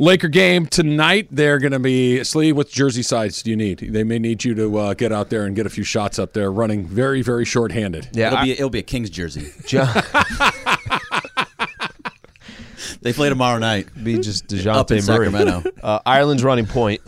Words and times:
Laker 0.00 0.28
game 0.28 0.66
tonight. 0.66 1.26
They're 1.30 1.58
going 1.58 1.72
to 1.72 1.80
be 1.80 2.22
Slee. 2.22 2.52
What 2.52 2.68
jersey 2.68 3.02
size 3.02 3.42
do 3.42 3.50
you 3.50 3.56
need? 3.56 3.80
They 3.80 4.04
may 4.04 4.18
need 4.20 4.44
you 4.44 4.54
to 4.54 4.78
uh, 4.78 4.94
get 4.94 5.10
out 5.12 5.28
there 5.28 5.44
and 5.44 5.56
get 5.56 5.66
a 5.66 5.70
few 5.70 5.82
shots 5.82 6.18
up 6.20 6.32
there, 6.34 6.52
running 6.52 6.86
very, 6.86 7.20
very 7.20 7.44
short-handed. 7.44 8.08
Yeah, 8.12 8.28
it'll 8.28 8.38
I- 8.38 8.44
be 8.44 8.52
it'll 8.52 8.70
be 8.70 8.78
a 8.78 8.82
Kings 8.82 9.10
jersey. 9.10 9.50
John, 9.66 9.88
They 13.02 13.12
play 13.12 13.28
tomorrow 13.28 13.58
night. 13.58 13.88
be 14.02 14.18
just 14.18 14.44
Up 14.44 14.52
in 14.52 14.58
Dejounte 14.58 14.90
Murray. 15.08 15.26
Sacramento. 15.30 15.70
Uh, 15.82 16.00
Ireland's 16.04 16.42
running 16.42 16.66
point. 16.66 17.00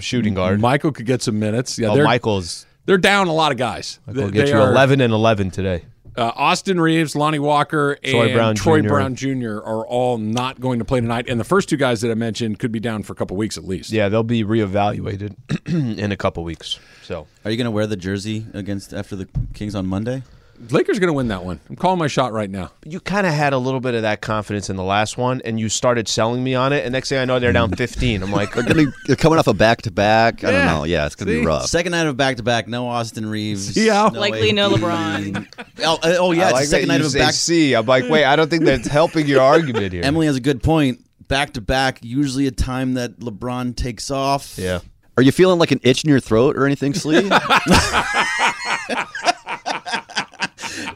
Shooting 0.00 0.34
guard. 0.34 0.60
Michael 0.60 0.90
could 0.92 1.06
get 1.06 1.22
some 1.22 1.38
minutes. 1.38 1.78
Yeah, 1.78 1.88
oh, 1.90 1.94
they're 1.94 2.04
Michael's. 2.04 2.66
they're 2.84 2.98
down 2.98 3.28
a 3.28 3.32
lot 3.32 3.52
of 3.52 3.58
guys. 3.58 4.00
Michael 4.06 4.22
will 4.24 4.30
They- 4.30 4.38
get 4.38 4.46
they 4.46 4.52
you 4.52 4.58
are- 4.58 4.70
11 4.72 5.00
and 5.00 5.12
11 5.12 5.50
today. 5.50 5.84
Uh, 6.18 6.32
Austin 6.34 6.80
Reaves, 6.80 7.14
Lonnie 7.14 7.38
Walker, 7.38 7.92
and 8.02 8.12
Troy 8.12 8.32
Brown 8.34 8.54
Troy 8.56 8.80
Jr. 8.82 8.88
Brown 8.88 9.14
Jr. 9.14 9.58
are 9.58 9.86
all 9.86 10.18
not 10.18 10.60
going 10.60 10.80
to 10.80 10.84
play 10.84 11.00
tonight, 11.00 11.28
and 11.28 11.38
the 11.38 11.44
first 11.44 11.68
two 11.68 11.76
guys 11.76 12.00
that 12.00 12.10
I 12.10 12.14
mentioned 12.14 12.58
could 12.58 12.72
be 12.72 12.80
down 12.80 13.04
for 13.04 13.12
a 13.12 13.16
couple 13.16 13.36
weeks 13.36 13.56
at 13.56 13.64
least. 13.64 13.90
Yeah, 13.90 14.08
they'll 14.08 14.24
be 14.24 14.42
reevaluated 14.42 15.36
in 15.98 16.10
a 16.10 16.16
couple 16.16 16.42
weeks. 16.42 16.80
So 17.04 17.28
Are 17.44 17.50
you 17.52 17.56
going 17.56 17.66
to 17.66 17.70
wear 17.70 17.86
the 17.86 17.96
jersey 17.96 18.46
against 18.52 18.92
after 18.92 19.14
the 19.14 19.28
Kings 19.54 19.76
on 19.76 19.86
Monday? 19.86 20.24
Lakers 20.70 20.98
going 20.98 21.08
to 21.08 21.12
win 21.12 21.28
that 21.28 21.44
one. 21.44 21.60
I'm 21.70 21.76
calling 21.76 21.98
my 21.98 22.08
shot 22.08 22.32
right 22.32 22.50
now. 22.50 22.72
you 22.84 23.00
kind 23.00 23.26
of 23.26 23.32
had 23.32 23.52
a 23.52 23.58
little 23.58 23.80
bit 23.80 23.94
of 23.94 24.02
that 24.02 24.20
confidence 24.20 24.68
in 24.68 24.76
the 24.76 24.82
last 24.82 25.16
one, 25.16 25.40
and 25.44 25.58
you 25.60 25.68
started 25.68 26.08
selling 26.08 26.42
me 26.42 26.54
on 26.54 26.72
it. 26.72 26.84
And 26.84 26.92
next 26.92 27.08
thing 27.08 27.18
I 27.18 27.24
know, 27.24 27.38
they're 27.38 27.52
down 27.52 27.70
15. 27.76 28.22
I'm 28.22 28.32
like, 28.32 28.52
They're, 28.54 28.64
gonna, 28.64 28.92
they're 29.06 29.16
coming 29.16 29.38
off 29.38 29.46
a 29.46 29.54
back 29.54 29.82
to 29.82 29.90
back. 29.90 30.42
I 30.44 30.50
don't 30.50 30.66
know. 30.66 30.84
Yeah, 30.84 31.06
it's 31.06 31.14
gonna 31.14 31.30
be 31.30 31.44
rough. 31.44 31.66
Second 31.66 31.92
night 31.92 32.06
of 32.06 32.16
back 32.16 32.36
to 32.38 32.42
back. 32.42 32.66
No 32.66 32.88
Austin 32.88 33.26
Reaves. 33.26 33.66
See 33.74 33.88
how? 33.88 34.10
Likely 34.10 34.48
AD. 34.50 34.54
no 34.56 34.70
LeBron. 34.70 35.46
Oh, 35.84 35.94
uh, 36.02 36.16
oh 36.18 36.32
yeah, 36.32 36.44
it's 36.46 36.52
like 36.52 36.64
second 36.66 36.88
that 36.88 36.94
night 36.94 37.00
you 37.00 37.06
of 37.06 37.08
a 37.08 37.10
say 37.10 37.18
back. 37.20 37.34
C. 37.34 37.74
I'm 37.74 37.86
like, 37.86 38.08
wait, 38.08 38.24
I 38.24 38.34
don't 38.36 38.50
think 38.50 38.64
that's 38.64 38.88
helping 38.88 39.26
your 39.26 39.40
argument 39.40 39.92
here. 39.92 40.02
Emily 40.04 40.26
has 40.26 40.36
a 40.36 40.40
good 40.40 40.62
point. 40.62 41.04
Back 41.28 41.52
to 41.54 41.60
back, 41.60 41.98
usually 42.02 42.46
a 42.46 42.50
time 42.50 42.94
that 42.94 43.18
LeBron 43.20 43.76
takes 43.76 44.10
off. 44.10 44.54
Yeah. 44.56 44.80
Are 45.18 45.22
you 45.22 45.30
feeling 45.32 45.58
like 45.58 45.72
an 45.72 45.80
itch 45.82 46.04
in 46.04 46.10
your 46.10 46.20
throat 46.20 46.56
or 46.56 46.64
anything, 46.64 46.94
Slee? 46.94 47.28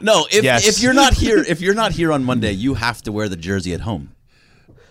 No, 0.03 0.27
if 0.31 0.43
Yes. 0.43 0.67
if 0.67 0.83
you're 0.83 0.93
not 0.93 1.13
here, 1.13 1.39
if 1.39 1.61
you're 1.65 1.73
not 1.73 1.93
here 1.93 2.11
on 2.11 2.23
Monday, 2.23 2.51
you 2.51 2.75
have 2.75 3.01
to 3.03 3.11
wear 3.11 3.27
the 3.29 3.37
jersey 3.37 3.73
at 3.73 3.81
home. 3.81 4.11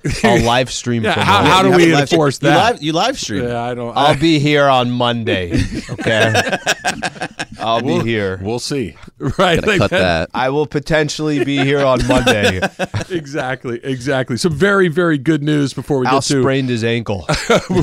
I'll 0.25 0.43
live 0.43 0.69
stream 0.73 1.05
Yeah, 1.05 1.15
from 1.15 1.23
how- 1.23 1.45
how 1.45 1.63
do 1.63 1.69
You 1.71 1.77
we 1.77 1.83
have 1.83 1.91
to 1.91 1.95
live- 2.01 2.11
enforce 2.13 2.43
you 2.43 2.49
that? 2.49 2.73
live- 2.75 2.83
You 2.83 2.93
live 2.93 3.21
stream. 3.21 3.45
Yeah, 3.45 3.63
I 3.63 3.75
don't. 3.75 3.97
I'll 3.97 4.07
I, 4.07 4.17
be 4.17 4.41
here 4.41 4.67
on 4.67 4.91
Monday. 4.91 5.53
Okay. 5.93 6.33
I'll 7.61 7.81
be 7.83 8.01
here. 8.01 8.41
We'll 8.43 8.59
see. 8.59 8.97
Right. 9.39 9.65
Like 9.65 9.79
cut 9.79 9.91
that. 9.93 10.31
I 10.35 10.49
will 10.49 10.67
potentially 10.67 11.45
be 11.45 11.59
here 11.59 11.85
on 11.85 12.05
Monday. 12.09 12.61
Exactly. 13.11 13.79
Exactly. 13.85 14.37
So 14.37 14.49
very, 14.49 14.89
very 14.89 15.17
good 15.19 15.43
news 15.45 15.73
before 15.73 15.99
we 16.01 16.07
Al 16.07 16.15
get 16.17 16.23
to 16.25 16.41
sprained 16.41 16.69
his 16.71 16.83
ankle. 16.83 17.27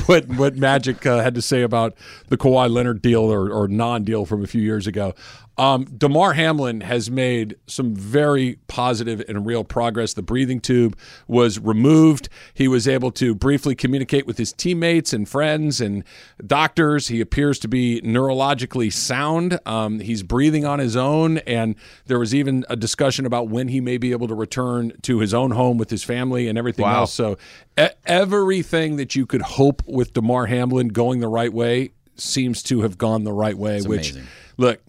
what 0.08 0.27
what 0.27 0.58
Magic 0.58 1.05
uh, 1.05 1.19
had 1.21 1.36
to 1.36 1.41
say 1.41 1.61
about 1.61 1.95
the 2.27 2.36
Kawhi 2.38 2.69
Leonard 2.69 3.02
deal 3.02 3.21
or, 3.31 3.49
or 3.52 3.67
non-deal 3.69 4.25
from 4.25 4.43
a 4.43 4.47
few 4.47 4.61
years 4.61 4.86
ago. 4.88 5.14
Um, 5.59 5.83
Damar 5.86 6.31
Hamlin 6.33 6.80
has 6.80 7.11
made 7.11 7.58
some 7.67 7.93
very 7.93 8.58
positive 8.67 9.21
and 9.27 9.45
real 9.45 9.65
progress. 9.65 10.14
The 10.14 10.21
breathing 10.21 10.61
tube 10.61 10.97
was 11.27 11.59
removed. 11.59 12.30
He 12.53 12.70
was 12.70 12.87
able 12.87 13.11
to 13.11 13.36
briefly 13.36 13.75
communicate 13.75 14.25
with 14.25 14.37
his 14.37 14.53
teammates 14.53 15.11
and 15.11 15.27
friends 15.27 15.81
and 15.81 16.05
doctors. 16.48 17.09
He 17.09 17.19
appears 17.19 17.59
to 17.59 17.67
be 17.67 17.99
neurologically 18.05 18.92
sound. 18.93 19.59
Um, 19.65 19.99
he's 19.99 20.23
breathing 20.23 20.64
on 20.64 20.80
his 20.80 20.95
own, 20.95 21.39
and 21.39 21.75
there 22.05 22.19
was 22.19 22.33
even 22.33 22.64
a 22.69 22.77
discussion 22.77 23.25
about 23.25 23.49
when 23.49 23.67
he 23.67 23.81
may 23.81 23.98
be 23.98 24.11
able 24.14 24.30
to 24.30 24.36
return 24.36 24.93
to 25.02 25.19
his 25.19 25.33
own 25.33 25.52
home 25.52 25.77
with 25.77 25.89
his 25.89 26.05
family 26.05 26.48
and 26.48 26.58
everything 26.58 26.83
Wow. 26.86 26.99
else. 27.02 27.14
So 27.14 27.37
e- 27.77 27.87
everything 28.05 28.95
that 28.95 29.14
you 29.15 29.25
could 29.25 29.42
hope 29.42 29.81
with 29.86 30.14
Damar 30.14 30.45
Hamlin 30.45 30.87
going 30.87 31.19
the 31.19 31.27
right 31.27 31.52
way 31.52 31.89
seems 32.15 32.64
to 32.64 32.81
have 32.81 32.98
gone 32.98 33.25
the 33.25 33.33
right 33.33 33.58
way. 33.58 33.81
which, 33.81 34.11
amazing. 34.11 34.27
look, 34.58 34.81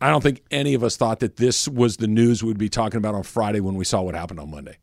I 0.00 0.10
don't 0.10 0.22
think 0.22 0.42
any 0.50 0.74
of 0.74 0.84
us 0.84 0.96
thought 0.96 1.20
that 1.20 1.36
this 1.36 1.66
was 1.66 1.96
the 1.96 2.06
news 2.08 2.42
we'd 2.44 2.58
be 2.58 2.68
talking 2.68 2.98
about 2.98 3.14
on 3.14 3.22
Friday 3.22 3.60
when 3.60 3.74
we 3.76 3.84
saw 3.84 4.02
what 4.02 4.14
happened 4.14 4.40
on 4.40 4.50
Monday. 4.50 4.76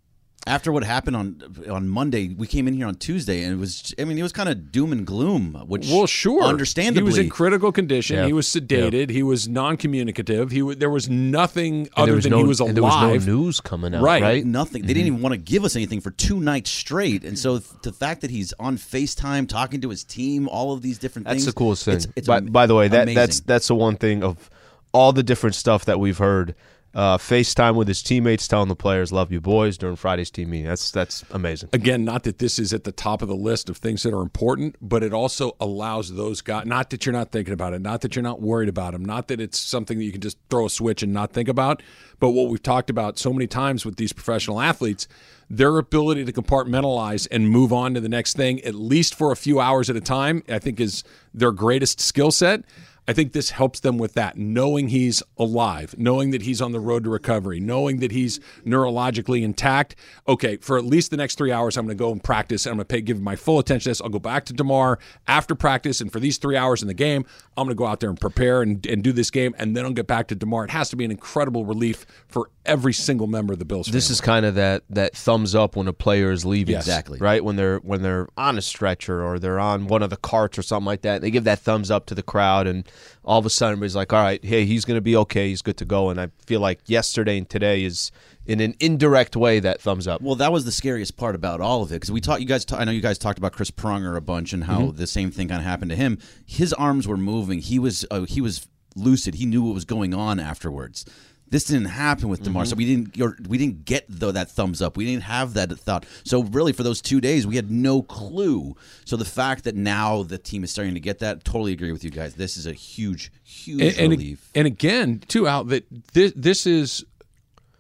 After 0.46 0.74
what 0.74 0.84
happened 0.84 1.16
on 1.16 1.42
on 1.70 1.88
Monday, 1.88 2.36
we 2.38 2.48
came 2.48 2.68
in 2.68 2.74
here 2.74 2.86
on 2.88 2.96
Tuesday, 2.96 3.44
and 3.44 3.54
it 3.54 3.56
was. 3.58 3.94
I 3.98 4.04
mean, 4.04 4.18
it 4.18 4.24
was 4.24 4.34
kind 4.34 4.50
of 4.50 4.74
doom 4.74 4.92
and 4.92 5.08
gloom. 5.08 5.54
Which, 5.68 5.88
Well, 5.90 6.06
sure, 6.06 6.44
understandably, 6.44 7.00
he 7.00 7.06
was 7.06 7.18
in 7.18 7.30
critical 7.30 7.72
condition. 7.72 8.18
Yeah. 8.18 8.26
He 8.26 8.34
was 8.34 8.46
sedated. 8.48 9.10
He 9.10 9.24
was 9.24 9.48
non-communicative. 9.48 10.52
He 10.52 10.60
w- 10.60 10.76
there 10.78 10.90
was 10.90 11.08
nothing 11.10 11.84
And 11.84 11.90
other 11.96 12.16
was 12.16 12.24
than 12.26 12.32
no, 12.32 12.40
he 12.40 12.44
was 12.44 12.60
alive. 12.60 12.70
and 12.72 12.78
there 12.78 12.84
was 13.14 13.26
no 13.28 13.34
news 13.36 13.62
coming 13.62 13.96
out, 13.96 14.02
Right. 14.04 14.22
right? 14.22 14.46
nothing. 14.46 14.82
They 14.82 14.90
didn't 14.94 15.08
even 15.08 15.22
want 15.22 15.32
to 15.32 15.38
give 15.38 15.64
us 15.64 15.78
anything 15.78 16.02
for 16.02 16.12
two 16.12 16.42
nights 16.42 16.72
straight. 16.72 17.24
And 17.24 17.40
so 17.40 17.60
th- 17.60 17.72
the 17.84 17.94
fact 17.94 18.20
that 18.20 18.30
he's 18.30 18.54
on 18.60 18.76
Facetime 18.78 19.48
talking 19.48 19.80
to 19.80 19.90
his 19.92 20.04
team, 20.04 20.50
all 20.50 20.74
of 20.74 20.82
these 20.82 20.98
different 20.98 21.26
That's 21.26 21.36
things. 21.36 21.46
That's 21.46 21.54
the 21.56 21.58
coolest 21.58 21.86
thing. 21.86 21.96
It's, 21.96 22.08
it's 22.18 22.28
by, 22.28 22.38
am- 22.38 22.48
by 22.48 22.66
the 22.66 22.76
way, 22.76 22.90
that 22.90 23.04
amazing. 23.04 23.16
that's 23.16 23.40
that's 23.40 23.68
the 23.70 23.76
one 23.76 23.96
thing 23.96 24.24
of 24.26 24.50
all 24.94 25.12
the 25.12 25.24
different 25.24 25.56
stuff 25.56 25.86
that 25.86 26.00
we've 26.00 26.20
heard. 26.20 26.56
Uh, 26.96 27.18
FaceTime 27.18 27.74
with 27.74 27.88
his 27.88 28.04
teammates, 28.04 28.48
telling 28.48 28.68
the 28.70 28.76
players 28.76 29.12
"Love 29.12 29.32
you, 29.32 29.42
boys" 29.42 29.80
during 29.80 29.96
Friday's 29.96 30.30
team 30.30 30.52
meeting. 30.52 30.68
That's 30.68 30.92
that's 30.92 31.26
amazing. 31.32 31.70
again, 31.74 32.06
not 32.06 32.22
that 32.26 32.38
this 32.38 32.60
is 32.60 32.72
at 32.72 32.84
the 32.84 32.92
top 32.92 33.24
of 33.24 33.28
the 33.28 33.36
list 33.36 33.68
of 33.68 33.78
things 33.78 34.04
that 34.04 34.14
are 34.14 34.22
important, 34.22 34.76
but 34.80 35.02
it 35.02 35.12
also 35.12 35.56
allows 35.60 36.14
those 36.14 36.42
guys, 36.42 36.68
not 36.68 36.92
that 36.92 37.04
you're 37.04 37.14
not 37.14 37.32
thinking 37.32 37.52
about 37.52 37.74
it, 37.74 37.82
not 37.82 38.02
that 38.02 38.16
you're 38.16 38.22
not 38.22 38.44
worried 38.44 38.70
about 38.70 38.94
them, 38.94 39.04
not 39.04 39.28
that 39.30 39.42
it's 39.42 39.58
something 39.58 39.98
that 39.98 40.04
you 40.04 40.12
can 40.12 40.22
just 40.22 40.38
throw 40.52 40.68
a 40.68 40.70
switch 40.70 41.02
and 41.02 41.12
not 41.12 41.34
think 41.34 41.50
about, 41.50 41.82
but 42.20 42.30
what 42.30 42.50
we've 42.50 42.62
talked 42.62 42.92
about 42.92 43.18
so 43.18 43.34
many 43.34 43.48
times 43.48 43.86
with 43.86 43.96
these 43.96 44.14
professional 44.14 44.62
athletes, 44.62 45.08
their 45.50 45.80
ability 45.80 46.26
to 46.26 46.32
compartmentalize 46.32 47.28
and 47.32 47.50
move 47.50 47.74
on 47.74 47.96
to 47.96 48.02
the 48.02 48.10
next 48.10 48.36
thing, 48.36 48.62
at 48.62 48.76
least 48.76 49.16
for 49.16 49.32
a 49.32 49.36
few 49.36 49.60
hours 49.60 49.90
at 49.90 49.96
a 49.96 50.02
time, 50.02 50.44
I 50.48 50.60
think 50.60 50.80
is 50.80 51.04
their 51.34 51.52
greatest 51.52 52.00
skill 52.00 52.30
set. 52.30 52.64
I 53.08 53.14
think 53.14 53.34
this 53.34 53.50
helps 53.50 53.82
them 53.82 53.98
with 53.98 54.14
that, 54.14 54.38
knowing 54.38 54.88
he's 54.88 55.22
alive, 55.38 55.94
knowing 55.98 56.32
that 56.32 56.44
he's 56.44 56.62
on 56.62 56.72
the 56.72 56.80
road 56.80 57.04
to 57.04 57.10
recovery, 57.10 57.60
knowing 57.60 58.00
that 58.00 58.12
he's 58.12 58.40
neurologically 58.66 59.44
intact. 59.44 59.96
Okay, 60.28 60.58
for 60.58 60.78
at 60.78 60.86
least 60.86 61.12
the 61.12 61.18
next 61.18 61.38
three 61.38 61.52
hours, 61.52 61.78
I'm 61.78 61.86
going 61.86 61.98
to 61.98 62.02
go 62.02 62.12
and 62.12 62.24
practice, 62.24 62.66
and 62.66 62.72
I'm 62.72 62.78
going 62.78 62.88
to 62.88 62.94
pay, 62.94 63.02
give 63.02 63.22
my 63.22 63.36
full 63.36 63.60
attention 63.60 63.84
to 63.84 63.90
this. 63.90 64.02
I'll 64.02 64.10
go 64.10 64.20
back 64.20 64.46
to 64.46 64.54
Damar 64.54 65.00
after 65.28 65.54
practice, 65.54 66.00
and 66.00 66.12
for 66.12 66.20
these 66.20 66.38
three 66.38 66.56
hours 66.56 66.82
in 66.82 66.88
the 66.88 66.94
game, 66.94 67.26
I'm 67.58 67.66
going 67.66 67.76
to 67.76 67.78
go 67.78 67.86
out 67.86 68.00
there 68.00 68.10
and 68.10 68.20
prepare 68.20 68.62
and, 68.62 68.86
and 68.86 69.04
do 69.04 69.12
this 69.12 69.30
game, 69.30 69.54
and 69.58 69.76
then 69.76 69.86
I'll 69.86 69.92
get 69.92 70.08
back 70.08 70.28
to 70.30 70.36
Damar. 70.36 70.66
It 70.66 70.72
has 70.72 70.90
to 70.90 70.96
be 70.96 71.04
an 71.04 71.12
incredible 71.12 71.66
relief 71.66 72.06
for 72.28 72.50
every 72.66 72.94
single 72.94 73.28
member 73.28 73.54
of 73.54 73.60
the 73.60 73.66
Bills. 73.66 73.88
This 73.88 74.08
family. 74.08 74.14
is 74.14 74.22
kind 74.22 74.46
of 74.46 74.56
that 74.56 74.84
that 74.90 75.16
thumbs 75.16 75.56
up 75.56 75.76
when 75.76 75.88
a 75.88 75.94
player 75.94 76.32
is 76.32 76.46
leaving. 76.46 76.74
Yes. 76.74 76.84
Exactly. 76.84 77.20
Right 77.20 77.44
when 77.44 77.56
they're 77.56 77.80
when 77.80 78.02
they're 78.02 78.28
on 78.38 78.58
a 78.58 78.62
stretcher 78.62 79.22
or 79.22 79.40
they're 79.40 79.60
on 79.60 79.88
one 79.88 80.02
of 80.02 80.10
the 80.10 80.18
carts 80.18 80.58
or 80.58 80.62
something 80.62 80.86
like 80.86 81.02
that. 81.02 81.22
They 81.22 81.32
give 81.32 81.44
that 81.44 81.60
thumbs 81.60 81.92
up 81.92 82.06
to 82.08 82.16
the 82.16 82.24
crowd, 82.24 82.68
and 82.68 82.88
all 83.24 83.40
of 83.40 83.46
a 83.46 83.50
sudden 83.50 83.74
everybody's 83.74 83.96
like, 83.96 84.12
"All 84.14 84.22
right, 84.22 84.44
hey, 84.44 84.66
he's 84.66 84.86
going 84.86 84.98
to 84.98 85.02
be 85.02 85.16
okay. 85.18 85.50
He's 85.50 85.62
good 85.62 85.78
to 85.78 85.86
go." 85.86 86.10
And 86.10 86.20
I 86.20 86.28
feel 86.46 86.60
like 86.60 86.80
yesterday 86.86 87.38
and 87.38 87.50
today 87.50 87.84
is 87.84 88.12
in 88.46 88.60
an 88.60 88.76
indirect 88.80 89.36
way 89.36 89.60
that 89.62 89.80
thumbs 89.82 90.08
up. 90.08 90.22
Well, 90.22 90.36
that 90.36 90.52
was 90.52 90.66
the 90.66 90.72
scariest 90.72 91.16
part 91.18 91.34
about 91.36 91.62
all 91.62 91.82
of 91.84 91.92
it 91.92 91.96
because 91.96 92.12
we 92.12 92.20
talked. 92.22 92.42
You 92.42 92.48
guys, 92.48 92.66
ta- 92.66 92.78
I 92.78 92.84
know 92.84 92.92
you 92.92 93.02
guys 93.02 93.18
talked 93.18 93.38
about 93.38 93.54
Chris 93.54 93.72
Pronger 93.72 94.16
a 94.18 94.22
bunch 94.22 94.54
and 94.54 94.66
how 94.66 94.80
Mm-hmm. 94.82 94.98
the 94.98 95.08
same 95.08 95.32
thing 95.32 95.48
kind 95.48 95.60
of 95.62 95.66
happened 95.66 95.92
to 95.92 95.98
him. 95.98 96.18
His 96.46 96.74
arms 96.74 97.08
were 97.08 97.18
moving. 97.18 97.60
He 97.60 97.80
was 97.80 98.06
uh, 98.12 98.24
he 98.24 98.42
was 98.42 98.68
lucid. 98.96 99.36
He 99.36 99.46
knew 99.46 99.64
what 99.64 99.74
was 99.74 99.86
going 99.86 100.14
on 100.14 100.40
afterwards. 100.40 101.06
This 101.54 101.66
didn't 101.66 101.86
happen 101.86 102.30
with 102.30 102.42
Damar, 102.42 102.64
Mm-hmm. 102.64 102.70
so 102.72 102.76
we 102.76 102.86
didn't 102.86 103.48
we 103.48 103.60
didn't 103.60 103.86
get 103.86 104.06
though 104.10 104.32
that 104.32 104.50
thumbs 104.50 104.82
up. 104.82 104.98
We 104.98 105.06
didn't 105.06 105.22
have 105.24 105.54
that 105.54 105.70
thought. 105.78 106.08
So 106.24 106.42
really, 106.46 106.74
for 106.74 106.82
those 106.82 107.00
two 107.00 107.22
days, 107.22 107.46
we 107.46 107.56
had 107.56 107.70
no 107.70 108.02
clue. 108.02 108.76
So 109.06 109.18
the 109.18 109.24
fact 109.26 109.64
that 109.66 109.76
now 109.76 110.24
the 110.24 110.40
team 110.40 110.64
is 110.64 110.72
starting 110.72 110.96
to 110.96 111.00
get 111.00 111.20
that, 111.20 111.44
totally 111.44 111.72
agree 111.72 111.92
with 111.92 112.04
you 112.04 112.10
guys. 112.10 112.34
This 112.34 112.58
is 112.58 112.66
a 112.66 112.74
huge, 112.74 113.32
huge 113.44 113.82
and, 113.82 113.98
and, 114.00 114.12
relief. 114.14 114.50
and 114.56 114.66
again, 114.66 115.20
too, 115.28 115.48
out 115.48 115.68
that 115.68 115.86
this, 116.14 116.34
this 116.36 116.66
is 116.66 117.06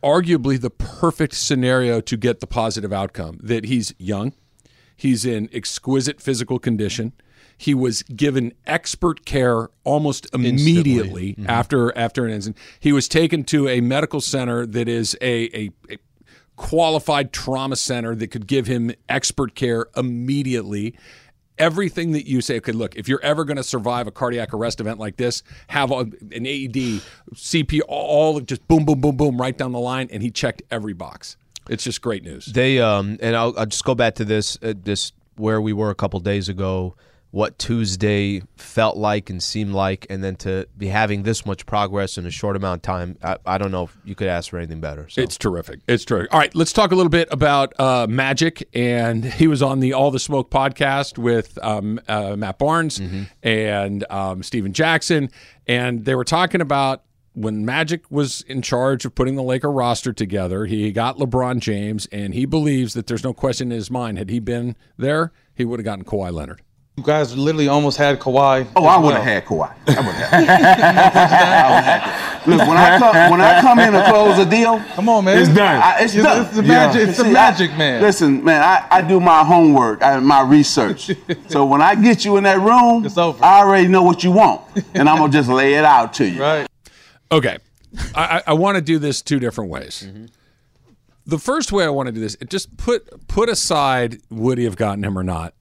arguably 0.03 0.61
the 0.61 0.69
perfect 0.69 1.33
scenario 1.33 1.99
to 2.01 2.15
get 2.15 2.41
the 2.41 2.47
positive 2.47 2.93
outcome. 2.93 3.39
That 3.41 3.65
he's 3.65 3.91
young, 3.97 4.33
he's 4.95 5.25
in 5.25 5.49
exquisite 5.51 6.21
physical 6.21 6.59
condition. 6.59 7.13
He 7.63 7.73
was 7.73 8.03
given 8.03 8.51
expert 8.67 9.25
care 9.25 9.69
almost 9.85 10.27
immediately 10.33 11.37
after 11.47 11.97
after 11.97 12.25
an 12.25 12.33
incident. 12.33 12.57
He 12.77 12.91
was 12.91 13.07
taken 13.07 13.45
to 13.45 13.69
a 13.69 13.79
medical 13.79 14.19
center 14.19 14.65
that 14.65 14.89
is 14.89 15.15
a, 15.21 15.45
a, 15.57 15.69
a 15.89 15.97
qualified 16.57 17.31
trauma 17.31 17.77
center 17.77 18.15
that 18.15 18.27
could 18.27 18.47
give 18.47 18.67
him 18.67 18.91
expert 19.07 19.55
care 19.55 19.85
immediately. 19.95 20.93
Everything 21.57 22.11
that 22.11 22.27
you 22.27 22.41
say, 22.41 22.57
okay, 22.57 22.73
look, 22.73 22.97
if 22.97 23.07
you're 23.07 23.23
ever 23.23 23.45
going 23.45 23.55
to 23.55 23.63
survive 23.63 24.07
a 24.07 24.11
cardiac 24.11 24.53
arrest 24.53 24.81
event 24.81 24.99
like 24.99 25.15
this, 25.15 25.41
have 25.67 25.89
a, 25.89 25.99
an 25.99 26.45
AED, 26.45 27.01
CP, 27.33 27.79
all 27.87 28.41
just 28.41 28.67
boom, 28.67 28.83
boom, 28.83 28.99
boom, 28.99 29.15
boom, 29.15 29.39
right 29.39 29.57
down 29.57 29.71
the 29.71 29.79
line. 29.79 30.09
And 30.11 30.21
he 30.21 30.31
checked 30.31 30.63
every 30.69 30.93
box. 30.93 31.37
It's 31.69 31.85
just 31.85 32.01
great 32.01 32.25
news. 32.25 32.47
They 32.47 32.81
um, 32.81 33.17
and 33.21 33.37
I'll, 33.37 33.57
I'll 33.57 33.67
just 33.67 33.85
go 33.85 33.95
back 33.95 34.15
to 34.15 34.25
this 34.25 34.57
uh, 34.61 34.73
this 34.75 35.13
where 35.37 35.61
we 35.61 35.71
were 35.71 35.91
a 35.91 35.95
couple 35.95 36.19
days 36.19 36.49
ago. 36.49 36.95
What 37.33 37.57
Tuesday 37.57 38.43
felt 38.57 38.95
like 38.95 39.31
and 39.31 39.41
seemed 39.41 39.73
like, 39.73 40.05
and 40.07 40.23
then 40.23 40.35
to 40.35 40.67
be 40.77 40.85
having 40.85 41.23
this 41.23 41.47
much 41.47 41.65
progress 41.65 42.19
in 42.19 42.27
a 42.27 42.29
short 42.29 42.55
amount 42.55 42.77
of 42.77 42.81
time, 42.83 43.17
I, 43.23 43.37
I 43.43 43.57
don't 43.57 43.71
know 43.71 43.85
if 43.85 43.97
you 44.05 44.13
could 44.13 44.27
ask 44.27 44.51
for 44.51 44.59
anything 44.59 44.79
better. 44.79 45.09
So. 45.09 45.19
It's 45.19 45.35
terrific. 45.35 45.79
It's 45.87 46.05
terrific. 46.05 46.31
All 46.31 46.39
right, 46.39 46.53
let's 46.53 46.71
talk 46.71 46.91
a 46.91 46.95
little 46.95 47.09
bit 47.09 47.27
about 47.31 47.73
uh, 47.79 48.05
Magic. 48.07 48.69
And 48.75 49.25
he 49.33 49.47
was 49.47 49.63
on 49.63 49.79
the 49.79 49.93
All 49.93 50.11
the 50.11 50.19
Smoke 50.19 50.51
podcast 50.51 51.17
with 51.17 51.57
um, 51.63 51.99
uh, 52.07 52.35
Matt 52.35 52.59
Barnes 52.59 53.01
and 53.41 54.05
um, 54.11 54.43
Stephen 54.43 54.71
Jackson. 54.71 55.31
And 55.65 56.05
they 56.05 56.13
were 56.13 56.25
talking 56.25 56.61
about 56.61 57.01
when 57.33 57.65
Magic 57.65 58.11
was 58.11 58.41
in 58.43 58.61
charge 58.61 59.05
of 59.05 59.15
putting 59.15 59.37
the 59.37 59.41
Laker 59.41 59.71
roster 59.71 60.13
together, 60.13 60.65
he 60.65 60.91
got 60.91 61.17
LeBron 61.17 61.61
James, 61.61 62.05
and 62.11 62.35
he 62.35 62.45
believes 62.45 62.93
that 62.93 63.07
there's 63.07 63.23
no 63.23 63.33
question 63.33 63.71
in 63.71 63.75
his 63.75 63.89
mind, 63.89 64.19
had 64.19 64.29
he 64.29 64.37
been 64.37 64.75
there, 64.97 65.31
he 65.55 65.65
would 65.65 65.79
have 65.79 65.83
gotten 65.83 66.05
Kawhi 66.05 66.31
Leonard. 66.31 66.61
You 66.95 67.03
guys 67.03 67.35
literally 67.35 67.67
almost 67.67 67.97
had 67.97 68.19
Kawhi. 68.19 68.67
Oh, 68.75 68.85
I 68.85 68.97
would 68.99 69.15
have 69.15 69.23
had 69.23 69.45
Kawhi. 69.45 69.73
I 69.87 69.95
would 70.05 70.13
have. 70.15 70.29
had. 70.29 72.43
Look, 72.47 72.59
when 72.67 72.77
I 72.77 72.99
come 72.99 73.31
when 73.31 73.41
I 73.41 73.61
come 73.61 73.79
in 73.79 73.93
to 73.93 74.05
close 74.09 74.37
a 74.37 74.45
deal, 74.47 74.79
Come 74.93 75.09
on, 75.09 75.25
man. 75.25 75.39
It's 75.39 75.49
done. 75.49 75.81
I, 75.81 76.01
it's 76.03 76.13
It's- 76.13 76.23
done. 76.23 76.45
it's 76.45 76.55
the 76.55 76.61
magic- 76.61 77.07
it's 77.09 77.17
the 77.17 77.23
See, 77.23 77.31
magic, 77.31 77.71
I- 77.71 77.77
man. 77.77 78.01
Listen, 78.01 78.43
man, 78.43 78.61
I, 78.61 78.85
I 78.91 79.01
do 79.01 79.19
my 79.19 79.43
homework, 79.43 80.03
I, 80.03 80.19
my 80.19 80.41
research. 80.41 81.09
so 81.47 81.65
when 81.65 81.81
I 81.81 81.95
get 81.95 82.25
you 82.25 82.37
in 82.37 82.43
that 82.43 82.59
room, 82.59 83.05
It's 83.05 83.17
over. 83.17 83.43
I 83.43 83.59
already 83.61 83.87
know 83.87 84.03
what 84.03 84.23
you 84.23 84.31
want, 84.31 84.61
and 84.93 85.09
I'm 85.09 85.17
gonna 85.17 85.33
just 85.33 85.49
lay 85.49 85.73
it 85.73 85.85
out 85.85 86.13
to 86.15 86.29
you. 86.29 86.39
Right. 86.41 86.67
Okay. 87.31 87.57
I, 88.13 88.37
I, 88.37 88.41
I 88.47 88.53
want 88.53 88.75
to 88.75 88.81
do 88.81 88.99
this 88.99 89.23
two 89.23 89.39
different 89.39 89.71
ways. 89.71 90.03
Mm-hmm. 90.07 90.25
The 91.25 91.39
first 91.39 91.71
way 91.71 91.85
I 91.85 91.89
want 91.89 92.05
to 92.07 92.11
do 92.11 92.19
this, 92.19 92.35
just 92.49 92.75
put 92.77 93.27
put 93.27 93.49
aside 93.49 94.19
would 94.29 94.59
he 94.59 94.65
have 94.65 94.75
gotten 94.75 95.03
him 95.03 95.17
or 95.17 95.23
not. 95.23 95.55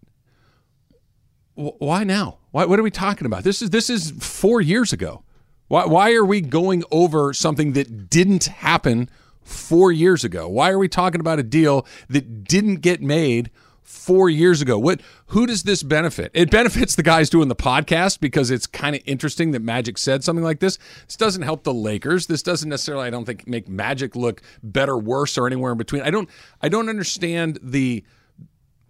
Wh- 1.55 1.81
Why 1.81 2.05
now? 2.05 2.39
Why, 2.51 2.65
what 2.67 2.79
are 2.79 2.83
we 2.83 2.91
talking 2.91 3.27
about? 3.27 3.45
This 3.45 3.63
is 3.63 3.71
this 3.71 3.89
is 3.91 4.11
four 4.21 4.61
years 4.61 4.93
ago. 4.93 5.23
Why 5.69 5.87
why 5.87 6.13
are 6.15 6.25
we 6.25 6.41
going 6.41 6.85
over 6.91 7.33
something 7.33 7.73
that 7.73 8.11
didn't 8.11 8.45
happen 8.45 9.09
four 9.43 9.91
years 9.91 10.23
ago? 10.25 10.49
Why 10.49 10.71
are 10.71 10.79
we 10.79 10.89
talking 10.89 11.21
about 11.21 11.39
a 11.39 11.43
deal 11.43 11.87
that 12.09 12.45
didn't 12.45 12.77
get 12.77 13.01
made 13.01 13.51
four 13.81 14.29
years 14.29 14.61
ago? 14.61 14.79
What 14.79 15.01
who 15.29 15.47
does 15.47 15.63
this 15.63 15.83
benefit? 15.83 16.31
It 16.35 16.51
benefits 16.51 16.95
the 16.95 17.03
guys 17.03 17.31
doing 17.31 17.49
the 17.49 17.57
podcast 17.57 18.21
because 18.21 18.51
it's 18.51 18.67
kind 18.67 18.95
of 18.95 19.03
interesting 19.07 19.53
that 19.53 19.63
Magic 19.63 19.97
said 19.97 20.23
something 20.23 20.45
like 20.45 20.61
this. 20.61 20.79
This 21.07 21.17
doesn't 21.17 21.43
help 21.43 21.65
the 21.65 21.73
Lakers. 21.75 22.27
This 22.27 22.43
doesn't 22.43 22.69
necessarily, 22.69 23.07
I 23.07 23.11
don't 23.11 23.25
think, 23.25 23.49
make 23.49 23.67
Magic 23.69 24.15
look 24.15 24.43
better, 24.63 24.99
worse, 24.99 25.39
or 25.39 25.47
anywhere 25.47 25.73
in 25.73 25.79
between. 25.79 26.03
I 26.03 26.11
don't 26.11 26.29
I 26.61 26.69
don't 26.69 26.89
understand 26.91 27.59
the 27.63 28.05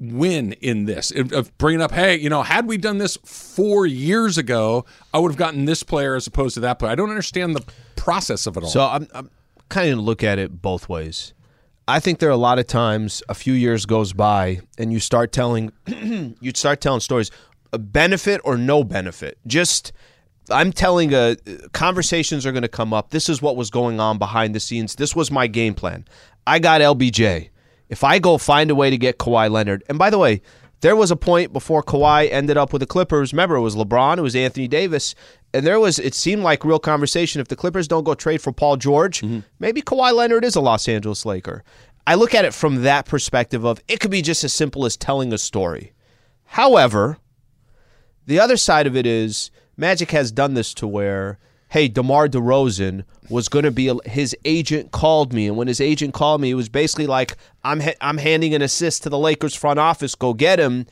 win 0.02 0.52
in 0.54 0.84
this 0.84 1.12
of- 1.12 1.56
bringing 1.58 1.80
up 1.80 1.92
hey 1.92 2.16
you 2.18 2.28
know 2.28 2.42
had 2.42 2.66
we 2.66 2.76
done 2.76 2.98
this 2.98 3.16
four 3.24 3.86
years 3.86 4.36
ago 4.36 4.84
i 5.14 5.18
would 5.18 5.30
have 5.30 5.38
gotten 5.38 5.64
this 5.64 5.84
player 5.84 6.16
as 6.16 6.26
opposed 6.26 6.54
to 6.54 6.60
that 6.60 6.78
player 6.80 6.90
i 6.90 6.94
don't 6.96 7.10
understand 7.10 7.54
the 7.54 7.64
process 7.94 8.46
of 8.48 8.56
it 8.56 8.64
all 8.64 8.68
So 8.68 8.82
I'm, 8.82 9.06
I'm 9.14 9.30
kind 9.68 9.92
of 9.92 10.00
look 10.00 10.22
at 10.22 10.38
it 10.38 10.60
both 10.60 10.88
ways. 10.88 11.32
I 11.88 11.98
think 11.98 12.18
there 12.18 12.28
are 12.28 12.32
a 12.32 12.36
lot 12.36 12.58
of 12.58 12.66
times 12.66 13.22
a 13.28 13.34
few 13.34 13.54
years 13.54 13.86
goes 13.86 14.12
by 14.12 14.60
and 14.76 14.92
you 14.92 15.00
start 15.00 15.32
telling 15.32 15.72
you 15.86 16.52
start 16.54 16.80
telling 16.80 17.00
stories, 17.00 17.30
benefit 17.72 18.40
or 18.44 18.56
no 18.56 18.84
benefit. 18.84 19.38
Just 19.46 19.92
I'm 20.50 20.72
telling 20.72 21.14
a 21.14 21.36
conversations 21.72 22.44
are 22.44 22.52
going 22.52 22.62
to 22.62 22.68
come 22.68 22.92
up. 22.92 23.10
This 23.10 23.28
is 23.28 23.40
what 23.40 23.56
was 23.56 23.70
going 23.70 23.98
on 24.00 24.18
behind 24.18 24.54
the 24.54 24.60
scenes. 24.60 24.96
This 24.96 25.16
was 25.16 25.30
my 25.30 25.46
game 25.46 25.74
plan. 25.74 26.04
I 26.46 26.58
got 26.58 26.80
LBJ. 26.80 27.48
If 27.92 28.02
I 28.02 28.18
go 28.18 28.38
find 28.38 28.70
a 28.70 28.74
way 28.74 28.88
to 28.88 28.96
get 28.96 29.18
Kawhi 29.18 29.50
Leonard, 29.50 29.84
and 29.86 29.98
by 29.98 30.08
the 30.08 30.16
way, 30.16 30.40
there 30.80 30.96
was 30.96 31.10
a 31.10 31.16
point 31.16 31.52
before 31.52 31.82
Kawhi 31.82 32.26
ended 32.32 32.56
up 32.56 32.72
with 32.72 32.80
the 32.80 32.86
Clippers. 32.86 33.34
Remember, 33.34 33.54
it 33.56 33.60
was 33.60 33.76
LeBron, 33.76 34.16
it 34.16 34.22
was 34.22 34.34
Anthony 34.34 34.66
Davis, 34.66 35.14
and 35.52 35.66
there 35.66 35.78
was 35.78 35.98
it 35.98 36.14
seemed 36.14 36.42
like 36.42 36.64
real 36.64 36.78
conversation. 36.78 37.42
If 37.42 37.48
the 37.48 37.54
Clippers 37.54 37.86
don't 37.86 38.04
go 38.04 38.14
trade 38.14 38.40
for 38.40 38.50
Paul 38.50 38.78
George, 38.78 39.20
mm-hmm. 39.20 39.40
maybe 39.58 39.82
Kawhi 39.82 40.14
Leonard 40.14 40.42
is 40.42 40.56
a 40.56 40.60
Los 40.62 40.88
Angeles 40.88 41.26
Laker. 41.26 41.62
I 42.06 42.14
look 42.14 42.34
at 42.34 42.46
it 42.46 42.54
from 42.54 42.82
that 42.82 43.04
perspective 43.04 43.62
of 43.62 43.78
it 43.88 44.00
could 44.00 44.10
be 44.10 44.22
just 44.22 44.42
as 44.42 44.54
simple 44.54 44.86
as 44.86 44.96
telling 44.96 45.30
a 45.30 45.36
story. 45.36 45.92
However, 46.46 47.18
the 48.24 48.40
other 48.40 48.56
side 48.56 48.86
of 48.86 48.96
it 48.96 49.04
is 49.04 49.50
Magic 49.76 50.12
has 50.12 50.32
done 50.32 50.54
this 50.54 50.72
to 50.74 50.86
where, 50.86 51.38
hey, 51.72 51.88
DeMar 51.88 52.28
DeRozan 52.28 53.02
was 53.30 53.48
going 53.48 53.64
to 53.64 53.70
be 53.70 53.90
his 54.04 54.36
agent 54.44 54.90
called 54.90 55.32
me, 55.32 55.46
and 55.48 55.56
when 55.56 55.68
his 55.68 55.80
agent 55.80 56.12
called 56.12 56.42
me, 56.42 56.50
it 56.50 56.54
was 56.54 56.68
basically 56.68 57.06
like 57.06 57.34
I'm 57.64 57.80
ha- 57.80 57.96
I'm 58.02 58.18
handing 58.18 58.54
an 58.54 58.60
assist 58.60 59.04
to 59.04 59.08
the 59.08 59.18
Lakers 59.18 59.54
front 59.54 59.78
office, 59.78 60.14
go 60.14 60.34
get 60.34 60.60
him. 60.60 60.86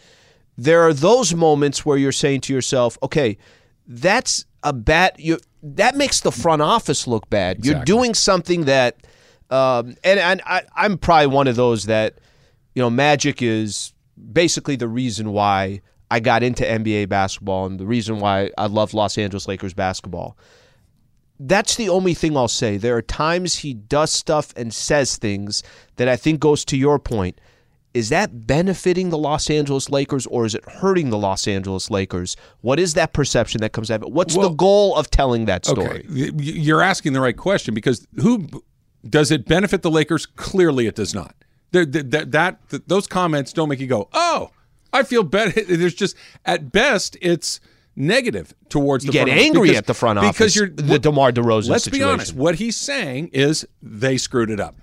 There 0.56 0.80
are 0.80 0.94
those 0.94 1.34
moments 1.34 1.84
where 1.84 1.98
you're 1.98 2.12
saying 2.12 2.40
to 2.42 2.54
yourself, 2.54 2.96
okay, 3.02 3.36
that's 3.86 4.46
a 4.62 4.72
bad. 4.72 5.12
You 5.18 5.38
that 5.62 5.96
makes 5.96 6.20
the 6.20 6.32
front 6.32 6.62
office 6.62 7.06
look 7.06 7.28
bad. 7.28 7.62
You're 7.64 7.84
doing 7.84 8.14
something 8.14 8.64
that, 8.64 9.06
um, 9.50 9.96
and 10.02 10.18
and 10.18 10.40
I, 10.46 10.62
I'm 10.74 10.96
probably 10.96 11.26
one 11.26 11.46
of 11.46 11.56
those 11.56 11.84
that, 11.84 12.14
you 12.74 12.80
know, 12.80 12.88
Magic 12.88 13.42
is 13.42 13.92
basically 14.32 14.76
the 14.76 14.88
reason 14.88 15.32
why 15.32 15.82
I 16.10 16.20
got 16.20 16.42
into 16.42 16.64
NBA 16.64 17.10
basketball 17.10 17.66
and 17.66 17.78
the 17.78 17.86
reason 17.86 18.18
why 18.18 18.50
I 18.56 18.66
love 18.66 18.94
Los 18.94 19.18
Angeles 19.18 19.46
Lakers 19.46 19.74
basketball. 19.74 20.38
That's 21.42 21.76
the 21.76 21.88
only 21.88 22.12
thing 22.12 22.36
I'll 22.36 22.48
say. 22.48 22.76
There 22.76 22.94
are 22.96 23.02
times 23.02 23.56
he 23.56 23.72
does 23.72 24.12
stuff 24.12 24.52
and 24.56 24.74
says 24.74 25.16
things 25.16 25.62
that 25.96 26.06
I 26.06 26.16
think 26.16 26.38
goes 26.38 26.64
to 26.66 26.76
your 26.76 26.98
point. 26.98 27.40
Is 27.94 28.10
that 28.10 28.46
benefiting 28.46 29.08
the 29.08 29.18
Los 29.18 29.48
Angeles 29.50 29.88
Lakers 29.90 30.26
or 30.26 30.44
is 30.44 30.54
it 30.54 30.62
hurting 30.68 31.08
the 31.10 31.18
Los 31.18 31.48
Angeles 31.48 31.90
Lakers? 31.90 32.36
What 32.60 32.78
is 32.78 32.92
that 32.94 33.12
perception 33.14 33.62
that 33.62 33.72
comes 33.72 33.90
out 33.90 33.96
of 33.96 34.02
it? 34.02 34.12
What's 34.12 34.36
the 34.36 34.50
goal 34.50 34.94
of 34.96 35.10
telling 35.10 35.46
that 35.46 35.64
story? 35.66 36.06
Okay, 36.08 36.30
you're 36.36 36.82
asking 36.82 37.14
the 37.14 37.20
right 37.20 37.36
question 37.36 37.74
because 37.74 38.06
who 38.16 38.46
does 39.08 39.30
it 39.30 39.46
benefit 39.46 39.80
the 39.82 39.90
Lakers? 39.90 40.26
Clearly, 40.26 40.86
it 40.86 40.94
does 40.94 41.14
not. 41.14 41.34
There- 41.72 41.86
th- 41.86 42.04
That, 42.10 42.30
that, 42.32 42.58
those 42.86 43.06
comments 43.06 43.52
don't 43.52 43.68
make 43.68 43.80
you 43.80 43.86
go, 43.86 44.08
"Oh, 44.12 44.50
I 44.92 45.02
feel 45.02 45.22
better." 45.24 45.60
There's 45.68 45.94
just 45.94 46.16
at 46.44 46.70
best 46.70 47.16
it's 47.22 47.60
negative 48.00 48.54
towards 48.68 49.04
You 49.04 49.12
the 49.12 49.18
get 49.18 49.28
angry 49.28 49.68
because- 49.68 49.78
at 49.78 49.86
the 49.86 49.94
front 49.94 50.18
office 50.18 50.32
because 50.32 50.56
you're 50.56 50.70
the 50.70 50.98
DeMar 50.98 51.32
DeRozan 51.32 51.68
Let's 51.68 51.88
be 51.88 52.02
honest. 52.02 52.34
What 52.34 52.56
he's 52.56 52.76
saying 52.76 53.30
is 53.32 53.66
they 53.82 54.16
screwed 54.16 54.50
it 54.50 54.58
up. 54.60 54.76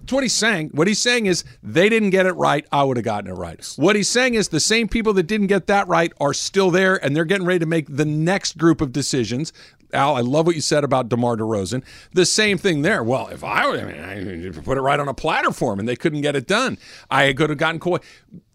That's 0.00 0.12
what 0.12 0.22
he's 0.22 0.32
saying. 0.32 0.70
What 0.72 0.88
he's 0.88 0.98
saying 0.98 1.26
is 1.26 1.44
they 1.62 1.88
didn't 1.88 2.10
get 2.10 2.24
it 2.26 2.32
right. 2.32 2.66
I 2.72 2.84
would 2.84 2.96
have 2.96 3.04
gotten 3.04 3.30
it 3.30 3.34
right. 3.34 3.64
What 3.76 3.96
he's 3.96 4.08
saying 4.08 4.34
is 4.34 4.48
the 4.48 4.58
same 4.60 4.88
people 4.88 5.12
that 5.14 5.24
didn't 5.24 5.48
get 5.48 5.66
that 5.66 5.88
right 5.88 6.10
are 6.20 6.32
still 6.32 6.70
there, 6.70 6.96
and 7.04 7.14
they're 7.14 7.26
getting 7.26 7.46
ready 7.46 7.58
to 7.58 7.66
make 7.66 7.86
the 7.94 8.06
next 8.06 8.56
group 8.56 8.80
of 8.80 8.92
decisions. 8.92 9.52
Al, 9.92 10.16
I 10.16 10.20
love 10.20 10.46
what 10.46 10.54
you 10.54 10.62
said 10.62 10.84
about 10.84 11.08
DeMar 11.08 11.36
DeRozan. 11.36 11.82
The 12.12 12.24
same 12.24 12.58
thing 12.58 12.82
there. 12.82 13.02
Well, 13.02 13.28
if 13.28 13.44
I, 13.44 13.64
I 13.64 13.84
mean, 13.84 14.56
I 14.56 14.60
put 14.60 14.78
it 14.78 14.80
right 14.80 14.98
on 14.98 15.08
a 15.08 15.14
platter 15.14 15.50
for 15.52 15.72
him, 15.74 15.80
and 15.80 15.88
they 15.88 15.96
couldn't 15.96 16.22
get 16.22 16.34
it 16.34 16.46
done, 16.46 16.78
I 17.10 17.32
could 17.32 17.50
have 17.50 17.58
gotten 17.58 17.78
Kawhi. 17.80 18.00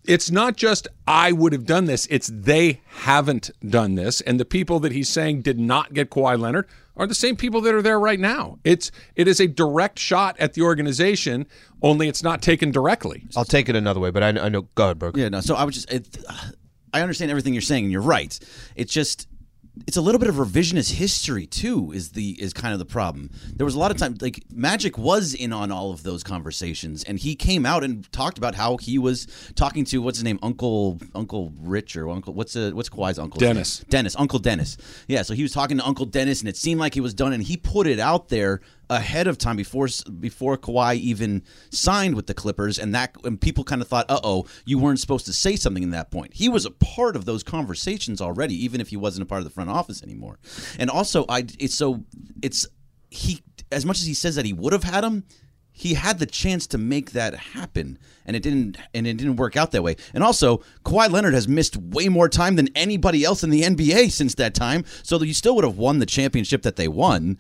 It's 0.07 0.31
not 0.31 0.55
just 0.55 0.87
I 1.07 1.31
would 1.31 1.53
have 1.53 1.65
done 1.65 1.85
this; 1.85 2.07
it's 2.09 2.31
they 2.33 2.81
haven't 2.87 3.51
done 3.67 3.95
this, 3.95 4.21
and 4.21 4.39
the 4.39 4.45
people 4.45 4.79
that 4.81 4.91
he's 4.91 5.09
saying 5.09 5.41
did 5.41 5.59
not 5.59 5.93
get 5.93 6.09
Kawhi 6.09 6.39
Leonard 6.39 6.67
are 6.97 7.05
the 7.07 7.15
same 7.15 7.35
people 7.35 7.59
that 7.61 7.73
are 7.73 7.81
there 7.81 7.99
right 7.99 8.19
now. 8.19 8.57
It's 8.63 8.91
it 9.15 9.27
is 9.27 9.39
a 9.39 9.47
direct 9.47 9.99
shot 9.99 10.35
at 10.39 10.53
the 10.53 10.61
organization, 10.61 11.45
only 11.81 12.07
it's 12.07 12.23
not 12.23 12.41
taken 12.41 12.71
directly. 12.71 13.27
I'll 13.35 13.45
take 13.45 13.69
it 13.69 13.75
another 13.75 13.99
way, 13.99 14.11
but 14.11 14.23
I, 14.23 14.29
I 14.29 14.49
know. 14.49 14.63
Go 14.75 14.85
ahead, 14.85 14.99
Burke. 14.99 15.17
Yeah, 15.17 15.29
no. 15.29 15.41
So 15.41 15.55
I 15.55 15.63
was 15.63 15.75
just, 15.75 15.91
it, 15.91 16.17
I 16.93 17.01
understand 17.01 17.31
everything 17.31 17.53
you're 17.53 17.61
saying, 17.61 17.83
and 17.85 17.91
you're 17.91 18.01
right. 18.01 18.39
It's 18.75 18.93
just, 18.93 19.27
it's 19.87 19.97
a 19.97 20.01
little 20.01 20.19
bit 20.19 20.29
of 20.29 20.35
revisionist 20.35 20.93
history 20.93 21.45
too. 21.45 21.91
Is 21.91 22.11
the 22.11 22.41
is 22.41 22.53
kind 22.53 22.73
of 22.73 22.79
the 22.79 22.85
problem. 22.85 23.29
There 23.55 23.65
was 23.65 23.75
a 23.75 23.79
lot 23.79 23.91
of 23.91 23.97
time, 23.97 24.17
like 24.21 24.43
Magic 24.51 24.97
was 24.97 25.33
in 25.33 25.53
on 25.53 25.71
all 25.71 25.91
of 25.91 26.03
those 26.03 26.23
conversations, 26.23 27.03
and 27.03 27.19
he 27.19 27.35
came 27.35 27.65
out 27.65 27.83
and 27.83 28.09
talked 28.11 28.37
about 28.37 28.55
how 28.55 28.77
he 28.77 28.97
was 28.97 29.27
talking 29.55 29.85
to 29.85 30.01
what's 30.01 30.17
his 30.17 30.23
name, 30.23 30.39
Uncle 30.41 30.99
Uncle 31.13 31.53
Rich 31.59 31.97
or 31.97 32.09
Uncle 32.09 32.33
what's 32.33 32.55
uh, 32.55 32.71
what's 32.73 32.89
Kawhi's 32.89 33.19
uncle? 33.19 33.39
Dennis. 33.39 33.79
Dennis, 33.89 34.15
Uncle 34.17 34.39
Dennis. 34.39 34.77
Yeah, 35.07 35.21
so 35.21 35.33
he 35.33 35.43
was 35.43 35.51
talking 35.51 35.77
to 35.77 35.85
Uncle 35.85 36.05
Dennis, 36.05 36.39
and 36.39 36.49
it 36.49 36.57
seemed 36.57 36.79
like 36.79 36.95
it 36.95 37.01
was 37.01 37.13
done, 37.13 37.33
and 37.33 37.43
he 37.43 37.57
put 37.57 37.87
it 37.87 37.99
out 37.99 38.29
there 38.29 38.61
ahead 38.89 39.27
of 39.27 39.37
time 39.37 39.55
before 39.55 39.87
before 40.19 40.57
Kawhi 40.57 40.95
even 40.95 41.43
signed 41.71 42.15
with 42.15 42.27
the 42.27 42.33
Clippers, 42.33 42.77
and 42.79 42.93
that 42.95 43.15
and 43.23 43.39
people 43.39 43.63
kind 43.63 43.81
of 43.81 43.87
thought, 43.87 44.05
"Uh 44.09 44.19
oh, 44.23 44.45
you 44.65 44.77
weren't 44.77 44.99
supposed 44.99 45.25
to 45.25 45.33
say 45.33 45.55
something 45.55 45.83
in 45.83 45.91
that 45.91 46.11
point." 46.11 46.33
He 46.33 46.49
was 46.49 46.65
a 46.65 46.71
part 46.71 47.15
of 47.15 47.25
those 47.25 47.43
conversations 47.43 48.21
already, 48.21 48.55
even 48.63 48.81
if 48.81 48.89
he 48.89 48.97
wasn't 48.97 49.23
a 49.23 49.25
part 49.25 49.39
of 49.39 49.45
the 49.45 49.51
front 49.51 49.69
office 49.69 50.03
anymore. 50.03 50.39
And 50.79 50.89
also, 50.89 51.25
I 51.29 51.45
it's 51.59 51.75
so 51.75 52.03
it's 52.41 52.67
he 53.09 53.41
as 53.71 53.85
much 53.85 53.99
as 53.99 54.05
he 54.05 54.13
says 54.13 54.35
that 54.35 54.45
he 54.45 54.53
would 54.53 54.73
have 54.73 54.83
had 54.83 55.03
him. 55.03 55.23
he 55.77 55.95
had 55.95 56.19
the 56.19 56.25
chance 56.25 56.67
to 56.67 56.77
make 56.77 57.11
that 57.11 57.35
happen, 57.35 57.99
and 58.25 58.33
it 58.33 58.41
didn't. 58.41 58.77
And 58.93 59.05
it 59.05 59.17
didn't 59.17 59.35
work 59.35 59.57
out 59.57 59.71
that 59.71 59.83
way. 59.83 59.97
And 60.13 60.23
also, 60.23 60.61
Kawhi 60.85 61.11
Leonard 61.11 61.33
has 61.33 61.49
missed 61.49 61.75
way 61.75 62.07
more 62.07 62.29
time 62.29 62.55
than 62.55 62.69
anybody 62.75 63.25
else 63.25 63.43
in 63.43 63.49
the 63.49 63.63
NBA 63.63 64.09
since 64.09 64.35
that 64.35 64.53
time. 64.53 64.85
So 65.03 65.21
you 65.21 65.33
still 65.33 65.53
would 65.55 65.65
have 65.65 65.77
won 65.77 65.99
the 65.99 66.05
championship 66.05 66.61
that 66.61 66.77
they 66.77 66.87
won. 66.87 67.37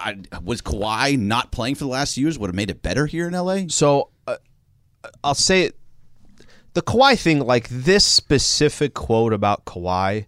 I, 0.00 0.38
was 0.42 0.62
Kawhi 0.62 1.18
not 1.18 1.52
playing 1.52 1.74
for 1.74 1.84
the 1.84 1.90
last 1.90 2.16
years 2.16 2.38
would 2.38 2.48
have 2.48 2.54
made 2.54 2.70
it 2.70 2.82
better 2.82 3.06
here 3.06 3.28
in 3.28 3.34
LA? 3.34 3.62
So 3.68 4.10
uh, 4.26 4.36
I'll 5.22 5.34
say 5.34 5.62
it. 5.62 5.76
The 6.72 6.82
Kawhi 6.82 7.18
thing, 7.18 7.40
like 7.40 7.68
this 7.68 8.04
specific 8.04 8.94
quote 8.94 9.32
about 9.32 9.64
Kawhi, 9.64 10.26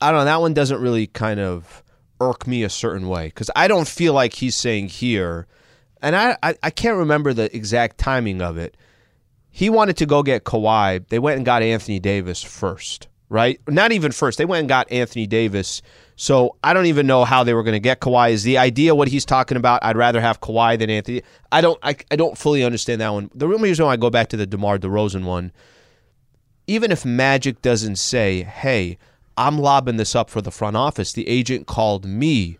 I 0.00 0.10
don't 0.10 0.20
know. 0.20 0.24
That 0.24 0.40
one 0.40 0.54
doesn't 0.54 0.80
really 0.80 1.06
kind 1.06 1.40
of 1.40 1.82
irk 2.20 2.46
me 2.46 2.62
a 2.62 2.70
certain 2.70 3.08
way 3.08 3.26
because 3.26 3.50
I 3.56 3.66
don't 3.66 3.88
feel 3.88 4.12
like 4.12 4.34
he's 4.34 4.56
saying 4.56 4.88
here, 4.88 5.46
and 6.02 6.14
I, 6.14 6.36
I 6.42 6.54
I 6.62 6.70
can't 6.70 6.98
remember 6.98 7.32
the 7.32 7.54
exact 7.54 7.98
timing 7.98 8.42
of 8.42 8.58
it. 8.58 8.76
He 9.50 9.70
wanted 9.70 9.96
to 9.98 10.06
go 10.06 10.22
get 10.22 10.44
Kawhi. 10.44 11.06
They 11.08 11.18
went 11.18 11.36
and 11.36 11.46
got 11.46 11.62
Anthony 11.62 11.98
Davis 11.98 12.42
first, 12.42 13.08
right? 13.28 13.60
Not 13.68 13.92
even 13.92 14.12
first. 14.12 14.38
They 14.38 14.44
went 14.44 14.60
and 14.60 14.68
got 14.68 14.90
Anthony 14.92 15.26
Davis. 15.26 15.82
So 16.20 16.56
I 16.62 16.74
don't 16.74 16.84
even 16.84 17.06
know 17.06 17.24
how 17.24 17.44
they 17.44 17.54
were 17.54 17.62
going 17.62 17.72
to 17.72 17.80
get 17.80 18.00
Kawhi. 18.00 18.32
Is 18.32 18.42
the 18.42 18.58
idea 18.58 18.94
what 18.94 19.08
he's 19.08 19.24
talking 19.24 19.56
about? 19.56 19.82
I'd 19.82 19.96
rather 19.96 20.20
have 20.20 20.38
Kawhi 20.42 20.78
than 20.78 20.90
Anthony. 20.90 21.22
I 21.50 21.62
don't. 21.62 21.78
I, 21.82 21.96
I 22.10 22.16
don't 22.16 22.36
fully 22.36 22.62
understand 22.62 23.00
that 23.00 23.08
one. 23.08 23.30
The 23.34 23.48
real 23.48 23.58
reason 23.58 23.86
why 23.86 23.92
I 23.92 23.96
go 23.96 24.10
back 24.10 24.28
to 24.28 24.36
the 24.36 24.46
Demar 24.46 24.76
Derozan 24.76 25.24
one, 25.24 25.50
even 26.66 26.92
if 26.92 27.06
Magic 27.06 27.62
doesn't 27.62 27.96
say, 27.96 28.42
"Hey, 28.42 28.98
I'm 29.38 29.58
lobbing 29.58 29.96
this 29.96 30.14
up 30.14 30.28
for 30.28 30.42
the 30.42 30.50
front 30.50 30.76
office," 30.76 31.14
the 31.14 31.26
agent 31.26 31.66
called 31.66 32.04
me. 32.04 32.58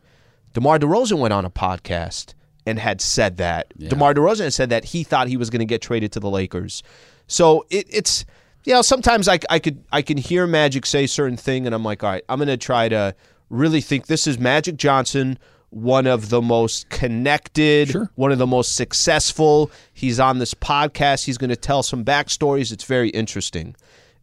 Demar 0.54 0.78
Derozan 0.78 1.18
went 1.18 1.34
on 1.34 1.44
a 1.44 1.50
podcast 1.50 2.32
and 2.64 2.78
had 2.78 3.02
said 3.02 3.36
that. 3.36 3.74
Demar 3.78 4.14
Derozan 4.14 4.44
had 4.44 4.54
said 4.54 4.70
that 4.70 4.86
he 4.86 5.04
thought 5.04 5.28
he 5.28 5.36
was 5.36 5.50
going 5.50 5.60
to 5.60 5.66
get 5.66 5.82
traded 5.82 6.12
to 6.12 6.20
the 6.20 6.30
Lakers. 6.30 6.82
So 7.26 7.66
it, 7.68 7.86
it's 7.90 8.24
you 8.64 8.72
know 8.72 8.80
sometimes 8.80 9.28
I, 9.28 9.38
I 9.50 9.58
could 9.58 9.84
I 9.92 10.00
can 10.00 10.16
hear 10.16 10.46
Magic 10.46 10.86
say 10.86 11.06
certain 11.06 11.36
thing 11.36 11.66
and 11.66 11.74
I'm 11.74 11.84
like 11.84 12.02
all 12.02 12.10
right 12.10 12.24
I'm 12.26 12.38
going 12.38 12.48
to 12.48 12.56
try 12.56 12.88
to 12.88 13.14
really 13.50 13.80
think 13.80 14.06
this 14.06 14.26
is 14.26 14.38
Magic 14.38 14.76
Johnson 14.76 15.38
one 15.72 16.06
of 16.08 16.30
the 16.30 16.42
most 16.42 16.88
connected 16.88 17.90
Sure. 17.90 18.10
one 18.16 18.32
of 18.32 18.38
the 18.38 18.46
most 18.46 18.74
successful. 18.74 19.70
He's 19.92 20.18
on 20.18 20.38
this 20.38 20.52
podcast. 20.52 21.26
He's 21.26 21.38
going 21.38 21.50
to 21.50 21.56
tell 21.56 21.84
some 21.84 22.04
backstories. 22.04 22.72
It's 22.72 22.82
very 22.84 23.10
interesting 23.10 23.76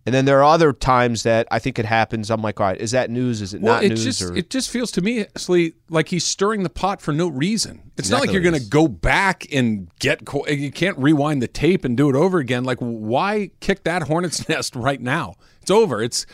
and 0.08 0.16
then 0.16 0.26
there 0.26 0.40
are 0.40 0.54
other 0.56 0.74
times 0.74 1.22
that 1.24 1.48
I 1.52 1.60
think 1.60 1.78
it 1.78 1.86
happens 1.86 2.32
I'm 2.32 2.42
like 2.42 2.60
all 2.60 2.66
right 2.66 2.80
is 2.82 2.92
that 2.92 3.12
news 3.12 3.42
is 3.44 3.54
it 3.54 3.62
Well, 3.62 3.76
not 3.76 3.84
it 3.84 3.90
news 3.90 4.04
just 4.04 4.22
or 4.24 4.36
it 4.36 4.50
just 4.50 4.72
feels 4.72 4.90
to 4.94 5.02
me 5.02 5.20
honestly, 5.28 5.74
like 5.90 6.08
he's 6.10 6.24
stirring 6.26 6.64
the 6.64 6.70
pot 6.70 7.02
for 7.02 7.12
no 7.14 7.28
reason. 7.28 7.92
It's 7.98 8.10
not 8.10 8.22
like 8.22 8.32
you're 8.32 8.42
going 8.42 8.54
to 8.60 8.68
go 8.70 8.88
back 8.88 9.46
and 9.52 9.90
get. 10.00 10.24
co- 10.26 10.46
You 10.48 10.72
can't 10.72 10.98
rewind 11.00 11.42
the 11.42 11.48
tape 11.48 11.84
and 11.84 11.98
do 11.98 12.10
it 12.10 12.16
over 12.16 12.38
again. 12.38 12.64
Like, 12.64 12.78
why 12.78 13.50
kick 13.60 13.84
that 13.86 14.04
hornet's 14.04 14.48
nest 14.50 14.76
right 14.76 15.02
now? 15.02 15.34
It's 15.64 15.72
over. 15.72 16.02
It's 16.04 16.28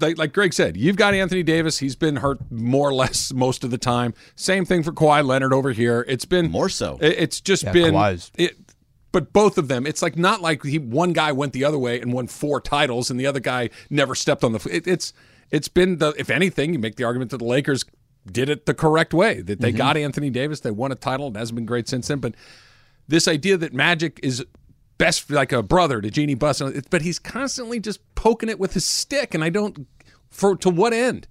like, 0.00 0.16
like 0.16 0.32
Greg 0.32 0.54
said. 0.54 0.76
You've 0.76 0.94
got 0.96 1.14
Anthony 1.14 1.42
Davis. 1.42 1.78
He's 1.78 1.96
been 1.96 2.16
hurt 2.16 2.38
more 2.52 2.88
or 2.88 2.94
less 2.94 3.32
most 3.34 3.64
of 3.64 3.72
the 3.72 3.78
time. 3.78 4.14
Same 4.36 4.64
thing 4.64 4.84
for 4.84 4.92
Kawhi 4.92 5.24
Leonard 5.26 5.52
over 5.52 5.72
here. 5.72 6.04
It's 6.06 6.24
been 6.24 6.52
More 6.52 6.68
so. 6.68 6.98
it- 7.00 7.18
It's 7.18 7.40
just 7.40 7.64
Yeah, 7.64 7.72
been 7.72 7.94
Kawhi's- 7.94 8.30
it. 8.36 8.56
But 9.10 9.32
both 9.32 9.56
of 9.56 9.68
them, 9.68 9.86
it's 9.86 10.02
like 10.02 10.16
not 10.16 10.42
like 10.42 10.62
he 10.64 10.78
one 10.78 11.12
guy 11.12 11.32
went 11.32 11.54
the 11.54 11.64
other 11.64 11.78
way 11.78 12.00
and 12.00 12.12
won 12.12 12.26
four 12.26 12.60
titles, 12.60 13.10
and 13.10 13.18
the 13.18 13.26
other 13.26 13.40
guy 13.40 13.70
never 13.88 14.14
stepped 14.14 14.44
on 14.44 14.52
the. 14.52 14.68
It, 14.70 14.86
it's 14.86 15.12
it's 15.50 15.68
been 15.68 15.98
the 15.98 16.14
if 16.18 16.28
anything, 16.28 16.72
you 16.74 16.78
make 16.78 16.96
the 16.96 17.04
argument 17.04 17.30
that 17.30 17.38
the 17.38 17.44
Lakers 17.44 17.84
did 18.30 18.48
it 18.48 18.66
the 18.66 18.74
correct 18.74 19.14
way 19.14 19.40
that 19.40 19.60
they 19.60 19.70
mm-hmm. 19.70 19.78
got 19.78 19.96
Anthony 19.96 20.30
Davis, 20.30 20.60
they 20.60 20.70
won 20.70 20.92
a 20.92 20.94
title, 20.94 21.28
it 21.28 21.36
hasn't 21.36 21.56
been 21.56 21.66
great 21.66 21.88
since 21.88 22.08
then. 22.08 22.18
But 22.18 22.34
this 23.06 23.26
idea 23.26 23.56
that 23.56 23.72
Magic 23.72 24.20
is 24.22 24.44
best 24.98 25.30
like 25.30 25.52
a 25.52 25.62
brother 25.62 26.00
to 26.00 26.10
Jeanie 26.10 26.34
Buss, 26.34 26.60
uh, 26.60 26.80
but 26.90 27.02
he's 27.02 27.18
constantly 27.18 27.80
just 27.80 28.00
poking 28.14 28.48
it 28.48 28.58
with 28.58 28.74
his 28.74 28.84
stick, 28.84 29.34
and 29.34 29.42
I 29.42 29.48
don't 29.48 29.86
for 30.30 30.56
to 30.56 30.70
what 30.70 30.92
end. 30.92 31.26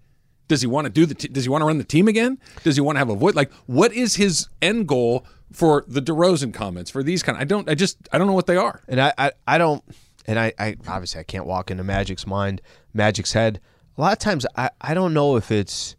Does 0.48 0.62
he 0.62 0.68
want 0.68 0.86
to 0.86 0.90
do 0.90 1.06
the? 1.06 1.14
T- 1.14 1.28
does 1.28 1.44
he 1.44 1.50
want 1.50 1.62
to 1.62 1.66
run 1.66 1.78
the 1.78 1.84
team 1.84 2.08
again? 2.08 2.40
Does 2.64 2.76
he 2.76 2.82
want 2.82 2.96
to 2.96 3.00
have 3.00 3.10
a 3.10 3.16
voice? 3.16 3.36
Like, 3.36 3.52
what 3.66 3.92
is 3.92 4.16
his 4.16 4.48
end 4.62 4.88
goal 4.88 5.26
for 5.52 5.84
the 5.88 6.02
DeRozan 6.02 6.54
comments? 6.54 6.92
For 6.92 7.04
these 7.04 7.24
kind, 7.24 7.38
Of, 7.38 7.42
I 7.42 7.46
don't. 7.46 7.70
I 7.70 7.76
just. 7.76 7.98
I 8.12 8.18
don't 8.18 8.28
know 8.28 8.34
what 8.34 8.48
they 8.48 8.58
are. 8.58 8.82
And 8.88 9.02
I, 9.02 9.14
I, 9.18 9.32
I 9.48 9.58
don't, 9.58 9.84
and 10.26 10.38
I, 10.38 10.54
I 10.60 10.76
obviously 10.88 11.20
I 11.22 11.24
can't 11.24 11.46
walk 11.46 11.72
into 11.72 11.84
Magic's 11.84 12.28
mind, 12.28 12.62
Magic's 12.94 13.34
head. 13.34 13.60
A 13.98 14.02
lot 14.02 14.14
of 14.14 14.20
times 14.20 14.46
I, 14.56 14.70
I 14.80 14.94
don't 14.94 15.14
know 15.14 15.38
if 15.38 15.52
it's, 15.52 15.96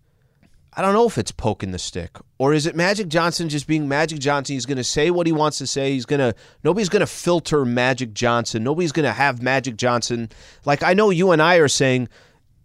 I 0.72 0.82
don't 0.82 0.92
know 0.92 1.06
if 1.06 1.18
it's 1.18 1.32
poking 1.32 1.72
the 1.72 1.78
stick 1.78 2.16
or 2.38 2.54
is 2.54 2.66
it 2.66 2.76
Magic 2.76 3.08
Johnson 3.08 3.48
just 3.48 3.66
being 3.66 3.88
Magic 3.88 4.20
Johnson. 4.20 4.54
He's 4.54 4.66
going 4.66 4.76
to 4.76 4.84
say 4.84 5.10
what 5.10 5.26
he 5.26 5.32
wants 5.32 5.58
to 5.58 5.66
say. 5.66 5.92
He's 5.92 6.06
going 6.06 6.20
to 6.20 6.34
nobody's 6.62 6.88
going 6.88 7.00
to 7.00 7.06
filter 7.06 7.64
Magic 7.64 8.14
Johnson. 8.14 8.62
Nobody's 8.62 8.92
going 8.92 9.06
to 9.06 9.12
have 9.12 9.42
Magic 9.42 9.76
Johnson. 9.76 10.30
Like 10.64 10.84
I 10.84 10.94
know 10.94 11.10
you 11.10 11.32
and 11.32 11.42
I 11.42 11.56
are 11.56 11.68
saying. 11.68 12.08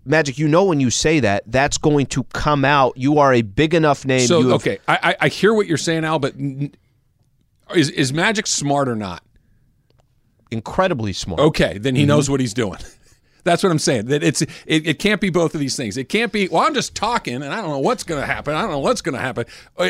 Magic, 0.06 0.38
you 0.38 0.48
know 0.48 0.66
when 0.66 0.80
you 0.80 0.90
say 0.90 1.20
that, 1.22 1.44
that's 1.48 1.78
going 1.78 2.08
to 2.08 2.24
come 2.26 2.66
out. 2.66 2.98
You 2.98 3.20
are 3.20 3.34
a 3.34 3.42
big 3.42 3.74
enough 3.74 4.06
name. 4.06 4.28
So 4.28 4.42
have- 4.42 4.52
okay, 4.54 4.80
I, 4.88 5.00
I 5.12 5.16
I 5.22 5.28
hear 5.30 5.54
what 5.54 5.66
you're 5.68 5.78
saying, 5.78 6.04
Al, 6.06 6.20
but 6.20 6.34
n- 6.36 6.74
is 7.76 7.90
is 7.90 8.12
Magic 8.14 8.48
smart 8.48 8.88
or 8.90 8.96
not? 8.96 9.24
incredibly 10.52 11.14
smart. 11.14 11.40
Okay, 11.42 11.78
then 11.78 11.96
he 11.96 12.02
Mm-hmm. 12.04 12.10
knows 12.10 12.30
what 12.30 12.40
he's 12.40 12.54
doing. 12.54 12.78
That's 13.44 13.62
what 13.64 13.72
I'm 13.72 13.80
saying. 13.80 14.06
That 14.06 14.24
it's 14.24 14.42
it, 14.42 14.52
it 14.68 15.00
can't 15.00 15.20
be 15.20 15.30
both 15.30 15.54
of 15.54 15.60
these 15.60 15.76
things. 15.76 15.98
It 15.98 16.08
can't 16.10 16.32
be. 16.32 16.48
Well, 16.48 16.62
I'm 16.64 16.74
just 16.74 16.96
talking, 16.96 17.36
and 17.36 17.46
I 17.46 17.58
don't 17.60 17.70
know 17.72 17.80
what's 17.80 18.04
going 18.04 18.22
to 18.22 18.28
happen. 18.28 18.56
I 18.56 18.62
don't 18.62 18.72
know 18.72 18.80
what's 18.80 19.02
going 19.02 19.16
to 19.16 19.22
happen. 19.22 19.46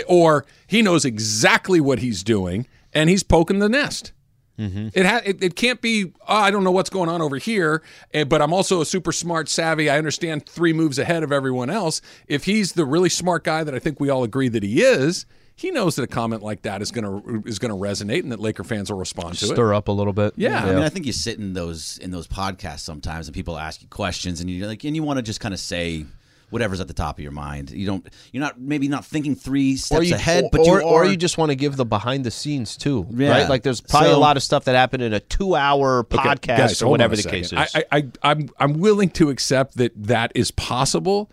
Or 0.08 0.46
he 0.66 0.82
knows 0.82 1.06
exactly 1.06 1.80
what 1.80 2.00
he's 2.00 2.24
doing, 2.24 2.66
and 2.94 3.10
he's 3.12 3.22
poking 3.24 3.60
the 3.60 3.70
nest. 3.70 4.12
Mm-hmm. 4.60 4.90
It, 4.94 5.06
ha- 5.06 5.22
it 5.26 5.44
it 5.44 5.56
can't 5.56 5.82
be. 5.82 6.14
Oh, 6.28 6.36
I 6.36 6.52
don't 6.52 6.64
know 6.64 6.72
what's 6.72 6.90
going 6.90 7.10
on 7.10 7.22
over 7.22 7.38
here, 7.38 7.82
eh, 8.14 8.24
but 8.24 8.42
I'm 8.42 8.54
also 8.54 8.82
a 8.82 8.86
super 8.86 9.12
smart, 9.12 9.50
savvy. 9.50 9.90
I 9.90 9.98
understand 9.98 10.46
three 10.46 10.74
moves 10.74 11.00
ahead 11.00 11.24
of 11.24 11.32
everyone 11.32 11.70
else. 11.72 12.02
If 12.28 12.46
he's 12.46 12.74
the 12.74 12.86
really 12.86 13.10
smart 13.10 13.44
guy 13.44 13.64
that 13.64 13.74
I 13.74 13.80
think 13.80 14.00
we 14.00 14.10
all 14.10 14.24
agree 14.24 14.50
that 14.50 14.62
he 14.62 14.84
is, 14.84 15.26
he 15.56 15.72
knows 15.72 15.96
that 15.96 16.04
a 16.04 16.08
comment 16.08 16.44
like 16.44 16.62
that 16.64 16.82
is 16.84 16.92
gonna 16.92 17.42
is 17.48 17.58
gonna 17.58 17.76
resonate, 17.76 18.20
and 18.20 18.32
that 18.32 18.40
Laker 18.40 18.64
fans 18.64 18.92
will 18.92 19.00
respond 19.00 19.40
to 19.40 19.46
it. 19.46 19.50
Stir 19.50 19.74
up 19.74 19.88
a 19.88 19.92
little 19.92 20.14
bit. 20.14 20.34
Yeah. 20.36 20.64
I 20.64 20.74
mean, 20.74 20.84
I 20.84 20.90
think 20.90 21.08
you 21.08 21.14
sit 21.14 21.40
in 21.40 21.54
those 21.54 21.98
in 21.98 22.12
those 22.12 22.28
podcasts 22.28 22.82
sometimes, 22.82 23.28
and 23.28 23.34
people 23.34 23.58
ask 23.58 23.82
you 23.82 23.88
questions, 23.88 24.40
and 24.40 24.50
you 24.50 24.68
like, 24.68 24.84
and 24.84 24.96
you 24.96 25.02
want 25.02 25.18
to 25.18 25.24
just 25.24 25.40
kind 25.40 25.54
of 25.54 25.60
say 25.60 26.06
whatever's 26.54 26.80
at 26.80 26.88
the 26.88 26.94
top 26.94 27.18
of 27.18 27.24
your 27.24 27.32
mind. 27.32 27.72
You 27.72 27.86
don't, 27.88 28.08
you're 28.32 28.42
not 28.42 28.62
maybe 28.62 28.88
not 28.88 29.04
thinking 29.04 29.36
three 29.36 29.76
steps 29.76 30.08
you, 30.08 30.16
ahead, 30.16 30.46
or, 30.46 30.50
but 30.52 30.66
you 30.66 30.74
or, 30.74 30.82
or 30.82 31.06
you 31.06 31.18
just 31.18 31.38
want 31.38 31.50
to 31.50 31.56
give 31.56 31.76
the 31.76 31.84
behind 31.86 32.24
the 32.24 32.32
scenes 32.32 32.78
too, 32.78 33.08
Yeah. 33.10 33.32
right? 33.32 33.50
Like 33.50 33.64
there's 33.64 33.82
probably 33.82 34.12
a 34.12 34.18
lot 34.18 34.38
of 34.38 34.44
stuff 34.44 34.66
that 34.66 34.76
happened 34.76 35.04
in 35.04 35.14
a 35.14 35.20
two 35.20 35.56
hour 35.56 36.00
Okay, 36.00 36.18
podcast 36.18 36.58
guys, 36.58 36.82
or 36.82 36.90
whatever 36.90 37.16
the 37.16 37.24
case 37.24 37.48
is. 37.52 37.54
I, 37.54 37.68
I, 37.76 37.84
I, 37.92 38.08
I'm, 38.24 38.50
I'm 38.60 38.74
willing 38.80 39.10
to 39.12 39.30
accept 39.32 39.78
that 39.78 39.92
that 40.04 40.32
is 40.36 40.52
possible. 40.52 41.32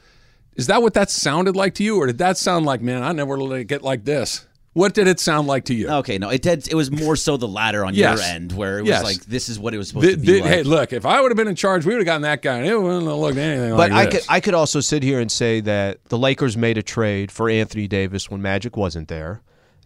Is 0.57 0.67
that 0.67 0.83
what 0.83 0.95
that 0.95 1.11
sounded 1.11 1.55
like 1.55 1.75
to 1.75 1.85
you, 1.85 1.97
or 1.99 2.07
did 2.07 2.19
that 2.19 2.37
sound 2.37 2.67
like, 2.67 2.81
man, 2.81 3.03
I 3.03 3.13
never 3.13 3.39
let 3.39 3.61
it 3.61 3.65
get 3.65 3.83
like 3.83 4.05
this? 4.05 4.47
What 4.73 4.95
did 4.95 5.09
it 5.09 5.19
sound 5.19 5.49
like 5.49 5.65
to 5.65 5.75
you? 5.75 5.89
Okay, 5.89 6.17
no, 6.19 6.29
it 6.31 6.43
did. 6.43 6.69
It 6.69 6.75
was 6.77 6.93
more 6.93 7.17
so 7.17 7.37
the 7.37 7.49
latter 7.49 7.85
on 7.85 7.93
Yes. 7.95 8.19
your 8.19 8.27
end, 8.27 8.53
where 8.53 8.79
it 8.79 8.83
was 8.83 8.89
Yes. 8.91 9.03
like 9.03 9.25
this 9.25 9.49
is 9.49 9.59
what 9.59 9.75
it 9.75 9.79
was 9.79 9.89
supposed 9.89 10.07
The- 10.07 10.13
to 10.13 10.17
be. 10.19 10.27
the- 10.35 10.41
like. 10.43 10.49
Hey, 10.51 10.63
look, 10.63 10.93
if 10.93 11.05
I 11.05 11.21
would 11.21 11.33
have 11.33 11.37
been 11.37 11.49
in 11.49 11.57
charge, 11.57 11.85
we 11.85 11.93
would 11.93 11.99
have 12.01 12.07
gotten 12.07 12.23
that 12.23 12.41
guy, 12.41 12.59
and 12.59 12.67
it 12.67 12.81
wouldn't 12.81 13.05
have 13.07 13.17
looked 13.17 13.37
anything 13.37 13.71
but 13.71 13.91
like 13.91 13.93
I 13.93 14.05
this. 14.07 14.15
could 14.27 14.33
I 14.33 14.39
could 14.41 14.55
also 14.55 14.81
sit 14.81 15.03
here 15.03 15.19
and 15.19 15.31
say 15.31 15.61
that 15.63 15.99
the 16.09 16.17
Lakers 16.19 16.57
made 16.57 16.79
a 16.79 16.83
trade 16.85 17.33
for 17.33 17.51
Anthony 17.51 17.89
Davis 17.89 18.31
when 18.31 18.41
Magic 18.41 18.77
wasn't 18.77 19.09
there. 19.09 19.41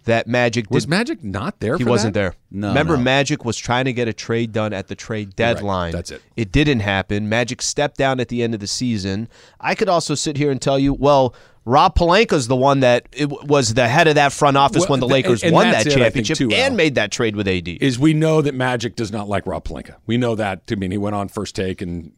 That 0.04 0.26
Magic 0.26 0.70
was 0.70 0.84
did, 0.84 0.90
Magic 0.90 1.24
not 1.24 1.60
there? 1.60 1.76
he 1.78 1.84
for 1.84 1.90
wasn't 1.90 2.14
that? 2.14 2.20
there. 2.20 2.34
No, 2.50 2.68
Remember, 2.68 2.96
no. 2.96 3.02
Magic 3.02 3.44
was 3.44 3.56
trying 3.56 3.86
to 3.86 3.92
get 3.92 4.06
a 4.08 4.12
trade 4.12 4.52
done 4.52 4.72
at 4.72 4.88
the 4.88 4.94
trade 4.94 5.34
deadline. 5.34 5.92
That's 5.92 6.10
it. 6.10 6.22
It 6.36 6.52
didn't 6.52 6.80
happen. 6.80 7.28
Magic 7.28 7.62
stepped 7.62 7.96
down 7.96 8.20
at 8.20 8.28
the 8.28 8.42
end 8.42 8.54
of 8.54 8.60
the 8.60 8.66
season. 8.66 9.28
I 9.60 9.74
could 9.74 9.88
also 9.88 10.14
sit 10.14 10.36
here 10.36 10.50
and 10.50 10.60
tell 10.60 10.78
you, 10.78 10.92
well, 10.92 11.34
Rob 11.66 11.96
Pelinka's 11.96 12.46
the 12.46 12.56
one 12.56 12.80
that 12.80 13.08
it 13.12 13.30
was 13.30 13.72
the 13.72 13.88
head 13.88 14.06
of 14.06 14.16
that 14.16 14.32
front 14.34 14.58
office 14.58 14.80
Well, 14.80 14.90
when 14.90 15.00
the 15.00 15.08
Lakers 15.08 15.42
and- 15.42 15.48
and 15.48 15.54
won 15.54 15.70
that's 15.70 15.84
that 15.84 15.92
it, 15.94 15.96
championship 15.98 16.36
too, 16.36 16.50
and 16.52 16.76
made 16.76 16.96
that 16.96 17.10
trade 17.10 17.34
with 17.36 17.48
AD. 17.48 17.66
Is 17.80 17.98
we 17.98 18.12
know 18.12 18.42
that 18.42 18.54
Magic 18.54 18.96
does 18.96 19.10
not 19.10 19.28
like 19.30 19.46
Rob 19.46 19.64
Pelinka. 19.64 19.94
We 20.06 20.18
know 20.18 20.34
that. 20.34 20.60
I 20.70 20.74
mean, 20.74 20.90
he 20.90 20.98
went 20.98 21.16
on 21.16 21.28
first 21.28 21.56
take 21.56 21.80
and 21.80 22.12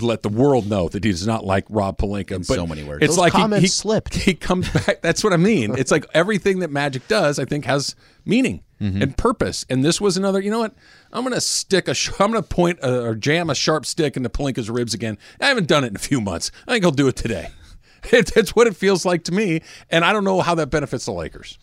let 0.00 0.22
the 0.22 0.28
world 0.28 0.68
know 0.68 0.88
that 0.88 1.04
he 1.04 1.10
does 1.10 1.26
not 1.26 1.44
like 1.44 1.64
Rob 1.68 1.98
Pelinka. 1.98 2.32
In 2.32 2.44
so 2.44 2.66
many 2.66 2.84
words. 2.84 3.02
It's 3.02 3.12
Those 3.12 3.18
like 3.18 3.32
he- 3.32 3.38
comments 3.40 3.62
he, 3.62 3.68
slipped. 3.68 4.14
He 4.14 4.34
comes 4.34 4.68
back. 4.70 5.02
That's 5.02 5.22
what 5.24 5.32
I 5.32 5.36
mean. 5.36 5.76
It's 5.78 5.90
like 5.90 6.04
everything 6.14 6.60
that 6.60 6.70
Magic 6.70 7.06
does, 7.08 7.38
I 7.38 7.44
think, 7.44 7.64
has 7.66 7.94
meaning 8.24 8.62
Mm-hmm. 8.80 9.02
and 9.02 9.16
purpose. 9.16 9.64
And 9.70 9.84
this 9.84 10.00
was 10.00 10.16
another. 10.16 10.40
You 10.40 10.50
know 10.50 10.58
what? 10.58 10.74
I'm 11.12 11.22
going 11.22 11.32
to 11.32 11.40
stick 11.40 11.86
a. 11.88 11.94
sh- 11.94 12.10
I'm 12.18 12.32
going 12.32 12.42
to 12.42 12.48
point 12.48 12.80
a, 12.82 13.02
or 13.04 13.14
jam 13.14 13.48
a 13.48 13.54
sharp 13.54 13.86
stick 13.86 14.16
into 14.16 14.28
Pelinka's 14.28 14.68
ribs 14.68 14.92
again. 14.92 15.16
I 15.40 15.46
haven't 15.46 15.68
done 15.68 15.84
it 15.84 15.88
in 15.88 15.96
a 15.96 16.00
few 16.00 16.20
months. 16.20 16.50
I 16.66 16.72
think 16.72 16.84
I'll 16.84 16.90
do 16.90 17.08
it 17.08 17.16
today. 17.16 17.48
It, 18.12 18.36
it's 18.36 18.54
what 18.54 18.66
it 18.66 18.76
feels 18.76 19.06
like 19.06 19.24
to 19.24 19.32
me, 19.32 19.62
and 19.88 20.04
I 20.04 20.12
don't 20.12 20.24
know 20.24 20.42
how 20.42 20.54
that 20.56 20.68
benefits 20.68 21.06
the 21.06 21.12
Lakers. 21.12 21.56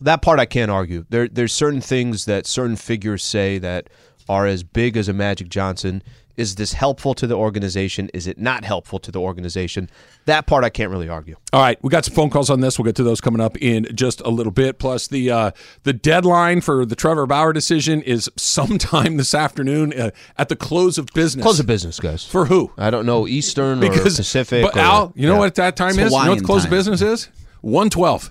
that 0.00 0.22
part 0.22 0.40
I 0.40 0.44
can't 0.44 0.72
argue. 0.72 1.04
There, 1.08 1.28
there's 1.28 1.52
certain 1.52 1.80
things 1.80 2.24
that 2.24 2.46
certain 2.48 2.74
figures 2.74 3.22
say 3.22 3.58
that 3.58 3.88
are 4.28 4.44
as 4.44 4.64
big 4.64 4.96
as 4.96 5.08
a 5.08 5.12
Magic 5.12 5.48
Johnson. 5.48 6.02
Is 6.38 6.54
this 6.54 6.72
helpful 6.72 7.14
to 7.14 7.26
the 7.26 7.34
organization? 7.34 8.08
Is 8.14 8.26
it 8.26 8.38
not 8.38 8.64
helpful 8.64 8.98
to 9.00 9.10
the 9.10 9.20
organization? 9.20 9.90
That 10.26 10.46
part 10.46 10.62
I 10.62 10.70
can't 10.70 10.90
really 10.90 11.08
argue. 11.08 11.36
All 11.52 11.60
right, 11.60 11.76
we 11.82 11.90
got 11.90 12.04
some 12.04 12.14
phone 12.14 12.30
calls 12.30 12.48
on 12.48 12.60
this. 12.60 12.78
We'll 12.78 12.84
get 12.86 12.94
to 12.96 13.02
those 13.02 13.20
coming 13.20 13.40
up 13.40 13.56
in 13.60 13.88
just 13.94 14.20
a 14.20 14.28
little 14.28 14.52
bit. 14.52 14.78
Plus, 14.78 15.08
the 15.08 15.30
uh, 15.30 15.50
the 15.82 15.92
deadline 15.92 16.60
for 16.60 16.86
the 16.86 16.94
Trevor 16.94 17.26
Bauer 17.26 17.52
decision 17.52 18.00
is 18.02 18.30
sometime 18.36 19.16
this 19.18 19.34
afternoon 19.34 19.92
uh, 19.92 20.10
at 20.38 20.48
the 20.48 20.56
close 20.56 20.96
of 20.96 21.06
business. 21.14 21.42
Close 21.42 21.58
of 21.60 21.66
business, 21.66 21.98
guys. 21.98 22.24
for 22.24 22.46
who? 22.46 22.72
I 22.78 22.90
don't 22.90 23.04
know 23.04 23.26
Eastern 23.26 23.78
or 23.78 23.88
Because 23.90 24.16
Pacific. 24.16 24.62
But 24.64 24.76
or- 24.76 24.80
Al, 24.80 25.12
you 25.16 25.26
know 25.26 25.34
yeah. 25.34 25.38
what 25.40 25.56
that 25.56 25.76
time 25.76 25.90
It's 25.90 25.98
is? 25.98 26.04
You 26.04 26.10
know 26.10 26.14
what 26.14 26.20
the 26.20 26.24
Hawaiian 26.28 26.44
close 26.44 26.64
of 26.64 26.70
business 26.70 27.02
is? 27.02 27.28
One 27.60 27.90
twelve. 27.90 28.30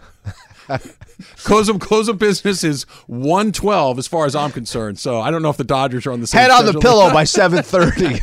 close 1.38 1.70
of 1.70 1.80
close 1.80 2.08
of 2.08 2.20
business 2.20 2.64
is 2.64 2.84
one 3.08 3.52
twelve, 3.52 3.98
as 3.98 4.08
far 4.08 4.26
as 4.26 4.36
I'm 4.36 4.52
concerned. 4.52 5.00
So 5.00 5.20
I 5.20 5.32
don't 5.32 5.42
know 5.42 5.50
if 5.50 5.58
the 5.58 5.64
Dodgers 5.64 6.06
are 6.06 6.12
on 6.12 6.22
the 6.22 6.28
same. 6.28 6.42
Head 6.42 6.52
on 6.52 6.66
the 6.66 6.80
pillow 6.80 7.12
by 7.12 7.24
seven 7.24 7.64
thirty. 7.64 8.20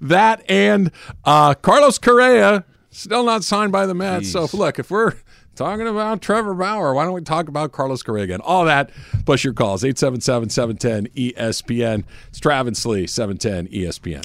That 0.00 0.42
and 0.50 0.90
uh, 1.24 1.54
Carlos 1.54 1.98
Correa 1.98 2.64
still 2.90 3.24
not 3.24 3.44
signed 3.44 3.72
by 3.72 3.86
the 3.86 3.94
Mets. 3.94 4.30
So 4.30 4.46
look, 4.52 4.78
if 4.78 4.90
we're 4.90 5.14
talking 5.54 5.86
about 5.86 6.20
Trevor 6.20 6.52
Bauer, 6.54 6.92
why 6.94 7.04
don't 7.04 7.14
we 7.14 7.22
talk 7.22 7.48
about 7.48 7.72
Carlos 7.72 8.02
Correa 8.02 8.24
again? 8.24 8.40
All 8.42 8.64
that 8.66 8.90
plus 9.24 9.44
your 9.44 9.54
calls 9.54 9.82
877-710-ESPN. 9.82 12.04
It's 12.28 12.40
Travis 12.40 12.84
Lee 12.86 13.06
710 13.06 13.68
ESPN. 13.68 14.24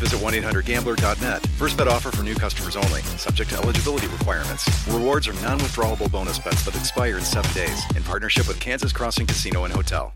visit 0.01 0.19
1-800-GAMBLER.net. 0.19 1.45
First 1.57 1.77
bet 1.77 1.87
offer 1.87 2.11
for 2.11 2.23
new 2.23 2.35
customers 2.35 2.75
only. 2.75 3.01
Subject 3.17 3.51
to 3.51 3.57
eligibility 3.57 4.07
requirements. 4.07 4.67
Rewards 4.87 5.27
are 5.27 5.33
non-withdrawable 5.41 6.11
bonus 6.11 6.39
bets 6.39 6.65
that 6.65 6.75
expire 6.75 7.17
in 7.17 7.23
seven 7.23 7.53
days. 7.53 7.79
In 7.95 8.03
partnership 8.03 8.47
with 8.47 8.59
Kansas 8.59 8.91
Crossing 8.91 9.27
Casino 9.27 9.63
and 9.63 9.73
Hotel. 9.73 10.13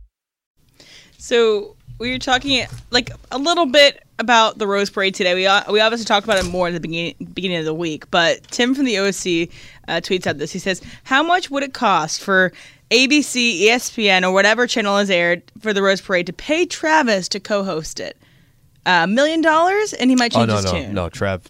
So 1.17 1.75
we 1.97 2.11
were 2.11 2.19
talking 2.19 2.65
like 2.91 3.09
a 3.31 3.37
little 3.37 3.65
bit 3.65 4.03
about 4.19 4.57
the 4.57 4.67
Rose 4.67 4.89
Parade 4.89 5.15
today. 5.15 5.33
We 5.33 5.45
uh, 5.45 5.71
we 5.71 5.79
obviously 5.79 6.05
talked 6.05 6.25
about 6.25 6.43
it 6.43 6.47
more 6.49 6.67
at 6.67 6.73
the 6.73 6.79
beginning 6.79 7.15
beginning 7.33 7.57
of 7.57 7.65
the 7.65 7.73
week. 7.73 8.09
But 8.11 8.43
Tim 8.49 8.75
from 8.75 8.85
the 8.85 8.99
OC 8.99 9.49
uh, 9.87 10.01
tweets 10.01 10.27
out 10.27 10.37
this. 10.37 10.51
He 10.51 10.59
says, 10.59 10.81
"How 11.03 11.23
much 11.23 11.49
would 11.49 11.63
it 11.63 11.73
cost 11.73 12.21
for 12.21 12.51
ABC, 12.91 13.61
ESPN, 13.61 14.23
or 14.23 14.31
whatever 14.31 14.67
channel 14.67 14.97
is 14.97 15.09
aired 15.09 15.43
for 15.59 15.73
the 15.73 15.81
Rose 15.81 16.01
Parade 16.01 16.27
to 16.27 16.33
pay 16.33 16.65
Travis 16.65 17.27
to 17.29 17.39
co-host 17.39 17.99
it? 17.99 18.17
A 18.85 19.07
million 19.07 19.41
dollars, 19.41 19.93
and 19.93 20.09
he 20.09 20.15
might 20.15 20.35
Oh 20.35 20.39
change 20.39 20.47
no 20.49 20.55
his 20.57 20.65
no 20.65 20.71
tune. 20.71 20.93
no, 20.93 21.09
Trev. 21.09 21.43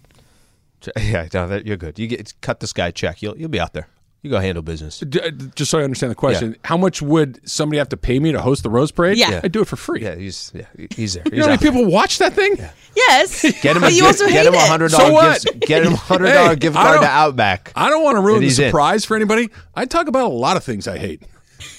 Tre- 0.82 0.94
Yeah, 1.02 1.28
no, 1.34 1.48
that, 1.48 1.66
you're 1.66 1.78
good. 1.78 1.98
You 2.00 2.08
get 2.08 2.34
cut 2.42 2.60
this 2.60 2.74
guy 2.74 2.88
a 2.88 2.92
check. 2.92 3.22
You'll 3.22 3.38
you'll 3.38 3.50
be 3.50 3.60
out 3.60 3.74
there. 3.74 3.88
You 4.22 4.32
go 4.32 4.40
handle 4.40 4.64
business. 4.64 5.04
Uh, 5.04 5.30
Just 5.54 5.70
so 5.70 5.78
I 5.78 5.84
understand 5.84 6.10
the 6.10 6.16
question, 6.16 6.56
how 6.64 6.78
much 6.78 7.00
would 7.00 7.48
somebody 7.48 7.78
have 7.78 7.90
to 7.90 7.98
pay 7.98 8.18
me 8.20 8.32
to 8.32 8.42
host 8.42 8.64
the 8.64 8.72
Rose 8.72 8.92
Parade? 8.92 9.20
Yeah. 9.20 9.30
Yeah. 9.30 9.42
I 9.44 9.50
do 9.50 9.62
it 9.62 9.68
for 9.68 9.76
free. 9.76 10.02
Yeah, 10.02 10.16
he's 10.16 10.52
yeah 10.56 10.66
he's 10.96 11.14
there. 11.14 11.24
You 11.32 11.38
know 11.38 11.44
how 11.44 11.50
many 11.50 11.62
people 11.62 11.86
watch 11.86 12.18
that 12.18 12.34
thing? 12.34 12.58
Yes, 12.96 13.42
Get 13.62 13.76
him 13.78 13.84
a 13.84 13.90
you 13.90 14.02
gift, 14.02 14.06
also 14.22 14.26
get 14.26 14.34
hate 14.34 14.48
him 14.48 14.54
a 14.56 14.58
it. 14.58 14.68
hundred 14.68 14.90
So 14.92 15.12
what? 15.12 15.44
gift. 15.44 15.60
Get 15.68 15.84
him 15.84 15.94
a 15.94 15.98
hundred 15.98 16.32
dollar 16.34 16.50
Hey, 16.50 16.56
gift 16.56 16.76
card 16.76 17.02
to 17.02 17.08
Outback. 17.08 17.72
I 17.76 17.90
don't 17.90 18.04
want 18.04 18.16
to 18.16 18.22
ruin 18.22 18.40
the 18.40 18.46
he's 18.48 18.58
in. 18.58 18.70
surprise 18.70 19.06
for 19.06 19.16
anybody. 19.16 19.50
I 19.76 19.86
talk 19.86 20.08
about 20.08 20.26
a 20.26 20.34
lot 20.34 20.58
of 20.58 20.64
things 20.64 20.88
I 20.88 20.98
hate. 20.98 21.22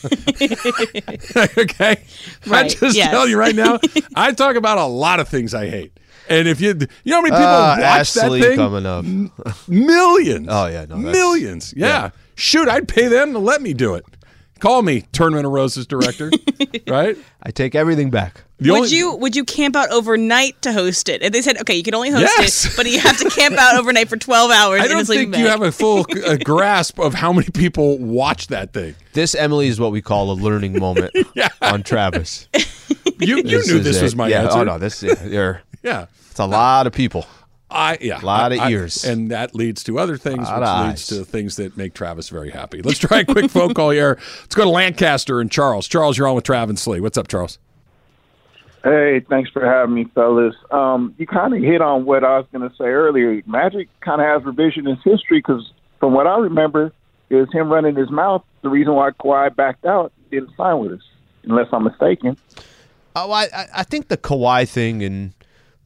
okay, 1.58 2.02
I 2.50 2.68
just 2.68 2.96
yes. 2.96 3.10
tell 3.10 3.28
you 3.28 3.38
right 3.38 3.54
now, 3.54 3.78
I 4.16 4.32
talk 4.32 4.56
about 4.56 4.78
a 4.78 4.84
lot 4.86 5.20
of 5.20 5.28
things 5.28 5.54
I 5.54 5.68
hate. 5.68 5.92
And 6.28 6.48
if 6.48 6.60
you, 6.60 6.68
you 7.04 7.12
know 7.12 7.16
how 7.16 7.22
many 7.22 7.30
people 7.32 7.46
Ah, 7.46 7.76
watch 7.80 8.14
that 8.14 8.30
thing? 8.30 8.56
coming 8.56 8.84
up. 8.84 9.04
Millions. 9.68 10.48
Oh, 10.50 10.66
yeah, 10.66 10.84
no, 10.88 10.96
millions. 10.96 11.72
Yeah. 11.76 11.86
yeah. 11.86 12.10
Shoot, 12.34 12.68
I'd 12.68 12.88
pay 12.88 13.06
them 13.06 13.32
to 13.32 13.38
let 13.38 13.62
me 13.62 13.74
do 13.74 13.94
it. 13.94 14.04
Call 14.58 14.82
me, 14.82 15.04
Tournament 15.12 15.46
of 15.46 15.52
Roses 15.52 15.86
director. 15.86 16.30
right? 16.88 17.16
I 17.42 17.50
take 17.50 17.74
everything 17.74 18.10
back. 18.10 18.42
The 18.58 18.70
would 18.70 18.76
only- 18.78 18.88
you 18.96 19.14
would 19.16 19.36
you 19.36 19.44
camp 19.44 19.76
out 19.76 19.90
overnight 19.90 20.62
to 20.62 20.72
host 20.72 21.10
it? 21.10 21.22
And 21.22 21.34
they 21.34 21.42
said, 21.42 21.58
okay, 21.60 21.74
you 21.76 21.82
can 21.82 21.94
only 21.94 22.10
host 22.10 22.22
Yes. 22.38 22.64
it, 22.64 22.72
but 22.76 22.86
you 22.90 22.98
have 23.00 23.18
to 23.18 23.28
camp 23.28 23.56
out 23.58 23.76
overnight 23.78 24.08
for 24.08 24.16
twelve 24.16 24.50
hours. 24.50 24.80
I 24.80 24.84
in 24.86 24.90
a 24.92 24.94
don't 24.94 25.04
sleeping 25.04 25.32
think 25.32 25.40
you 25.42 25.44
bag. 25.50 25.60
have 25.60 25.62
a 25.62 25.72
full 25.72 26.06
uh, 26.26 26.36
grasp 26.36 26.98
of 26.98 27.12
how 27.12 27.32
many 27.34 27.48
people 27.50 27.98
watch 27.98 28.46
that 28.46 28.72
thing. 28.72 28.94
This 29.12 29.34
Emily 29.34 29.68
is 29.68 29.78
what 29.78 29.92
we 29.92 30.00
call 30.00 30.30
a 30.30 30.34
learning 30.34 30.78
moment 30.78 31.14
on 31.60 31.82
Travis. 31.82 32.48
You, 33.18 33.36
you 33.38 33.42
This 33.42 33.68
knew 33.68 33.78
this 33.80 33.98
it. 33.98 34.02
was 34.02 34.16
my 34.16 34.28
yeah, 34.28 34.44
answer. 34.44 34.58
Oh 34.60 34.64
no, 34.64 34.78
this 34.78 35.02
yeah, 35.02 35.22
you're, 35.24 35.62
Yeah. 35.82 36.06
it's 36.30 36.38
a 36.40 36.46
lot 36.46 36.86
of 36.86 36.92
people. 36.94 37.26
I 37.70 37.98
yeah, 38.00 38.22
a 38.22 38.24
Lot 38.24 38.52
of 38.52 38.60
I- 38.60 38.66
I- 38.66 38.70
ears. 38.70 39.04
and 39.04 39.30
that 39.32 39.54
leads 39.54 39.82
to 39.84 39.98
other 39.98 40.16
things, 40.16 40.38
which 40.38 40.48
Lot 40.48 40.86
leads 40.86 41.12
eyes. 41.12 41.18
to 41.18 41.24
things 41.26 41.56
that 41.56 41.76
make 41.76 41.92
Travis 41.94 42.28
very 42.30 42.50
happy. 42.50 42.80
Let's 42.80 42.98
try 43.00 43.20
a 43.20 43.24
quick 43.26 43.50
phone 43.50 43.74
call 43.74 43.90
here. 43.90 44.18
Let's 44.42 44.54
go 44.54 44.64
to 44.64 44.70
Lancaster 44.70 45.40
and 45.40 45.50
Charles. 45.50 45.86
Charles, 45.88 46.16
you're 46.16 46.28
on 46.28 46.34
with 46.36 46.44
Travis 46.44 46.86
Lee. 46.86 47.00
What's 47.00 47.18
up, 47.18 47.28
Charles? 47.28 47.58
Hey, 48.86 49.18
thanks 49.28 49.50
for 49.50 49.64
having 49.66 49.96
me, 49.96 50.04
fellas. 50.14 50.54
Um, 50.70 51.12
you 51.18 51.26
kind 51.26 51.52
of 51.52 51.60
hit 51.60 51.80
on 51.82 52.04
what 52.04 52.22
I 52.22 52.38
was 52.38 52.46
going 52.52 52.70
to 52.70 52.76
say 52.76 52.84
earlier. 52.84 53.42
Magic 53.44 53.88
kind 54.00 54.20
of 54.20 54.28
has 54.28 54.42
revisionist 54.54 55.02
history 55.02 55.38
because, 55.38 55.72
from 55.98 56.12
what 56.14 56.28
I 56.28 56.38
remember, 56.38 56.92
is 57.28 57.48
him 57.52 57.68
running 57.72 57.96
his 57.96 58.10
mouth. 58.12 58.44
The 58.62 58.68
reason 58.68 58.94
why 58.94 59.10
Kawhi 59.10 59.56
backed 59.56 59.84
out 59.86 60.12
didn't 60.30 60.50
sign 60.56 60.78
with 60.78 60.92
us, 60.92 61.00
unless 61.42 61.66
I'm 61.72 61.82
mistaken. 61.82 62.36
Oh, 63.16 63.32
I 63.32 63.48
I- 63.74 63.82
think 63.82 64.06
the 64.06 64.16
Kawhi 64.16 64.68
thing 64.68 65.02
and 65.02 65.32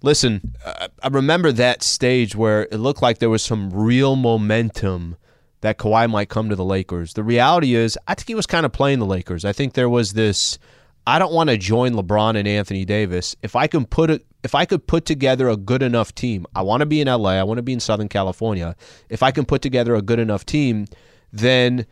listen, 0.03 0.55
I 1.03 1.09
remember 1.09 1.53
that 1.53 1.83
stage 1.83 2.37
where 2.37 2.65
it 2.71 2.77
looked 2.77 3.01
like 3.01 3.17
there 3.17 3.31
was 3.31 3.43
some 3.43 3.71
real 3.71 4.15
momentum 4.15 5.17
that 5.63 5.79
Kawhi 5.79 6.11
might 6.11 6.29
come 6.29 6.51
to 6.51 6.57
the 6.57 6.65
Lakers. 6.67 7.15
The 7.15 7.23
reality 7.23 7.75
is, 7.75 7.99
I 8.07 8.15
think 8.15 8.29
he 8.29 8.35
was 8.35 8.47
kind 8.47 8.67
of 8.67 8.73
playing 8.73 8.99
the 8.99 9.07
Lakers. 9.07 9.47
I 9.47 9.53
think 9.55 9.73
there 9.73 9.89
was 9.89 10.13
this 10.13 10.59
I 11.07 11.19
don't 11.19 11.33
want 11.33 11.51
to 11.51 11.57
join 11.57 11.93
LeBron 11.93 12.37
and 12.37 12.47
Anthony 12.47 12.85
Davis. 12.85 13.35
If 13.43 13.57
I 13.57 13.67
can 13.67 13.85
put 13.85 14.11
a, 14.11 14.21
if 14.43 14.55
I 14.55 14.65
could 14.65 14.87
put 14.87 15.05
together 15.05 15.49
a 15.49 15.57
good 15.57 15.83
enough 15.83 16.15
team, 16.15 16.47
I 16.55 16.63
want 16.63 16.81
to 16.81 16.87
be 16.87 17.01
in 17.01 17.09
LA, 17.09 17.31
I 17.31 17.43
want 17.43 17.59
to 17.59 17.63
be 17.63 17.73
in 17.73 17.81
Southern 17.81 18.09
California. 18.09 18.77
If 19.09 19.23
I 19.23 19.31
can 19.31 19.45
put 19.45 19.63
together 19.63 19.95
a 19.95 20.03
good 20.03 20.19
enough 20.19 20.47
team, 20.47 20.87
then 21.33 21.87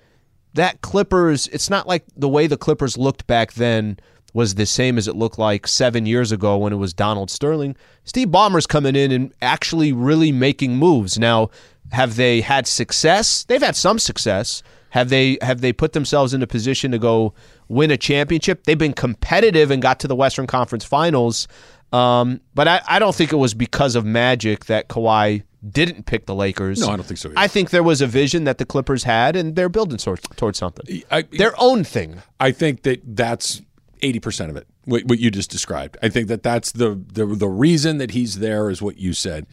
that 0.55 0.81
Clippers, 0.81 1.47
it's 1.49 1.71
not 1.71 1.87
like 1.87 2.05
the 2.17 2.29
way 2.29 2.47
the 2.47 2.57
Clippers 2.57 2.99
looked 2.99 3.27
back 3.27 3.55
then 3.55 3.99
was 4.35 4.55
the 4.55 4.67
same 4.67 4.99
as 4.99 5.09
it 5.09 5.17
looked 5.17 5.39
like 5.39 5.67
seven 5.67 6.07
years 6.07 6.33
ago 6.33 6.59
when 6.59 6.73
it 6.73 6.77
was 6.77 6.93
Donald 6.93 7.31
Sterling. 7.31 7.77
Steve 8.05 8.29
Ballmer's 8.29 8.67
coming 8.67 8.95
in 8.95 9.11
and 9.11 9.33
actually 9.41 9.93
really 9.93 10.33
making 10.33 10.77
moves. 10.77 11.19
Now, 11.19 11.51
have 11.93 12.17
they 12.17 12.41
had 12.41 12.67
success? 12.67 13.45
They've 13.45 13.63
had 13.63 13.77
some 13.77 13.99
success. 13.99 14.63
Have 14.91 15.09
they 15.09 15.39
have 15.43 15.61
they 15.61 15.73
put 15.73 15.93
themselves 15.93 16.33
in 16.35 16.43
a 16.43 16.47
position 16.47 16.93
to 16.93 16.99
go 16.99 17.35
win 17.69 17.91
a 17.91 17.97
championship? 17.97 18.65
They've 18.65 18.79
been 18.79 18.95
competitive 18.95 19.71
and 19.71 19.83
got 19.83 20.01
to 20.01 20.09
the 20.09 20.17
Western 20.17 20.47
Conference 20.47 20.85
Finals. 20.85 21.49
Um, 21.93 22.41
but 22.55 22.69
I, 22.69 22.83
I 22.87 22.99
don't 22.99 23.15
think 23.15 23.33
it 23.33 23.37
was 23.37 23.55
because 23.55 23.97
of 23.97 24.05
magic 24.05 24.67
that 24.67 24.89
Kawhi 24.89 25.43
didn't 25.69 26.07
pick 26.07 26.27
the 26.27 26.35
Lakers. 26.35 26.81
No, 26.81 26.89
I 26.89 26.97
don't 26.97 27.05
think 27.05 27.19
so. 27.19 27.31
Either. 27.31 27.39
I 27.39 27.49
think 27.49 27.71
there 27.71 27.83
was 27.83 28.01
a 28.01 28.07
vision 28.07 28.45
that 28.45 28.59
the 28.59 28.67
Clippers 28.67 29.05
had, 29.05 29.37
and 29.37 29.57
they're 29.57 29.69
building 29.69 29.99
towards, 29.99 30.23
towards 30.37 30.59
something. 30.59 31.03
I, 31.11 31.23
Their 31.23 31.55
own 31.59 31.85
thing. 31.85 32.23
I 32.39 32.53
think 32.53 32.83
that 32.83 33.01
that's 33.05 33.63
eighty 34.03 34.21
percent 34.21 34.51
of 34.51 34.57
it. 34.57 34.67
What, 34.85 35.05
what 35.05 35.19
you 35.19 35.31
just 35.31 35.51
described. 35.51 35.99
I 36.03 36.09
think 36.09 36.29
that 36.29 36.43
that's 36.43 36.73
the, 36.73 37.03
the 37.13 37.27
the 37.27 37.49
reason 37.49 37.99
that 37.99 38.13
he's 38.13 38.39
there 38.39 38.71
is 38.71 38.81
what 38.81 38.99
you 38.99 39.13
said. 39.13 39.47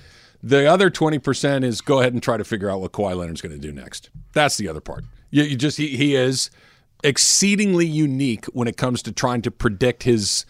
The 0.43 0.65
other 0.69 0.89
twenty 0.89 1.19
percent 1.19 1.65
is 1.65 1.81
go 1.81 2.01
ahead 2.01 2.13
and 2.13 2.21
try 2.21 2.37
to 2.37 2.43
figure 2.43 2.69
out 2.69 2.81
what 2.81 2.91
Kawhi 2.91 3.17
Leonard's 3.17 3.41
going 3.41 3.53
to 3.53 3.59
do 3.59 3.71
next. 3.71 4.09
That's 4.33 4.57
the 4.57 4.67
other 4.67 4.81
part. 4.81 5.05
You, 5.31 5.43
you 5.43 5.55
just 5.55 5.77
he, 5.77 5.95
he 5.97 6.15
is 6.15 6.49
exceedingly 7.03 7.85
unique 7.85 8.45
when 8.47 8.67
it 8.67 8.77
comes 8.77 9.01
to 9.03 9.11
trying 9.11 9.41
to 9.43 9.51
predict 9.51 10.03
his 10.03 10.45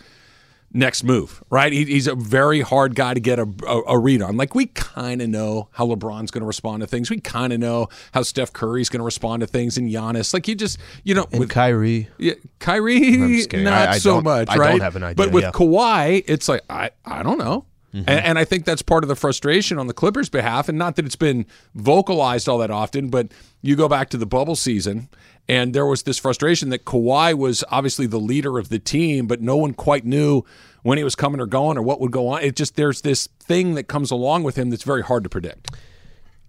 next 0.71 1.03
move, 1.03 1.41
right? 1.49 1.71
He, 1.71 1.85
he's 1.85 2.07
a 2.07 2.15
very 2.15 2.59
hard 2.61 2.95
guy 2.95 3.13
to 3.13 3.19
get 3.19 3.39
a, 3.39 3.47
a, 3.65 3.81
a 3.95 3.99
read 3.99 4.21
on. 4.21 4.35
Like, 4.35 4.55
we 4.55 4.65
kind 4.67 5.21
of 5.21 5.29
know 5.29 5.69
how 5.71 5.87
LeBron's 5.87 6.31
going 6.31 6.41
to 6.41 6.45
respond 6.47 6.81
to 6.81 6.87
things. 6.87 7.09
We 7.09 7.19
kind 7.21 7.53
of 7.53 7.59
know 7.59 7.87
how 8.13 8.23
Steph 8.23 8.51
Curry's 8.51 8.89
going 8.89 8.99
to 8.99 9.05
respond 9.05 9.39
to 9.41 9.47
things 9.47 9.77
and 9.77 9.89
Giannis. 9.89 10.33
Like, 10.33 10.47
you 10.49 10.55
just, 10.55 10.77
you 11.03 11.15
know, 11.15 11.27
And 11.31 11.39
with 11.39 11.49
Kyrie. 11.49 12.09
yeah, 12.17 12.33
Kyrie, 12.59 13.45
not 13.53 13.87
I- 13.87 13.91
I 13.93 13.97
so 13.99 14.21
much, 14.21 14.49
I 14.49 14.55
don't 14.55 14.61
right? 14.65 14.81
have 14.81 14.95
an 14.97 15.03
idea, 15.03 15.15
But 15.15 15.31
with 15.31 15.43
yeah. 15.45 15.51
Kawhi, 15.51 16.23
it's 16.27 16.49
like 16.49 16.61
I, 16.69 16.91
I 17.05 17.23
don't 17.23 17.37
know, 17.37 17.65
Mm-hmm. 17.95 18.09
and, 18.09 18.25
and 18.25 18.39
I 18.39 18.43
think 18.43 18.65
that's 18.65 18.81
part 18.81 19.05
of 19.05 19.07
the 19.07 19.15
frustration 19.15 19.77
on 19.77 19.87
the 19.87 19.93
Clippers' 19.93 20.27
behalf. 20.27 20.67
And 20.67 20.77
not 20.77 20.97
that 20.97 21.05
it's 21.05 21.15
been 21.15 21.45
vocalized 21.75 22.49
all 22.49 22.57
that 22.57 22.69
often, 22.69 23.09
but 23.09 23.31
you 23.61 23.77
go 23.77 23.87
back 23.87 24.09
to 24.09 24.17
the 24.17 24.25
bubble 24.25 24.57
season, 24.57 25.07
and 25.47 25.73
there 25.73 25.85
was 25.85 26.03
this 26.03 26.17
frustration 26.17 26.69
that 26.69 26.83
Kawhi 26.83 27.33
was 27.33 27.63
obviously 27.69 28.05
the 28.05 28.19
leader 28.19 28.59
of 28.59 28.67
the 28.67 28.79
team, 28.79 29.27
but 29.27 29.41
no 29.41 29.55
one 29.55 29.73
quite 29.73 30.03
knew 30.03 30.43
when 30.83 30.97
he 30.97 31.05
was 31.05 31.15
coming 31.15 31.39
or 31.39 31.45
going 31.45 31.77
or 31.77 31.81
what 31.81 32.01
would 32.01 32.11
go 32.11 32.27
on. 32.27 32.41
It 32.41 32.57
just 32.57 32.75
there's 32.75 33.01
this 33.01 33.27
thing 33.39 33.75
that 33.75 33.83
comes 33.83 34.11
along 34.11 34.43
with 34.43 34.57
him 34.57 34.71
that's 34.71 34.83
very 34.83 35.01
hard 35.01 35.23
to 35.23 35.29
predict. 35.29 35.71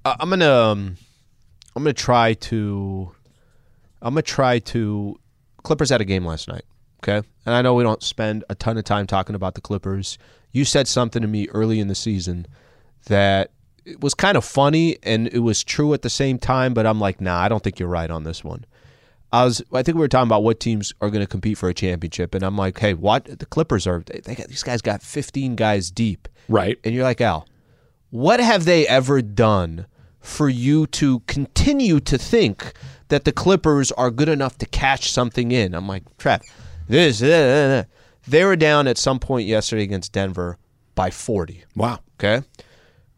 Uh, 0.04 0.16
I'm 0.18 0.30
gonna 0.30 0.50
um, 0.50 0.96
I'm 1.76 1.85
gonna 1.85 1.92
try 1.92 2.35
to 2.35 3.12
I'm 4.02 4.14
gonna 4.14 4.22
try 4.22 4.59
to 4.59 5.20
Clippers 5.62 5.90
had 5.90 6.00
a 6.00 6.04
game 6.04 6.26
last 6.26 6.48
night. 6.48 6.64
Okay, 7.04 7.26
and 7.44 7.54
I 7.54 7.62
know 7.62 7.74
we 7.74 7.85
don't 7.85 8.02
spend 8.02 8.42
a 8.48 8.56
ton 8.56 8.78
of 8.78 8.85
time 8.85 9.06
talking 9.06 9.37
about 9.37 9.54
the 9.54 9.61
Clippers. 9.61 10.18
You 10.57 10.64
said 10.64 10.88
something 10.88 11.21
to 11.21 11.29
me 11.29 11.49
early 11.51 11.81
in 11.81 11.88
the 11.88 11.95
season 11.95 12.47
that 13.09 13.51
it 13.85 14.01
was 14.01 14.14
kind 14.14 14.38
of 14.38 14.45
funny 14.45 14.97
and 15.03 15.29
it 15.29 15.40
was 15.40 15.62
true 15.62 15.92
at 15.92 16.01
the 16.01 16.09
same 16.09 16.38
time, 16.38 16.73
but 16.73 16.87
I'm 16.87 16.99
like, 16.99 17.21
nah, 17.21 17.38
I 17.38 17.51
don't 17.51 17.62
think 17.62 17.79
you're 17.79 17.90
right 17.90 18.11
on 18.11 18.25
this 18.25 18.42
one. 18.42 18.64
I 19.31 19.45
was, 19.45 19.62
I 19.71 19.83
think 19.83 19.97
we 19.97 20.01
were 20.01 20.09
talking 20.09 20.29
about 20.29 20.45
what 20.45 20.59
teams 20.59 20.95
are 21.03 21.11
going 21.11 21.21
to 21.21 21.27
compete 21.27 21.59
for 21.59 21.69
a 21.69 21.75
championship, 21.75 22.35
and 22.35 22.42
I'm 22.42 22.57
like, 22.57 22.79
hey, 22.79 22.95
what 22.95 23.38
the 23.38 23.45
Clippers 23.45 23.87
are? 23.87 24.03
They, 24.07 24.21
they 24.21 24.35
got 24.35 24.49
these 24.49 24.62
guys 24.62 24.81
got 24.81 25.03
15 25.03 25.57
guys 25.57 25.90
deep, 25.90 26.27
right? 26.49 26.79
And 26.85 26.95
you're 26.95 27.05
like, 27.05 27.21
Al, 27.21 27.47
what 28.09 28.40
have 28.40 28.64
they 28.64 28.88
ever 28.88 29.21
done 29.21 29.85
for 30.21 30.49
you 30.49 30.87
to 30.87 31.21
continue 31.27 32.01
to 32.01 32.16
think 32.16 32.73
that 33.09 33.27
the 33.27 33.33
Clippers 33.33 33.92
are 33.92 34.11
good 34.11 34.31
enough 34.31 34.57
to 34.57 34.66
catch 34.66 35.12
something 35.12 35.53
in? 35.53 35.75
I'm 35.75 35.87
like, 35.87 36.16
Trap, 36.16 36.40
this, 36.88 37.23
uh, 37.23 37.27
uh, 37.27 37.83
uh." 37.83 37.85
They 38.28 38.44
were 38.44 38.56
down 38.56 38.86
at 38.86 38.98
some 38.98 39.18
point 39.18 39.46
yesterday 39.46 39.82
against 39.82 40.12
Denver 40.12 40.58
by 40.94 41.10
40. 41.10 41.64
Wow. 41.74 42.00
Okay. 42.18 42.44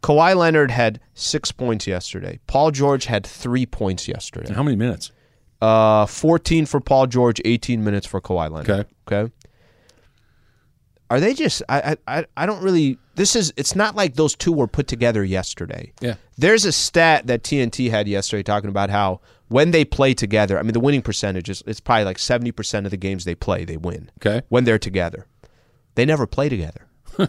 Kawhi 0.01 0.35
Leonard 0.35 0.71
had 0.71 0.99
six 1.13 1.51
points 1.51 1.85
yesterday. 1.87 2.39
Paul 2.47 2.71
George 2.71 3.05
had 3.05 3.25
three 3.25 3.65
points 3.65 4.07
yesterday. 4.07 4.53
How 4.53 4.63
many 4.63 4.77
minutes? 4.77 5.11
Uh, 5.61 6.05
14 6.05 6.65
for 6.65 6.79
Paul 6.79 7.07
George, 7.07 7.41
18 7.43 7.83
minutes 7.83 8.07
for 8.07 8.21
Kawhi 8.21 8.49
Leonard. 8.49 8.69
Okay. 8.69 8.89
Okay. 9.11 9.33
Are 11.09 11.19
they 11.19 11.33
just? 11.33 11.63
I, 11.67 11.97
I 12.07 12.25
I 12.37 12.45
don't 12.45 12.61
really. 12.61 12.99
This 13.15 13.35
is. 13.35 13.51
It's 13.57 13.75
not 13.75 13.95
like 13.95 14.13
those 14.13 14.35
two 14.35 14.51
were 14.51 14.67
put 14.67 14.87
together 14.87 15.23
yesterday. 15.23 15.91
Yeah. 16.01 16.15
There's 16.37 16.65
a 16.65 16.71
stat 16.71 17.25
that 17.27 17.41
TNT 17.41 17.89
had 17.89 18.07
yesterday 18.07 18.43
talking 18.43 18.69
about 18.69 18.91
how 18.91 19.21
when 19.49 19.71
they 19.71 19.83
play 19.83 20.13
together, 20.13 20.57
I 20.57 20.63
mean 20.63 20.73
the 20.73 20.79
winning 20.79 21.01
percentage 21.01 21.49
is 21.49 21.61
it's 21.67 21.79
probably 21.79 22.05
like 22.05 22.17
seventy 22.17 22.51
percent 22.51 22.85
of 22.85 22.91
the 22.91 22.97
games 22.97 23.25
they 23.25 23.35
play 23.35 23.65
they 23.65 23.77
win. 23.77 24.09
Okay. 24.19 24.45
When 24.49 24.63
they're 24.63 24.79
together, 24.79 25.27
they 25.95 26.05
never 26.05 26.25
play 26.25 26.49
together. 26.49 26.87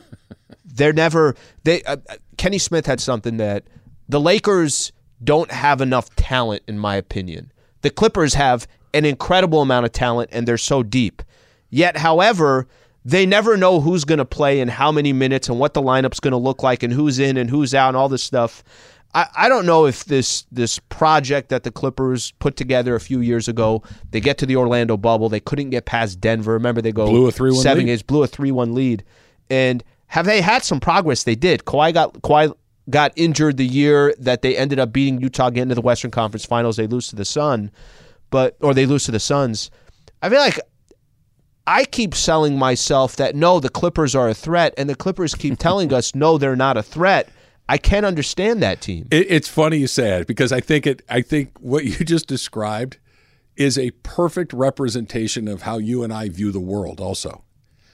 they're 0.64 0.92
never. 0.92 1.34
They. 1.64 1.82
Uh, 1.82 1.96
uh, 2.08 2.16
Kenny 2.36 2.58
Smith 2.58 2.86
had 2.86 3.00
something 3.00 3.36
that 3.38 3.64
the 4.08 4.20
Lakers 4.20 4.92
don't 5.22 5.50
have 5.50 5.80
enough 5.80 6.14
talent, 6.16 6.62
in 6.66 6.78
my 6.78 6.96
opinion. 6.96 7.52
The 7.82 7.90
Clippers 7.90 8.34
have 8.34 8.66
an 8.94 9.04
incredible 9.04 9.60
amount 9.62 9.86
of 9.86 9.92
talent, 9.92 10.30
and 10.32 10.46
they're 10.46 10.58
so 10.58 10.82
deep. 10.82 11.22
Yet, 11.68 11.98
however, 11.98 12.66
they 13.04 13.26
never 13.26 13.56
know 13.56 13.80
who's 13.80 14.04
going 14.04 14.18
to 14.18 14.24
play 14.24 14.60
and 14.60 14.70
how 14.70 14.92
many 14.92 15.12
minutes 15.12 15.48
and 15.48 15.58
what 15.58 15.74
the 15.74 15.82
lineup's 15.82 16.20
going 16.20 16.32
to 16.32 16.38
look 16.38 16.62
like 16.62 16.82
and 16.82 16.92
who's 16.92 17.18
in 17.18 17.36
and 17.36 17.48
who's 17.48 17.74
out 17.74 17.88
and 17.88 17.96
all 17.96 18.08
this 18.08 18.22
stuff. 18.22 18.62
I, 19.14 19.26
I 19.36 19.48
don't 19.48 19.66
know 19.66 19.86
if 19.86 20.04
this 20.04 20.46
this 20.52 20.78
project 20.88 21.48
that 21.48 21.64
the 21.64 21.70
Clippers 21.70 22.32
put 22.38 22.56
together 22.56 22.94
a 22.94 23.00
few 23.00 23.20
years 23.20 23.48
ago, 23.48 23.82
they 24.10 24.20
get 24.20 24.38
to 24.38 24.46
the 24.46 24.56
Orlando 24.56 24.96
bubble, 24.96 25.28
they 25.28 25.40
couldn't 25.40 25.70
get 25.70 25.84
past 25.84 26.20
Denver. 26.20 26.52
Remember, 26.52 26.80
they 26.80 26.92
go 26.92 27.06
Blew 27.06 27.26
a 27.28 27.32
3-1 27.32 27.62
seven 27.62 27.78
lead. 27.84 27.86
games, 27.86 28.02
blew 28.02 28.22
a 28.22 28.26
three 28.26 28.52
one 28.52 28.74
lead, 28.74 29.02
and 29.48 29.82
have 30.06 30.26
they 30.26 30.40
had 30.40 30.62
some 30.62 30.80
progress? 30.80 31.24
They 31.24 31.34
did. 31.34 31.64
Kawhi 31.64 31.92
got 31.92 32.14
Kawhi 32.14 32.52
got 32.88 33.12
injured 33.16 33.56
the 33.56 33.66
year 33.66 34.14
that 34.18 34.42
they 34.42 34.56
ended 34.56 34.78
up 34.78 34.92
beating 34.92 35.20
Utah, 35.20 35.50
getting 35.50 35.68
to 35.68 35.74
the 35.74 35.80
Western 35.80 36.10
Conference 36.10 36.44
Finals. 36.44 36.76
They 36.76 36.86
lose 36.86 37.08
to 37.08 37.16
the 37.16 37.24
Sun, 37.24 37.70
but 38.30 38.56
or 38.60 38.74
they 38.74 38.86
lose 38.86 39.04
to 39.04 39.12
the 39.12 39.20
Suns. 39.20 39.70
I 40.22 40.28
feel 40.28 40.40
like 40.40 40.60
I 41.66 41.84
keep 41.84 42.14
selling 42.14 42.58
myself 42.58 43.16
that 43.16 43.34
no, 43.34 43.58
the 43.60 43.68
Clippers 43.68 44.14
are 44.14 44.28
a 44.28 44.34
threat, 44.34 44.72
and 44.76 44.88
the 44.88 44.94
Clippers 44.94 45.34
keep 45.34 45.58
telling 45.58 45.92
us 45.92 46.14
no, 46.14 46.38
they're 46.38 46.56
not 46.56 46.76
a 46.76 46.82
threat. 46.82 47.28
I 47.70 47.78
can't 47.78 48.04
understand 48.04 48.64
that 48.64 48.80
team. 48.80 49.06
It, 49.12 49.30
it's 49.30 49.46
funny 49.46 49.76
you 49.76 49.86
say 49.86 50.18
it 50.18 50.26
because 50.26 50.50
I 50.50 50.58
think 50.58 50.88
it. 50.88 51.02
I 51.08 51.22
think 51.22 51.56
what 51.60 51.84
you 51.84 51.92
just 52.04 52.26
described 52.26 52.98
is 53.54 53.78
a 53.78 53.92
perfect 54.02 54.52
representation 54.52 55.46
of 55.46 55.62
how 55.62 55.78
you 55.78 56.02
and 56.02 56.12
I 56.12 56.30
view 56.30 56.50
the 56.50 56.58
world. 56.58 57.00
Also, 57.00 57.44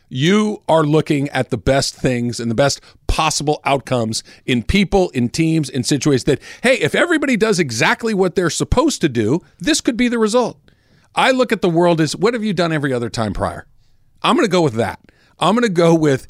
you 0.09 0.63
are 0.67 0.83
looking 0.83 1.29
at 1.29 1.51
the 1.51 1.59
best 1.59 1.95
things 1.95 2.41
and 2.41 2.51
the 2.51 2.55
best 2.55 2.81
possible 3.07 3.61
outcomes 3.65 4.25
in 4.47 4.63
people, 4.63 5.11
in 5.11 5.29
teams, 5.29 5.69
in 5.69 5.83
situations. 5.83 6.25
That 6.25 6.41
hey, 6.63 6.77
if 6.77 6.95
everybody 6.95 7.37
does 7.37 7.59
exactly 7.59 8.15
what 8.15 8.35
they're 8.35 8.49
supposed 8.49 9.03
to 9.03 9.11
do, 9.11 9.43
this 9.59 9.83
could 9.83 9.99
be 9.99 10.09
the 10.09 10.19
result. 10.19 10.59
I 11.15 11.33
look 11.33 11.53
at 11.53 11.61
the 11.61 11.69
world 11.69 12.01
as 12.01 12.17
what 12.17 12.33
have 12.33 12.43
you 12.43 12.55
done 12.55 12.73
every 12.73 12.95
other 12.95 13.11
time 13.11 13.35
prior? 13.35 13.67
I'm 14.23 14.37
going 14.37 14.47
to 14.47 14.51
go 14.51 14.63
with 14.63 14.75
that. 14.75 15.01
I'm 15.39 15.55
going 15.55 15.65
to 15.65 15.69
go 15.69 15.95
with 15.95 16.27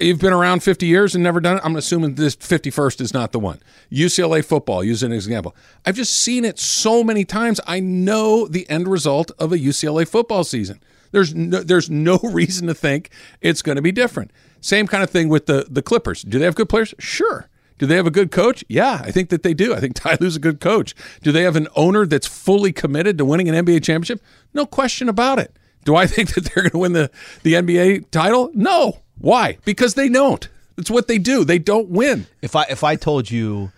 you've 0.00 0.18
been 0.18 0.32
around 0.32 0.62
50 0.62 0.86
years 0.86 1.14
and 1.14 1.22
never 1.22 1.40
done 1.40 1.56
it. 1.56 1.62
I'm 1.64 1.76
assuming 1.76 2.14
this 2.14 2.36
51st 2.36 3.00
is 3.00 3.14
not 3.14 3.32
the 3.32 3.38
one. 3.38 3.60
UCLA 3.90 4.44
football, 4.44 4.82
use 4.82 5.02
an 5.02 5.12
example. 5.12 5.54
I've 5.84 5.96
just 5.96 6.12
seen 6.12 6.44
it 6.44 6.58
so 6.58 7.04
many 7.04 7.24
times. 7.24 7.60
I 7.66 7.80
know 7.80 8.46
the 8.46 8.68
end 8.70 8.88
result 8.88 9.30
of 9.38 9.52
a 9.52 9.58
UCLA 9.58 10.08
football 10.08 10.44
season. 10.44 10.82
There's 11.12 11.34
no, 11.34 11.62
there's 11.62 11.90
no 11.90 12.18
reason 12.22 12.66
to 12.68 12.74
think 12.74 13.10
it's 13.40 13.62
going 13.62 13.76
to 13.76 13.82
be 13.82 13.92
different. 13.92 14.32
Same 14.60 14.86
kind 14.86 15.02
of 15.02 15.10
thing 15.10 15.28
with 15.28 15.46
the 15.46 15.66
the 15.68 15.82
Clippers. 15.82 16.22
Do 16.22 16.38
they 16.38 16.44
have 16.44 16.54
good 16.54 16.68
players? 16.68 16.94
Sure. 16.98 17.48
Do 17.78 17.86
they 17.86 17.96
have 17.96 18.06
a 18.06 18.10
good 18.10 18.30
coach? 18.30 18.62
Yeah, 18.68 19.00
I 19.02 19.10
think 19.10 19.30
that 19.30 19.42
they 19.42 19.54
do. 19.54 19.74
I 19.74 19.80
think 19.80 19.94
Ty 19.94 20.18
Lue's 20.20 20.36
a 20.36 20.40
good 20.40 20.60
coach. 20.60 20.94
Do 21.22 21.32
they 21.32 21.42
have 21.42 21.56
an 21.56 21.66
owner 21.74 22.06
that's 22.06 22.26
fully 22.26 22.72
committed 22.72 23.16
to 23.18 23.24
winning 23.24 23.48
an 23.48 23.64
NBA 23.64 23.82
championship? 23.82 24.22
No 24.52 24.66
question 24.66 25.08
about 25.08 25.38
it. 25.38 25.56
Do 25.84 25.96
I 25.96 26.06
think 26.08 26.34
that 26.34 26.44
they're 26.44 26.64
going 26.64 26.70
to 26.72 26.78
win 26.78 26.92
the, 26.92 27.10
the 27.42 27.54
NBA 27.54 28.10
title? 28.10 28.50
No. 28.52 28.98
Why? 29.20 29.58
Because 29.64 29.94
they 29.94 30.08
don't. 30.08 30.48
It's 30.76 30.90
what 30.90 31.08
they 31.08 31.18
do. 31.18 31.44
They 31.44 31.58
don't 31.58 31.90
win. 31.90 32.26
If 32.42 32.56
I 32.56 32.64
if 32.70 32.82
I 32.82 32.96
told 32.96 33.30
you 33.30 33.70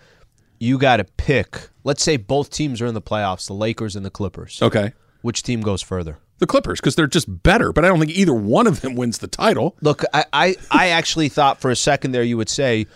you 0.59 0.79
got 0.79 0.99
to 0.99 1.05
pick, 1.05 1.69
let's 1.83 2.03
say 2.03 2.17
both 2.17 2.51
teams 2.51 2.81
are 2.81 2.87
in 2.87 2.95
the 2.95 3.03
playoffs, 3.03 3.49
the 3.49 3.55
Lakers 3.55 3.97
and 3.97 4.07
the 4.07 4.11
Clippers. 4.11 4.61
Okay. 4.63 4.93
Which 5.23 5.43
team 5.43 5.61
goes 5.61 5.83
further? 5.83 6.19
The 6.39 6.47
Clippers, 6.47 6.81
because 6.81 6.97
they're 6.97 7.07
just 7.07 7.43
better, 7.43 7.73
but 7.73 7.85
I 7.85 7.89
don't 7.89 8.01
think 8.01 8.11
either 8.11 8.35
one 8.35 8.67
of 8.67 8.81
them 8.81 8.97
wins 8.97 9.19
the 9.19 9.29
title. 9.29 9.77
Look, 9.81 10.03
I, 10.13 10.25
I, 10.33 10.57
I 10.73 10.89
actually 10.89 11.29
thought 11.29 11.61
for 11.61 11.71
a 11.71 11.77
second 11.77 12.11
there 12.13 12.25
you 12.25 12.37
would 12.37 12.49
say, 12.49 12.87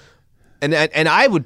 and 0.61 0.74
and, 0.74 0.92
and 0.92 1.09
I 1.09 1.26
would 1.26 1.44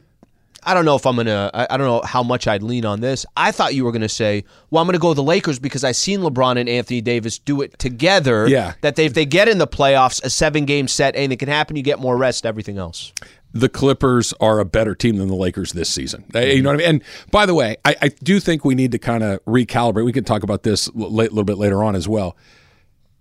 I 0.62 0.75
don't 0.75 0.85
know 0.85 0.96
if 0.96 1.07
I'm 1.07 1.16
gonna. 1.16 1.51
I, 1.55 1.66
I 1.70 1.77
don't 1.77 1.87
know 1.87 2.03
how 2.05 2.23
much 2.23 2.46
I'd 2.46 2.62
lean 2.62 2.85
on 2.85 3.01
this. 3.01 3.25
I 3.37 3.53
thought 3.53 3.75
you 3.75 3.85
were 3.85 3.92
gonna 3.92 4.09
say, 4.09 4.44
"Well, 4.70 4.81
I'm 4.81 4.87
gonna 4.87 4.99
go 4.99 5.09
with 5.09 5.16
the 5.16 5.23
Lakers 5.23 5.59
because 5.59 5.85
I 5.85 5.92
seen 5.92 6.20
LeBron 6.20 6.59
and 6.59 6.68
Anthony 6.68 7.01
Davis 7.01 7.38
do 7.38 7.61
it 7.62 7.79
together. 7.79 8.46
Yeah. 8.49 8.75
that 8.83 8.96
they, 8.96 9.07
if 9.07 9.14
they 9.14 9.25
get 9.27 9.49
in 9.49 9.59
the 9.59 9.66
playoffs, 9.66 10.23
a 10.25 10.31
seven 10.31 10.64
game 10.64 10.88
set, 10.88 11.16
anything 11.16 11.38
can 11.38 11.49
happen. 11.49 11.77
You 11.77 11.83
get 11.83 11.99
more 11.99 12.16
rest, 12.16 12.44
everything 12.46 12.79
else. 12.79 13.12
the 13.53 13.68
Clippers 13.68 14.33
are 14.40 14.61
a 14.61 14.64
better 14.64 14.94
team 14.94 15.16
than 15.16 15.27
the 15.29 15.35
Lakers 15.35 15.73
this 15.73 15.88
season. 15.88 16.25
You 16.35 16.62
know 16.62 16.70
what 16.70 16.75
I 16.75 16.77
mean? 16.79 16.87
And 16.87 17.03
by 17.33 17.46
the 17.46 17.55
way, 17.55 17.77
I, 17.85 17.96
I 18.03 18.09
do 18.23 18.38
think 18.38 18.64
we 18.64 18.75
need 18.77 18.92
to 18.92 18.99
kind 18.99 19.25
of 19.25 19.44
recalibrate. 19.44 20.05
We 20.05 20.12
can 20.12 20.23
talk 20.25 20.42
about 20.44 20.62
this 20.62 20.87
a 20.87 20.92
little 20.94 21.42
bit 21.42 21.59
later 21.59 21.83
on 21.83 21.96
as 21.96 22.07
well. 22.07 22.37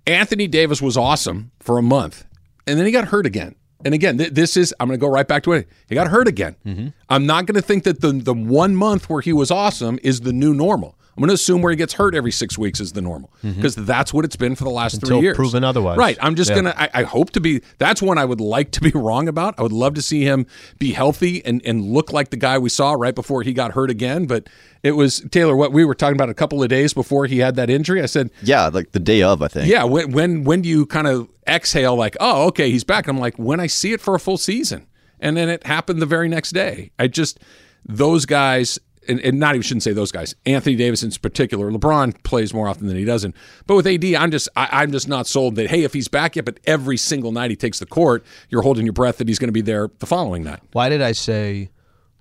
Anthony 0.05 0.47
Davis 0.47 0.81
was 0.81 0.97
awesome 0.97 1.51
for 1.59 1.77
a 1.77 1.81
month, 1.81 2.25
and 2.67 2.77
then 2.79 2.85
he 2.85 2.91
got 2.91 3.05
hurt 3.09 3.25
again. 3.25 3.55
And 3.85 3.93
again, 3.93 4.17
th- 4.17 4.31
this 4.31 4.57
is 4.57 4.73
I'm 4.79 4.87
going 4.87 4.99
to 4.99 5.01
go 5.05 5.11
right 5.11 5.27
back 5.27 5.43
to 5.43 5.53
it. 5.53 5.67
He 5.87 5.95
got 5.95 6.07
hurt 6.07 6.27
again. 6.27 6.55
Mm-hmm. 6.65 6.87
I'm 7.09 7.25
not 7.25 7.45
going 7.45 7.55
to 7.55 7.61
think 7.61 7.83
that 7.85 8.01
the 8.01 8.11
the 8.11 8.33
one 8.33 8.75
month 8.75 9.09
where 9.09 9.21
he 9.21 9.33
was 9.33 9.51
awesome 9.51 9.99
is 10.03 10.21
the 10.21 10.33
new 10.33 10.53
normal. 10.53 10.95
I'm 11.17 11.21
going 11.21 11.29
to 11.29 11.33
assume 11.35 11.61
where 11.61 11.69
he 11.71 11.75
gets 11.75 11.91
hurt 11.93 12.15
every 12.15 12.31
six 12.31 12.57
weeks 12.57 12.79
is 12.79 12.93
the 12.93 13.01
normal 13.01 13.29
mm-hmm. 13.43 13.55
because 13.57 13.75
that's 13.75 14.13
what 14.13 14.23
it's 14.23 14.37
been 14.37 14.55
for 14.55 14.63
the 14.63 14.69
last 14.69 14.93
Until 14.93 15.17
three 15.17 15.19
years. 15.23 15.35
proven 15.35 15.65
otherwise. 15.65 15.97
Right. 15.97 16.17
I'm 16.21 16.35
just 16.35 16.49
Yeah. 16.49 16.61
going 16.61 16.65
to. 16.73 16.81
I, 16.81 17.01
I 17.01 17.03
hope 17.03 17.31
to 17.31 17.41
be. 17.41 17.61
That's 17.77 18.01
one 18.01 18.17
I 18.17 18.23
would 18.23 18.39
like 18.39 18.71
to 18.71 18.81
be 18.81 18.91
wrong 18.95 19.27
about. 19.27 19.55
I 19.57 19.63
would 19.63 19.73
love 19.73 19.95
to 19.95 20.01
see 20.01 20.23
him 20.23 20.45
be 20.77 20.93
healthy 20.93 21.43
and 21.45 21.61
and 21.65 21.91
look 21.91 22.13
like 22.13 22.29
the 22.29 22.37
guy 22.37 22.57
we 22.57 22.69
saw 22.69 22.93
right 22.93 23.13
before 23.15 23.43
he 23.43 23.51
got 23.51 23.71
hurt 23.73 23.89
again. 23.89 24.27
But 24.27 24.47
it 24.81 24.93
was 24.93 25.19
Taylor. 25.31 25.57
What 25.57 25.73
we 25.73 25.83
were 25.83 25.95
talking 25.95 26.15
about 26.15 26.29
a 26.29 26.33
couple 26.33 26.63
of 26.63 26.69
days 26.69 26.93
before 26.93 27.25
he 27.25 27.39
had 27.39 27.55
that 27.55 27.69
injury. 27.69 28.01
I 28.01 28.05
said, 28.05 28.29
Yeah, 28.41 28.67
like 28.67 28.93
the 28.93 28.99
day 28.99 29.21
of, 29.21 29.41
I 29.41 29.49
think. 29.49 29.67
yeah. 29.69 29.83
When 29.83 30.11
when 30.11 30.43
when 30.45 30.61
do 30.61 30.69
you 30.69 30.85
kind 30.85 31.07
of 31.07 31.27
exhale 31.49 31.95
like, 31.95 32.15
oh, 32.19 32.47
okay, 32.47 32.69
he's 32.71 32.83
back? 32.83 33.07
I'm 33.07 33.17
like, 33.17 33.37
when 33.37 33.59
I 33.59 33.67
see 33.67 33.93
it 33.93 34.01
for 34.01 34.15
a 34.15 34.19
full 34.19 34.37
season, 34.37 34.87
and 35.19 35.35
then 35.35 35.49
it 35.49 35.65
happened 35.65 36.01
the 36.01 36.05
very 36.05 36.29
next 36.29 36.51
day. 36.51 36.91
I 36.97 37.07
just 37.07 37.39
those 37.85 38.25
guys. 38.25 38.79
And, 39.07 39.19
and 39.21 39.39
not 39.39 39.55
even 39.55 39.63
shouldn't 39.63 39.81
say 39.81 39.93
those 39.93 40.11
guys. 40.11 40.35
Anthony 40.45 40.75
Davis 40.75 41.01
in 41.01 41.09
particular. 41.09 41.71
LeBron 41.71 42.21
plays 42.23 42.53
more 42.53 42.67
often 42.67 42.85
than 42.85 42.95
he 42.95 43.05
doesn't. 43.05 43.33
But 43.65 43.75
with 43.75 43.87
AD, 43.87 44.05
I'm 44.13 44.29
just 44.29 44.49
I, 44.55 44.67
I'm 44.83 44.91
just 44.91 45.07
not 45.07 45.25
sold 45.25 45.55
that 45.55 45.71
hey, 45.71 45.83
if 45.83 45.93
he's 45.93 46.07
back 46.09 46.35
yet, 46.35 46.45
but 46.45 46.59
every 46.65 46.97
single 46.97 47.31
night 47.31 47.49
he 47.49 47.55
takes 47.55 47.79
the 47.79 47.87
court, 47.87 48.23
you're 48.49 48.61
holding 48.61 48.85
your 48.85 48.93
breath 48.93 49.17
that 49.17 49.27
he's 49.27 49.39
going 49.39 49.47
to 49.47 49.53
be 49.53 49.61
there 49.61 49.89
the 49.97 50.05
following 50.05 50.43
night. 50.43 50.59
Why 50.73 50.89
did 50.89 51.01
I 51.01 51.13
say 51.13 51.71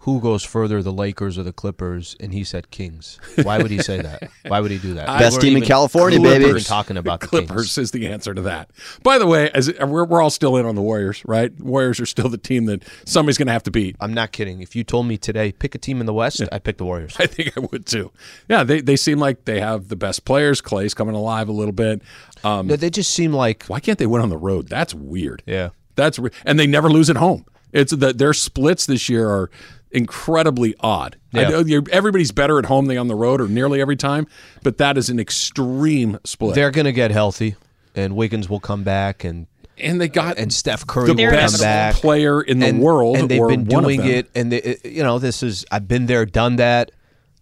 who 0.03 0.21
goes 0.21 0.45
further, 0.45 0.83
the 0.83 0.93
Lakers 0.93 1.37
or 1.37 1.43
the 1.43 1.53
Clippers? 1.53 2.17
And 2.21 2.33
he 2.33 2.45
said 2.45 2.71
Kings. 2.71 3.19
Why 3.43 3.59
would 3.59 3.71
he 3.71 3.79
say 3.79 4.01
that? 4.01 4.31
Why 4.47 4.61
would 4.61 4.71
he 4.71 4.79
do 4.79 4.95
that? 4.95 5.07
Best 5.19 5.41
team 5.41 5.57
in 5.57 5.65
California, 5.65 6.21
we 6.21 6.29
weren't 6.29 6.39
baby. 6.41 6.51
Even 6.51 6.63
talking 6.63 6.97
about 6.97 7.21
the 7.21 7.27
Clippers 7.27 7.75
Kings. 7.75 7.79
is 7.79 7.91
the 7.91 8.07
answer 8.09 8.33
to 8.33 8.43
that. 8.43 8.71
By 9.03 9.19
the 9.19 9.27
way, 9.27 9.51
as 9.51 9.73
we're, 9.81 10.05
we're 10.05 10.23
all 10.23 10.31
still 10.31 10.57
in 10.57 10.65
on 10.67 10.77
the 10.77 10.83
Warriors, 10.83 11.23
right? 11.27 11.53
Warriors 11.61 11.99
are 12.01 12.07
still 12.07 12.29
the 12.29 12.39
team 12.39 12.67
that 12.67 12.85
somebody's 13.05 13.39
going 13.39 13.49
to 13.49 13.53
have 13.53 13.65
to 13.65 13.71
beat. 13.71 13.97
I'm 14.01 14.15
not 14.15 14.33
kidding. 14.33 14.61
If 14.63 14.77
you 14.77 14.85
told 14.85 15.07
me 15.07 15.19
today, 15.19 15.53
pick 15.53 15.75
a 15.75 15.79
team 15.79 16.01
in 16.01 16.07
the 16.07 16.15
West, 16.15 16.43
I 16.53 16.59
pick 16.59 16.79
the 16.79 16.85
Warriors. 16.85 17.17
I 17.19 17.27
think 17.27 17.57
I 17.57 17.61
would 17.61 17.85
too. 17.87 18.13
Yeah, 18.49 18.65
they, 18.65 18.81
they 18.81 18.97
seem 18.97 19.19
like 19.19 19.45
they 19.47 19.61
have 19.61 19.89
the 19.89 19.97
best 19.97 20.25
players. 20.25 20.61
Klay's 20.63 20.95
coming 20.95 21.15
alive 21.17 21.49
a 21.49 21.53
little 21.53 21.73
bit. 21.73 22.03
Um, 22.45 22.69
No, 22.69 22.77
they 22.77 22.91
just 22.91 23.13
seem 23.13 23.33
like 23.33 23.65
why 23.67 23.81
can't 23.81 23.99
they 23.99 24.07
win 24.07 24.23
on 24.23 24.29
the 24.29 24.39
road? 24.39 24.69
That's 24.69 24.95
weird. 24.95 25.43
Yeah. 25.45 25.71
That's 25.97 26.19
re- 26.21 26.31
and 26.45 26.59
they 26.59 26.67
never 26.69 26.89
lose 26.89 27.11
at 27.11 27.17
home. 27.17 27.45
It's 27.73 27.93
the, 27.93 28.13
their 28.15 28.33
splits 28.33 28.87
this 28.87 29.09
year 29.09 29.29
are 29.29 29.51
incredibly 29.91 30.75
odd. 30.81 31.17
I 31.35 31.43
Yeah. 31.43 31.49
know 31.49 31.59
you're, 31.61 31.83
everybody's 31.91 32.33
better 32.33 32.59
at 32.59 32.67
home 32.67 32.87
than 32.87 32.99
on 32.99 33.09
the 33.09 33.15
road, 33.15 33.41
or 33.41 33.49
nearly 33.49 33.81
every 33.81 33.97
time. 33.97 34.27
But 34.63 34.79
that 34.79 34.97
is 34.99 35.09
an 35.11 35.19
extreme 35.21 36.19
split. 36.25 36.55
they're 36.55 36.71
going 36.71 36.85
to 36.87 36.93
get 36.93 37.11
healthy, 37.11 37.57
and 37.95 38.17
Wiggins 38.17 38.49
will 38.49 38.61
come 38.61 38.83
back, 38.85 39.25
and 39.25 39.47
and 39.81 40.01
they 40.01 40.09
got 40.09 40.39
and 40.39 40.53
Steph 40.53 40.87
Curry 40.87 41.07
the 41.15 41.15
best 41.15 41.61
back. 41.61 41.95
player 41.95 42.41
in 42.41 42.59
the 42.59 42.67
and, 42.67 42.81
world, 42.81 43.17
and 43.17 43.29
they've 43.29 43.47
been 43.47 43.65
doing 43.65 44.05
it. 44.05 44.29
And 44.35 44.51
they, 44.53 44.77
you 44.85 45.03
know, 45.05 45.19
this 45.21 45.43
is 45.43 45.65
I've 45.71 45.87
been 45.87 46.07
there, 46.07 46.27
done 46.27 46.57
that. 46.57 46.91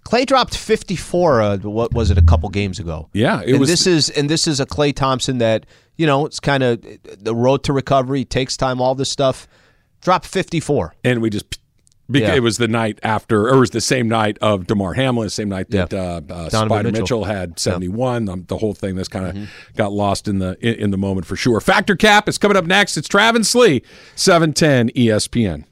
Klay 0.04 0.24
dropped 0.26 0.56
54. 0.56 1.40
Uh, 1.40 1.56
what 1.58 1.92
was 1.92 2.10
it? 2.10 2.18
A 2.18 2.22
couple 2.22 2.48
games 2.50 2.78
ago. 2.78 3.08
Yeah, 3.12 3.40
it 3.40 3.50
and 3.50 3.60
was- 3.60 3.68
This 3.68 3.86
is 3.86 4.10
and 4.10 4.28
this 4.28 4.46
is 4.46 4.60
a 4.60 4.66
Klay 4.66 4.94
Thompson 4.94 5.38
that 5.38 5.66
you 5.96 6.06
know 6.06 6.26
it's 6.26 6.38
kind 6.38 6.62
of 6.62 6.80
the 7.18 7.34
road 7.34 7.64
to 7.64 7.72
recovery 7.72 8.24
takes 8.24 8.56
time. 8.56 8.80
All 8.80 8.94
this 8.94 9.10
stuff. 9.10 9.48
Dropped 10.02 10.26
54. 10.26 10.94
and 11.02 11.20
we 11.22 11.30
just 11.30 11.58
because 12.10 12.28
Yeah. 12.30 12.34
it 12.36 12.42
was 12.42 12.58
the 12.58 12.68
night 12.68 12.98
after, 13.02 13.48
or 13.48 13.56
it 13.56 13.60
was 13.60 13.70
the 13.70 13.80
same 13.80 14.08
night 14.08 14.38
of 14.40 14.66
Damar 14.66 14.94
Hamlin, 14.94 15.28
same 15.30 15.48
night 15.48 15.70
that 15.70 15.92
Yeah. 15.92 15.98
uh, 15.98 16.02
uh, 16.04 16.20
Donovan 16.48 16.50
Spider 16.50 16.82
Mitchell. 16.92 17.00
Mitchell. 17.02 17.24
had 17.24 17.58
seventy 17.58 17.88
one. 17.88 18.28
Um, 18.28 18.44
the 18.48 18.58
whole 18.58 18.74
thing 18.74 18.94
that's 18.96 19.08
kind 19.08 19.26
of 19.26 19.48
got 19.76 19.92
lost 19.92 20.28
in 20.28 20.38
the 20.38 20.56
in, 20.60 20.74
in 20.84 20.90
the 20.90 20.98
moment 20.98 21.26
for 21.26 21.36
sure. 21.36 21.60
Factor 21.60 21.96
Cap 21.96 22.28
is 22.28 22.38
coming 22.38 22.56
up 22.56 22.64
next. 22.66 22.96
It's 22.96 23.08
Travis 23.08 23.54
Lee, 23.54 23.82
seven 24.14 24.52
ten 24.52 24.88
ESPN. 24.90 25.64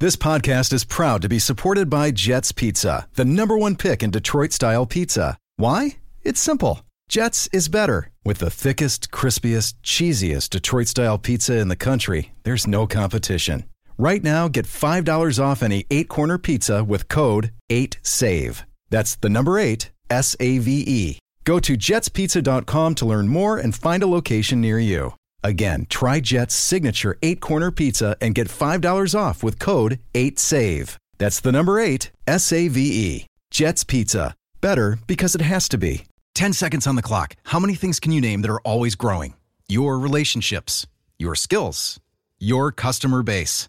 This 0.00 0.16
podcast 0.16 0.72
is 0.72 0.84
proud 0.84 1.20
to 1.22 1.28
be 1.28 1.38
supported 1.38 1.90
by 1.90 2.10
Jets 2.10 2.52
Pizza, 2.52 3.06
the 3.16 3.24
number 3.24 3.58
one 3.58 3.76
pick 3.76 4.02
in 4.02 4.10
Detroit 4.10 4.52
style 4.52 4.86
pizza. 4.86 5.36
Why? 5.56 5.96
It's 6.22 6.40
simple. 6.40 6.80
Jets 7.10 7.48
is 7.52 7.68
better. 7.68 8.10
With 8.24 8.38
the 8.38 8.48
thickest, 8.50 9.10
crispiest, 9.10 9.74
cheesiest 9.82 10.50
Detroit 10.50 10.86
style 10.88 11.18
pizza 11.18 11.56
in 11.58 11.68
the 11.68 11.76
country, 11.76 12.32
there's 12.44 12.66
no 12.66 12.86
competition. 12.86 13.64
Right 14.00 14.24
now, 14.24 14.48
get 14.48 14.64
$5 14.64 15.38
off 15.38 15.62
any 15.62 15.84
eight 15.90 16.08
corner 16.08 16.38
pizza 16.38 16.82
with 16.82 17.08
code 17.08 17.50
8SAVE. 17.68 18.62
That's 18.88 19.14
the 19.16 19.28
number 19.28 19.58
eight, 19.58 19.90
S 20.08 20.34
A 20.40 20.56
V 20.56 20.84
E. 20.86 21.18
Go 21.44 21.60
to 21.60 21.76
jetspizza.com 21.76 22.94
to 22.94 23.04
learn 23.04 23.28
more 23.28 23.58
and 23.58 23.74
find 23.74 24.02
a 24.02 24.06
location 24.06 24.58
near 24.58 24.78
you. 24.78 25.12
Again, 25.44 25.84
try 25.90 26.20
Jet's 26.20 26.54
signature 26.54 27.18
eight 27.22 27.42
corner 27.42 27.70
pizza 27.70 28.16
and 28.22 28.34
get 28.34 28.48
$5 28.48 29.14
off 29.14 29.42
with 29.42 29.58
code 29.58 29.98
8SAVE. 30.14 30.96
That's 31.18 31.40
the 31.40 31.52
number 31.52 31.78
eight, 31.78 32.10
S 32.26 32.54
A 32.54 32.68
V 32.68 32.80
E. 32.80 33.26
Jet's 33.50 33.84
Pizza. 33.84 34.34
Better 34.62 34.98
because 35.06 35.34
it 35.34 35.42
has 35.42 35.68
to 35.68 35.76
be. 35.76 36.04
10 36.36 36.54
seconds 36.54 36.86
on 36.86 36.96
the 36.96 37.02
clock. 37.02 37.34
How 37.44 37.60
many 37.60 37.74
things 37.74 38.00
can 38.00 38.12
you 38.12 38.22
name 38.22 38.40
that 38.40 38.50
are 38.50 38.62
always 38.62 38.94
growing? 38.94 39.34
Your 39.68 39.98
relationships, 39.98 40.86
your 41.18 41.34
skills, 41.34 42.00
your 42.38 42.72
customer 42.72 43.22
base. 43.22 43.68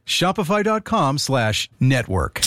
Shopify.com 0.11 1.17
slash 1.17 1.69
network. 1.79 2.41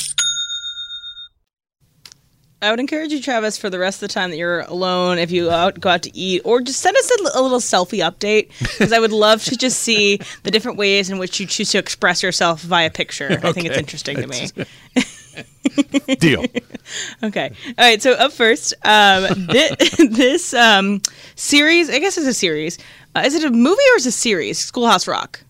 I 2.62 2.70
would 2.70 2.80
encourage 2.80 3.12
you, 3.12 3.20
Travis, 3.20 3.58
for 3.58 3.68
the 3.68 3.78
rest 3.78 4.02
of 4.02 4.08
the 4.08 4.14
time 4.14 4.30
that 4.30 4.38
you're 4.38 4.60
alone, 4.60 5.18
if 5.18 5.30
you 5.30 5.50
out, 5.50 5.78
go 5.80 5.90
out 5.90 6.02
to 6.04 6.16
eat, 6.16 6.40
or 6.46 6.62
just 6.62 6.80
send 6.80 6.96
us 6.96 7.10
a, 7.10 7.38
a 7.38 7.42
little 7.42 7.58
selfie 7.58 7.98
update, 7.98 8.48
because 8.58 8.90
I 8.90 8.98
would 9.00 9.12
love 9.12 9.44
to 9.44 9.56
just 9.56 9.80
see 9.80 10.18
the 10.44 10.50
different 10.50 10.78
ways 10.78 11.10
in 11.10 11.18
which 11.18 11.38
you 11.38 11.46
choose 11.46 11.72
to 11.72 11.78
express 11.78 12.22
yourself 12.22 12.62
via 12.62 12.88
picture. 12.88 13.38
I 13.42 13.52
think 13.52 13.66
it's 13.66 13.76
interesting 13.76 14.16
to 14.16 14.26
me. 14.26 16.16
Deal. 16.16 16.44
Okay. 17.22 17.50
All 17.66 17.84
right. 17.84 18.00
So 18.00 18.12
up 18.12 18.32
first, 18.32 18.72
um, 18.84 19.46
this, 19.46 19.96
this 20.10 20.54
um, 20.54 21.02
series, 21.34 21.90
I 21.90 21.98
guess 21.98 22.16
it's 22.16 22.26
a 22.26 22.34
series. 22.34 22.78
Uh, 23.14 23.22
is 23.26 23.34
it 23.34 23.44
a 23.44 23.50
movie 23.50 23.82
or 23.92 23.96
is 23.96 24.06
it 24.06 24.10
a 24.10 24.12
series? 24.12 24.58
Schoolhouse 24.58 25.06
Rock. 25.06 25.44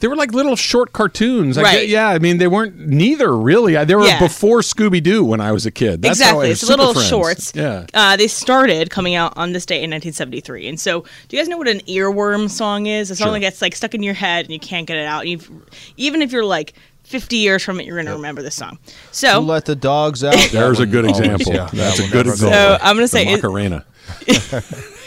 They 0.00 0.08
were 0.08 0.16
like 0.16 0.32
little 0.32 0.54
short 0.56 0.92
cartoons. 0.92 1.58
I 1.58 1.62
Right. 1.62 1.72
get- 1.80 1.88
yeah, 1.88 2.08
I 2.08 2.18
mean, 2.18 2.38
they 2.38 2.46
weren't 2.46 2.78
neither 2.78 3.36
really. 3.36 3.76
I- 3.76 3.84
They 3.84 3.94
were 3.94 4.06
Yeah. 4.06 4.18
before 4.20 4.60
Scooby 4.60 5.02
Doo 5.02 5.24
when 5.24 5.40
I 5.40 5.50
was 5.52 5.66
a 5.66 5.70
kid. 5.70 6.02
That's 6.02 6.20
how 6.20 6.26
exactly. 6.40 6.46
I 6.46 6.50
It's 6.52 6.60
Super 6.60 6.70
little 6.76 6.92
Friends. 6.94 7.08
shorts. 7.08 7.52
Yeah. 7.54 7.84
Uh, 7.94 8.16
they 8.16 8.28
started 8.28 8.90
coming 8.90 9.14
out 9.14 9.32
on 9.36 9.52
this 9.52 9.66
date 9.66 9.82
in 9.82 9.90
1973. 9.90 10.68
And 10.68 10.78
so, 10.78 11.00
do 11.28 11.36
you 11.36 11.42
guys 11.42 11.48
know 11.48 11.56
what 11.56 11.68
an 11.68 11.80
earworm 11.88 12.48
song 12.50 12.86
is? 12.86 13.10
A 13.10 13.16
song 13.16 13.26
Sure. 13.26 13.32
that 13.34 13.40
gets 13.40 13.60
like 13.62 13.74
stuck 13.74 13.94
in 13.94 14.02
your 14.02 14.14
head 14.14 14.44
and 14.44 14.52
you 14.52 14.60
can't 14.60 14.86
get 14.86 14.96
it 14.98 15.06
out. 15.06 15.22
And 15.22 15.30
You've, 15.30 15.50
even 15.96 16.22
if 16.22 16.30
you're 16.32 16.44
like 16.44 16.74
50 17.04 17.36
years 17.38 17.62
from 17.64 17.80
it, 17.80 17.86
you're 17.86 17.96
going 17.96 18.06
to 18.06 18.12
remember 18.12 18.42
this 18.42 18.54
song. 18.54 18.78
Who 18.84 18.92
So, 19.12 19.40
let 19.40 19.64
the 19.64 19.74
dogs 19.74 20.22
out? 20.22 20.36
There's 20.52 20.78
a 20.78 20.86
good 20.86 21.06
example. 21.06 21.52
yeah, 21.54 21.68
That's 21.72 21.98
a 21.98 22.02
good 22.02 22.26
never 22.26 22.30
example. 22.32 22.52
So, 22.58 22.78
I'm 22.82 22.94
gonna 22.96 23.02
The 23.02 23.08
say 23.08 23.26
it- 23.26 23.32
Macarena. 23.42 23.84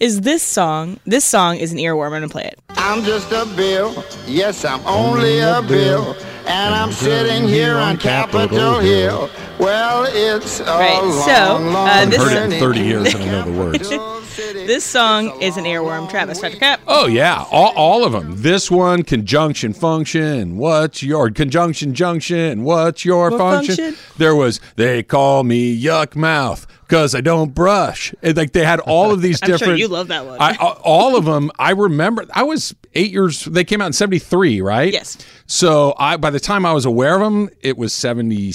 is 0.00 0.20
this 0.22 0.42
song? 0.42 0.98
This 1.06 1.24
song 1.24 1.56
is 1.56 1.72
an 1.72 1.78
earworm. 1.78 2.06
I'm 2.06 2.10
going 2.10 2.22
to 2.22 2.28
play 2.28 2.44
it. 2.44 2.58
I'm 2.70 3.02
just 3.04 3.30
a 3.32 3.46
bill. 3.56 4.04
Yes, 4.26 4.64
I'm 4.64 4.80
only 4.86 5.38
a 5.40 5.62
bill. 5.62 6.16
And 6.46 6.74
I'm 6.74 6.90
sitting 6.92 7.46
here 7.46 7.76
on 7.76 7.96
Capitol 7.96 8.80
Hill. 8.80 9.30
Well, 9.58 10.06
it's 10.08 10.60
a 10.60 10.64
Right, 10.64 11.00
long, 11.02 11.12
so, 11.28 11.56
uh, 11.56 11.58
long 11.60 12.10
this- 12.10 12.18
Heard 12.22 12.32
it 12.50 12.52
in 12.54 12.58
30 12.60 12.80
years 12.80 13.14
and 13.14 13.22
I 13.22 13.26
know 13.26 13.42
the 13.44 13.52
words. 13.52 13.88
This 14.36 14.66
This 14.66 14.84
song 14.84 15.40
is 15.42 15.56
an 15.56 15.64
earworm. 15.64 16.08
Travis, 16.08 16.40
Dr. 16.40 16.56
Cap. 16.56 16.80
Oh 16.86 17.06
yeah, 17.06 17.44
all, 17.50 17.72
all 17.76 18.04
of 18.04 18.12
them. 18.12 18.42
This 18.42 18.70
one, 18.70 19.02
conjunction 19.02 19.72
function. 19.72 20.56
What's 20.56 21.02
your 21.02 21.30
conjunction 21.30 21.94
junction? 21.94 22.62
What's 22.64 23.04
your 23.04 23.30
What 23.30 23.38
function? 23.38 23.76
function? 23.76 24.04
There 24.18 24.34
was 24.34 24.60
they 24.76 25.02
call 25.02 25.42
me 25.44 25.80
yuck 25.80 26.14
mouth 26.16 26.66
because 26.86 27.14
I 27.14 27.20
don't 27.20 27.54
brush. 27.54 28.14
And, 28.22 28.36
like 28.36 28.52
they 28.52 28.64
had 28.64 28.80
all 28.80 29.10
of 29.12 29.20
these 29.20 29.40
I'm 29.42 29.48
sure 29.48 29.58
different. 29.58 29.78
you 29.80 29.88
love 29.88 30.08
that 30.08 30.24
one. 30.26 30.38
I, 30.40 30.52
a- 30.52 30.64
all 30.82 31.16
of 31.16 31.24
them. 31.24 31.50
I 31.58 31.72
remember. 31.72 32.24
I 32.32 32.42
was 32.44 32.74
eight 32.94 33.10
years. 33.10 33.44
They 33.44 33.64
came 33.64 33.80
out 33.82 33.86
in 33.88 33.92
seventy 33.92 34.18
three, 34.20 34.60
right? 34.60 34.92
Yes. 34.92 35.18
So 35.46 35.94
I 35.98 36.16
by 36.16 36.30
the 36.30 36.40
time 36.40 36.64
I 36.64 36.72
was 36.72 36.84
aware 36.84 37.14
of 37.16 37.20
them, 37.20 37.50
it 37.62 37.76
was 37.76 37.92
seventy 37.92 38.52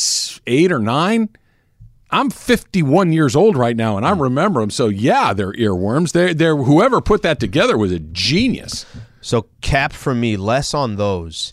eight 0.47 0.71
or 0.71 0.79
nine. 0.79 1.29
I'm 2.11 2.29
51 2.29 3.11
years 3.13 3.35
old 3.35 3.57
right 3.57 3.75
now, 3.75 3.97
and 3.97 4.05
I 4.05 4.11
remember 4.11 4.59
them. 4.59 4.69
So 4.69 4.87
yeah, 4.87 5.33
they're 5.33 5.53
earworms. 5.53 6.11
They're, 6.11 6.33
they're 6.33 6.55
whoever 6.55 7.01
put 7.01 7.23
that 7.23 7.39
together 7.39 7.77
was 7.77 7.91
a 7.91 7.99
genius. 7.99 8.85
So 9.21 9.47
cap 9.61 9.91
for 9.91 10.13
me, 10.13 10.37
less 10.37 10.73
on 10.73 10.95
those 10.95 11.51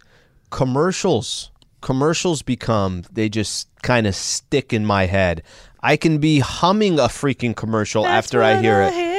commercials. 0.51 1.51
Commercials 1.81 2.43
become 2.43 3.03
they 3.11 3.29
just 3.29 3.69
kind 3.83 4.07
of 4.07 4.15
stick 4.15 4.73
in 4.73 4.85
my 4.87 5.07
head. 5.07 5.43
I 5.83 5.97
can 5.97 6.19
be 6.19 6.39
humming 6.39 6.99
a 6.99 7.05
freaking 7.05 7.57
commercial 7.57 8.07
after 8.07 8.43
I 8.43 8.61
hear 8.61 8.83
it. 8.83 9.12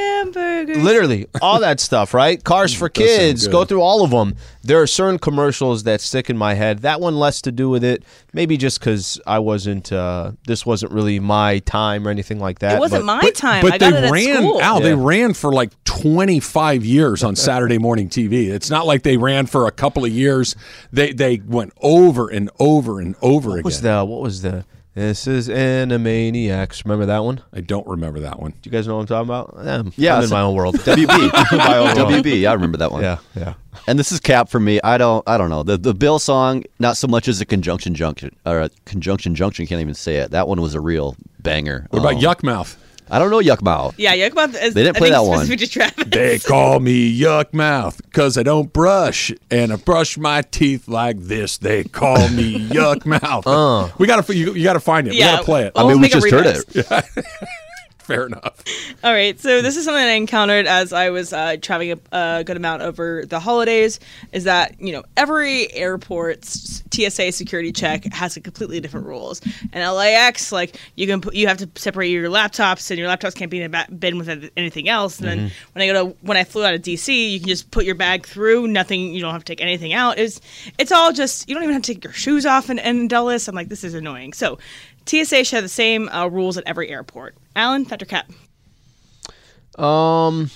Hamburgers. 0.68 0.84
Literally, 0.84 1.26
all 1.42 1.60
that 1.60 1.80
stuff, 1.80 2.14
right? 2.14 2.42
Cars 2.42 2.74
for 2.74 2.88
kids, 2.88 3.46
go 3.48 3.64
through 3.64 3.80
all 3.82 4.04
of 4.04 4.10
them. 4.10 4.36
There 4.62 4.80
are 4.80 4.86
certain 4.86 5.18
commercials 5.18 5.82
that 5.84 6.00
stick 6.00 6.30
in 6.30 6.38
my 6.38 6.54
head. 6.54 6.80
That 6.80 7.00
one 7.00 7.16
less 7.18 7.42
to 7.42 7.52
do 7.52 7.68
with 7.68 7.84
it. 7.84 8.02
Maybe 8.32 8.56
just 8.56 8.80
because 8.80 9.20
I 9.26 9.38
wasn't, 9.40 9.92
uh, 9.92 10.32
this 10.46 10.64
wasn't 10.64 10.92
really 10.92 11.20
my 11.20 11.58
time 11.60 12.08
or 12.08 12.10
anything 12.10 12.38
like 12.40 12.60
that. 12.60 12.76
It 12.76 12.80
wasn't 12.80 13.06
but- 13.06 13.22
my 13.22 13.30
time. 13.30 13.62
But 13.62 13.74
I 13.74 13.78
got 13.78 13.90
they 13.92 13.98
it 13.98 14.04
at 14.04 14.10
ran, 14.10 14.36
school. 14.36 14.60
Al, 14.62 14.80
they 14.80 14.94
ran 14.94 15.34
for 15.34 15.52
like 15.52 15.70
25 15.84 16.84
years 16.84 17.22
on 17.22 17.36
Saturday 17.36 17.78
morning 17.78 18.08
TV. 18.08 18.48
It's 18.48 18.70
not 18.70 18.86
like 18.86 19.02
they 19.02 19.16
ran 19.16 19.46
for 19.46 19.66
a 19.66 19.70
couple 19.70 20.04
of 20.04 20.10
years. 20.12 20.56
They 20.92 21.12
they 21.12 21.40
went 21.44 21.72
over 21.82 22.28
and 22.28 22.50
over 22.58 23.00
and 23.00 23.14
over 23.20 23.50
What 23.50 23.54
again. 23.56 23.64
was 23.64 23.80
the, 23.82 24.04
what 24.04 24.20
was 24.22 24.42
the, 24.42 24.64
this 24.94 25.26
is 25.26 25.48
Animaniacs. 25.48 26.84
Remember 26.84 27.06
that 27.06 27.24
one? 27.24 27.40
I 27.52 27.60
don't 27.60 27.86
remember 27.86 28.20
that 28.20 28.40
one. 28.40 28.52
Do 28.52 28.58
you 28.62 28.70
guys 28.70 28.86
know 28.86 28.96
what 28.96 29.02
I'm 29.02 29.06
talking 29.06 29.28
about? 29.28 29.54
Yeah, 29.64 29.82
Yeah, 29.96 30.12
I'm 30.14 30.18
in 30.18 30.24
it's- 30.24 30.30
my 30.30 30.40
own 30.42 30.54
world. 30.54 30.76
WB. 30.78 31.08
My 31.58 31.78
own 31.78 31.96
world. 31.96 32.12
WB. 32.24 32.48
I 32.48 32.52
remember 32.52 32.78
that 32.78 32.92
one. 32.92 33.02
Yeah, 33.02 33.18
yeah. 33.36 33.54
And 33.86 33.98
this 33.98 34.12
is 34.12 34.20
cap 34.20 34.48
for 34.48 34.60
me. 34.60 34.80
I 34.84 34.96
don't. 34.98 35.22
I 35.28 35.36
don't 35.36 35.50
know 35.50 35.62
the 35.62 35.76
the 35.76 35.94
Bill 35.94 36.18
song. 36.18 36.64
Not 36.78 36.96
so 36.96 37.06
much 37.08 37.28
as 37.28 37.40
a 37.40 37.44
conjunction 37.44 37.94
junction 37.94 38.34
or 38.46 38.60
a 38.60 38.70
conjunction 38.84 39.34
junction. 39.34 39.66
Can't 39.66 39.80
even 39.80 39.94
say 39.94 40.16
it. 40.16 40.30
That 40.30 40.46
one 40.48 40.60
was 40.60 40.74
a 40.74 40.80
real 40.80 41.16
banger. 41.40 41.86
What 41.90 41.98
about 42.00 42.14
Um, 42.14 42.20
Yuck 42.20 42.42
Mouth? 42.42 42.78
I 43.10 43.18
don't 43.18 43.30
know 43.30 43.38
Yuck 43.40 43.60
Mouth. 43.62 43.98
Yeah, 43.98 44.14
Yuck 44.14 44.34
Mouth 44.34 44.54
is. 44.60 44.74
They 44.74 44.82
didn't 44.82 44.96
play 44.96 45.10
that 45.10 45.20
one. 45.20 45.46
to 45.46 45.66
Travis. 45.66 46.04
They 46.06 46.38
call 46.38 46.80
me 46.80 47.16
Yuck 47.18 47.52
Mouth 47.52 48.00
because 48.02 48.38
I 48.38 48.42
don't 48.42 48.72
brush 48.72 49.30
and 49.50 49.72
I 49.72 49.76
brush 49.76 50.16
my 50.16 50.42
teeth 50.42 50.88
like 50.88 51.18
this. 51.20 51.58
They 51.58 51.84
call 51.84 52.28
me 52.30 52.58
Yuck 52.70 53.04
Mouth. 53.04 53.46
Uh. 53.46 53.88
We 53.98 54.06
gotta 54.06 54.34
you, 54.34 54.54
you 54.54 54.64
gotta 54.64 54.80
find 54.80 55.06
it. 55.06 55.10
we 55.12 55.18
gotta 55.20 55.44
play 55.44 55.64
it. 55.66 55.72
I 55.76 55.82
We'll 55.84 55.94
mean, 55.94 56.02
we 56.02 56.08
just 56.08 56.30
heard 56.30 56.46
remix. 56.46 56.74
it. 57.14 57.48
Fair 58.06 58.26
enough. 58.26 58.62
All 59.02 59.12
right, 59.12 59.40
so 59.40 59.62
this 59.62 59.78
is 59.78 59.86
something 59.86 60.04
I 60.04 60.10
encountered 60.10 60.66
as 60.66 60.92
I 60.92 61.08
was 61.08 61.32
uh, 61.32 61.56
traveling 61.62 61.92
a, 61.92 61.98
a 62.12 62.44
good 62.44 62.58
amount 62.58 62.82
over 62.82 63.24
the 63.24 63.40
holidays. 63.40 63.98
Is 64.32 64.44
that 64.44 64.78
you 64.78 64.92
know 64.92 65.04
every 65.16 65.72
airport's 65.72 66.82
TSA 66.92 67.32
security 67.32 67.72
check 67.72 68.04
has 68.12 68.36
a 68.36 68.42
completely 68.42 68.78
different 68.78 69.06
rules. 69.06 69.40
And 69.72 69.90
LAX, 69.90 70.52
like 70.52 70.78
you 70.96 71.06
can 71.06 71.22
put, 71.22 71.34
you 71.34 71.46
have 71.46 71.56
to 71.58 71.70
separate 71.76 72.10
your 72.10 72.28
laptops, 72.28 72.90
and 72.90 72.98
your 72.98 73.08
laptops 73.08 73.34
can't 73.34 73.50
be 73.50 73.62
in 73.62 73.74
a 73.74 73.86
bin 73.90 74.18
with 74.18 74.50
anything 74.54 74.88
else. 74.90 75.18
And 75.18 75.26
then 75.26 75.50
when 75.72 75.82
I 75.82 75.86
go 75.86 76.10
to 76.10 76.16
when 76.20 76.36
I 76.36 76.44
flew 76.44 76.62
out 76.62 76.74
of 76.74 76.82
DC, 76.82 77.32
you 77.32 77.40
can 77.40 77.48
just 77.48 77.70
put 77.70 77.86
your 77.86 77.94
bag 77.94 78.26
through. 78.26 78.68
Nothing, 78.68 79.14
you 79.14 79.22
don't 79.22 79.32
have 79.32 79.44
to 79.44 79.50
take 79.50 79.62
anything 79.62 79.94
out. 79.94 80.18
It's 80.18 80.42
it's 80.78 80.92
all 80.92 81.10
just 81.12 81.48
you 81.48 81.54
don't 81.54 81.64
even 81.64 81.72
have 81.72 81.82
to 81.82 81.94
take 81.94 82.04
your 82.04 82.12
shoes 82.12 82.44
off 82.44 82.68
in, 82.68 82.78
in 82.78 83.08
Dulles. 83.08 83.48
I'm 83.48 83.54
like 83.54 83.70
this 83.70 83.82
is 83.82 83.94
annoying. 83.94 84.34
So. 84.34 84.58
TSA 85.06 85.44
should 85.44 85.56
have 85.56 85.64
the 85.64 85.68
same 85.68 86.08
uh, 86.08 86.26
rules 86.26 86.56
at 86.56 86.64
every 86.66 86.88
airport. 86.88 87.36
Alan, 87.56 87.84
Dr. 87.84 88.06
Cap. 88.06 88.30
Um, 89.78 90.50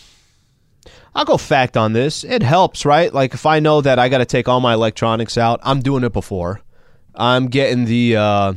I'll 1.14 1.24
go 1.24 1.37
fact 1.37 1.76
on 1.76 1.92
this. 1.92 2.24
It 2.24 2.42
helps, 2.42 2.84
right? 2.84 3.12
Like 3.12 3.34
if 3.34 3.46
I 3.46 3.61
know 3.61 3.80
that 3.80 3.98
I 3.98 4.08
got 4.08 4.18
to 4.18 4.24
take 4.26 4.48
all 4.48 4.61
my 4.61 4.74
electronics 4.74 5.37
out, 5.37 5.61
I'm 5.62 5.80
doing 5.80 6.04
it 6.04 6.12
before. 6.12 6.61
I'm 7.14 7.48
getting 7.48 7.84
the 7.84 8.16
uh 8.16 8.52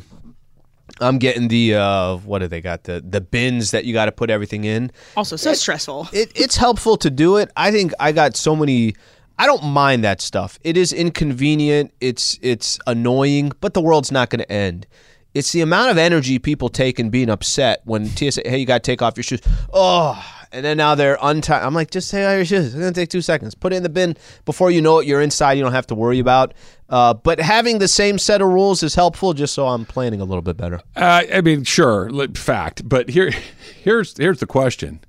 I'm 1.00 1.18
getting 1.18 1.48
the 1.48 1.76
uh 1.76 2.18
what 2.18 2.40
do 2.40 2.48
they 2.48 2.62
got 2.62 2.84
the 2.84 3.04
the 3.04 3.20
bins 3.20 3.72
that 3.72 3.86
you 3.86 3.94
got 3.94 4.06
to 4.06 4.12
put 4.12 4.30
everything 4.30 4.66
in. 4.66 4.92
Also, 5.18 5.36
so 5.36 5.54
stressful. 5.54 6.10
It, 6.14 6.32
it's 6.36 6.56
helpful 6.56 6.98
to 6.98 7.10
do 7.10 7.38
it. 7.38 7.52
I 7.58 7.72
think 7.72 7.94
I 8.00 8.12
got 8.12 8.36
so 8.36 8.56
many. 8.56 8.94
I 9.40 9.48
don't 9.48 9.64
mind 9.64 10.04
that 10.04 10.22
stuff. 10.22 10.60
It 10.62 10.78
is 10.78 10.94
inconvenient. 10.94 11.92
It's 12.00 12.38
it's 12.44 12.78
annoying, 12.86 13.54
but 13.60 13.74
the 13.74 13.82
world's 13.82 14.12
not 14.12 14.30
going 14.30 14.42
to 14.42 14.52
end. 14.52 14.86
It's 15.34 15.52
the 15.52 15.62
amount 15.62 15.92
of 15.92 15.98
energy 15.98 16.40
people 16.40 16.70
take 16.70 17.00
in 17.00 17.10
being 17.10 17.30
upset 17.30 17.82
when 17.86 18.06
TSA, 18.06 18.42
hey, 18.46 18.58
you 18.58 18.66
got 18.66 18.84
to 18.84 18.92
take 18.92 19.02
off 19.02 19.16
your 19.16 19.24
shoes. 19.24 19.42
Oh, 19.72 20.22
and 20.52 20.66
then 20.66 20.78
now 20.78 20.96
they're 20.96 21.18
untied. 21.22 21.64
I'm 21.64 21.74
like, 21.74 21.92
just 21.92 22.12
take 22.12 22.26
off 22.26 22.36
your 22.36 22.46
shoes. 22.46 22.66
It's 22.68 22.76
going 22.76 22.94
to 22.94 23.00
take 23.00 23.10
two 23.10 23.22
seconds. 23.22 23.56
Put 23.56 23.72
it 23.72 23.78
in 23.78 23.84
the 23.84 23.90
bin. 23.90 24.18
Before 24.44 24.70
you 24.70 24.82
know 24.82 25.00
it, 25.00 25.08
you're 25.08 25.22
inside. 25.22 25.54
You 25.54 25.64
don't 25.64 25.72
have 25.72 25.88
to 25.88 25.96
worry 25.96 26.20
about. 26.20 26.54
Uh, 26.90 27.14
but 27.14 27.40
having 27.40 27.80
the 27.80 27.88
same 27.88 28.18
set 28.18 28.42
of 28.42 28.50
rules 28.50 28.84
is 28.84 28.94
helpful 28.94 29.34
just 29.34 29.54
so 29.54 29.68
I'm 29.68 29.86
planning 29.86 30.20
a 30.20 30.26
little 30.26 30.42
bit 30.42 30.58
better. 30.58 30.82
Uh, 30.96 31.24
I 31.34 31.40
mean, 31.40 31.64
sure, 31.64 32.10
fact, 32.34 32.88
but 32.88 33.10
here, 33.10 33.32
here's 33.84 34.18
here's 34.18 34.42
the 34.42 34.46
question: 34.46 35.00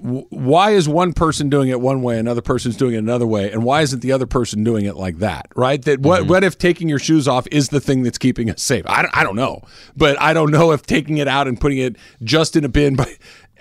Why 0.00 0.70
is 0.70 0.88
one 0.88 1.12
person 1.12 1.48
doing 1.48 1.68
it 1.68 1.80
one 1.80 2.02
way, 2.02 2.18
another 2.18 2.40
person's 2.42 2.76
doing 2.76 2.94
it 2.94 2.98
another 2.98 3.26
way, 3.26 3.50
and 3.50 3.64
why 3.64 3.82
isn't 3.82 4.00
the 4.00 4.12
other 4.12 4.26
person 4.26 4.64
doing 4.64 4.84
it 4.84 4.96
like 4.96 5.18
that? 5.18 5.48
Right? 5.56 5.82
That 5.82 6.00
what 6.00 6.22
mm-hmm. 6.22 6.30
what 6.30 6.44
if 6.44 6.58
taking 6.58 6.88
your 6.88 6.98
shoes 6.98 7.26
off 7.28 7.46
is 7.50 7.68
the 7.68 7.80
thing 7.80 8.02
that's 8.02 8.18
keeping 8.18 8.50
us 8.50 8.62
safe? 8.62 8.84
I 8.86 9.02
don't, 9.02 9.16
I 9.16 9.24
don't 9.24 9.36
know, 9.36 9.62
but 9.96 10.20
I 10.20 10.32
don't 10.32 10.50
know 10.50 10.72
if 10.72 10.82
taking 10.82 11.18
it 11.18 11.28
out 11.28 11.48
and 11.48 11.60
putting 11.60 11.78
it 11.78 11.96
just 12.22 12.56
in 12.56 12.64
a 12.64 12.68
bin. 12.68 12.96
But 12.96 13.10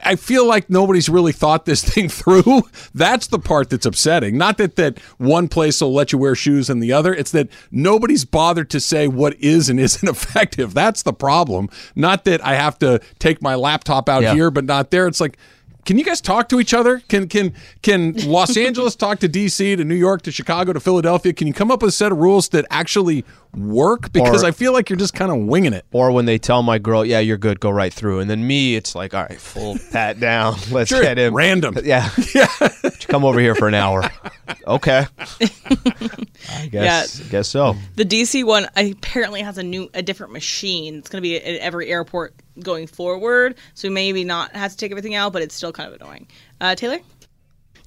I 0.04 0.16
feel 0.16 0.46
like 0.46 0.70
nobody's 0.70 1.10
really 1.10 1.32
thought 1.32 1.66
this 1.66 1.84
thing 1.94 2.10
through. 2.10 2.64
That's 2.94 3.28
the 3.28 3.40
part 3.40 3.70
that's 3.70 3.86
upsetting. 3.86 4.38
Not 4.38 4.58
that 4.58 4.76
that 4.76 5.00
one 5.18 5.48
place 5.48 5.82
will 5.82 5.94
let 5.94 6.12
you 6.12 6.20
wear 6.20 6.36
shoes 6.36 6.70
and 6.70 6.82
the 6.82 6.92
other. 6.94 7.14
It's 7.14 7.32
that 7.32 7.50
nobody's 7.72 8.26
bothered 8.26 8.70
to 8.72 8.80
say 8.80 9.08
what 9.08 9.36
is 9.36 9.70
and 9.70 9.80
isn't 9.80 10.08
effective. 10.10 10.74
That's 10.74 11.04
the 11.04 11.14
problem. 11.14 11.70
Not 11.96 12.26
that 12.26 12.46
I 12.46 12.56
have 12.56 12.78
to 12.80 13.00
take 13.20 13.42
my 13.42 13.56
laptop 13.56 14.08
out 14.10 14.22
Yeah. 14.24 14.34
here 14.34 14.52
but 14.52 14.66
not 14.66 14.92
there. 14.92 15.08
It's 15.08 15.20
like 15.22 15.38
can 15.88 15.98
you 15.98 16.04
guys 16.04 16.20
talk 16.22 16.50
to 16.50 16.60
each 16.60 16.74
other? 16.74 17.00
Can 17.08 17.28
can 17.28 17.54
can 17.82 18.14
Los 18.30 18.56
Angeles 18.68 18.96
talk 18.96 19.20
to 19.20 19.30
DC 19.30 19.78
to 19.78 19.84
New 19.86 19.96
York 19.96 20.22
to 20.24 20.32
Chicago 20.32 20.74
to 20.74 20.80
Philadelphia? 20.80 21.32
Can 21.34 21.48
you 21.48 21.54
come 21.54 21.72
up 21.72 21.82
with 21.82 21.90
a 21.90 21.92
set 21.94 22.12
of 22.12 22.18
rules 22.18 22.50
that 22.50 22.66
actually 22.70 23.24
work? 23.56 24.12
Because 24.12 24.44
Or- 24.44 24.48
I 24.48 24.52
feel 24.52 24.74
like 24.74 24.90
you're 24.90 24.98
just 25.00 25.14
kind 25.14 25.32
of 25.32 25.38
winging 25.48 25.72
it. 25.74 25.86
Or 25.94 26.12
when 26.12 26.26
they 26.26 26.38
tell 26.38 26.62
my 26.62 26.78
girl, 26.78 27.06
yeah, 27.06 27.20
you're 27.20 27.38
good, 27.38 27.60
go 27.62 27.70
right 27.70 27.94
through. 27.94 28.20
And 28.20 28.30
then 28.30 28.46
me, 28.46 28.76
it's 28.76 28.94
like, 28.96 29.14
all 29.14 29.24
right, 29.24 29.40
full 29.40 29.78
pat 29.92 30.20
down. 30.20 30.56
Let's 30.72 30.90
Sure, 30.90 31.02
get 31.02 31.18
him. 31.18 31.34
random. 31.34 31.76
Yeah. 31.84 32.10
Yeah. 32.36 32.48
come 33.08 33.24
over 33.24 33.40
here 33.40 33.56
for 33.56 33.70
an 33.70 33.74
hour. 33.74 34.04
Okay. 34.68 35.06
I 36.50 36.68
guess, 36.70 37.20
guess 37.30 37.48
so. 37.48 37.76
The 37.96 38.04
DC 38.06 38.44
one 38.44 38.68
apparently 38.76 39.42
has 39.42 39.58
a 39.58 39.64
new, 39.64 39.90
a 39.94 40.02
different 40.02 40.34
machine. 40.34 40.96
It's 40.96 41.10
going 41.10 41.22
to 41.22 41.28
be 41.28 41.38
at 41.38 41.62
every 41.62 41.90
airport 41.90 42.36
going 42.62 42.88
forward. 42.88 43.56
So 43.74 43.90
maybe 43.90 44.24
not 44.24 44.56
have 44.56 44.72
to 44.72 44.78
take 44.78 44.92
everything 44.92 45.16
out, 45.16 45.34
but 45.34 45.42
it's 45.42 45.56
still 45.56 45.72
kind 45.72 45.94
of 45.94 46.00
annoying. 46.02 46.28
Uh, 46.62 46.76
Taylor? 46.76 47.00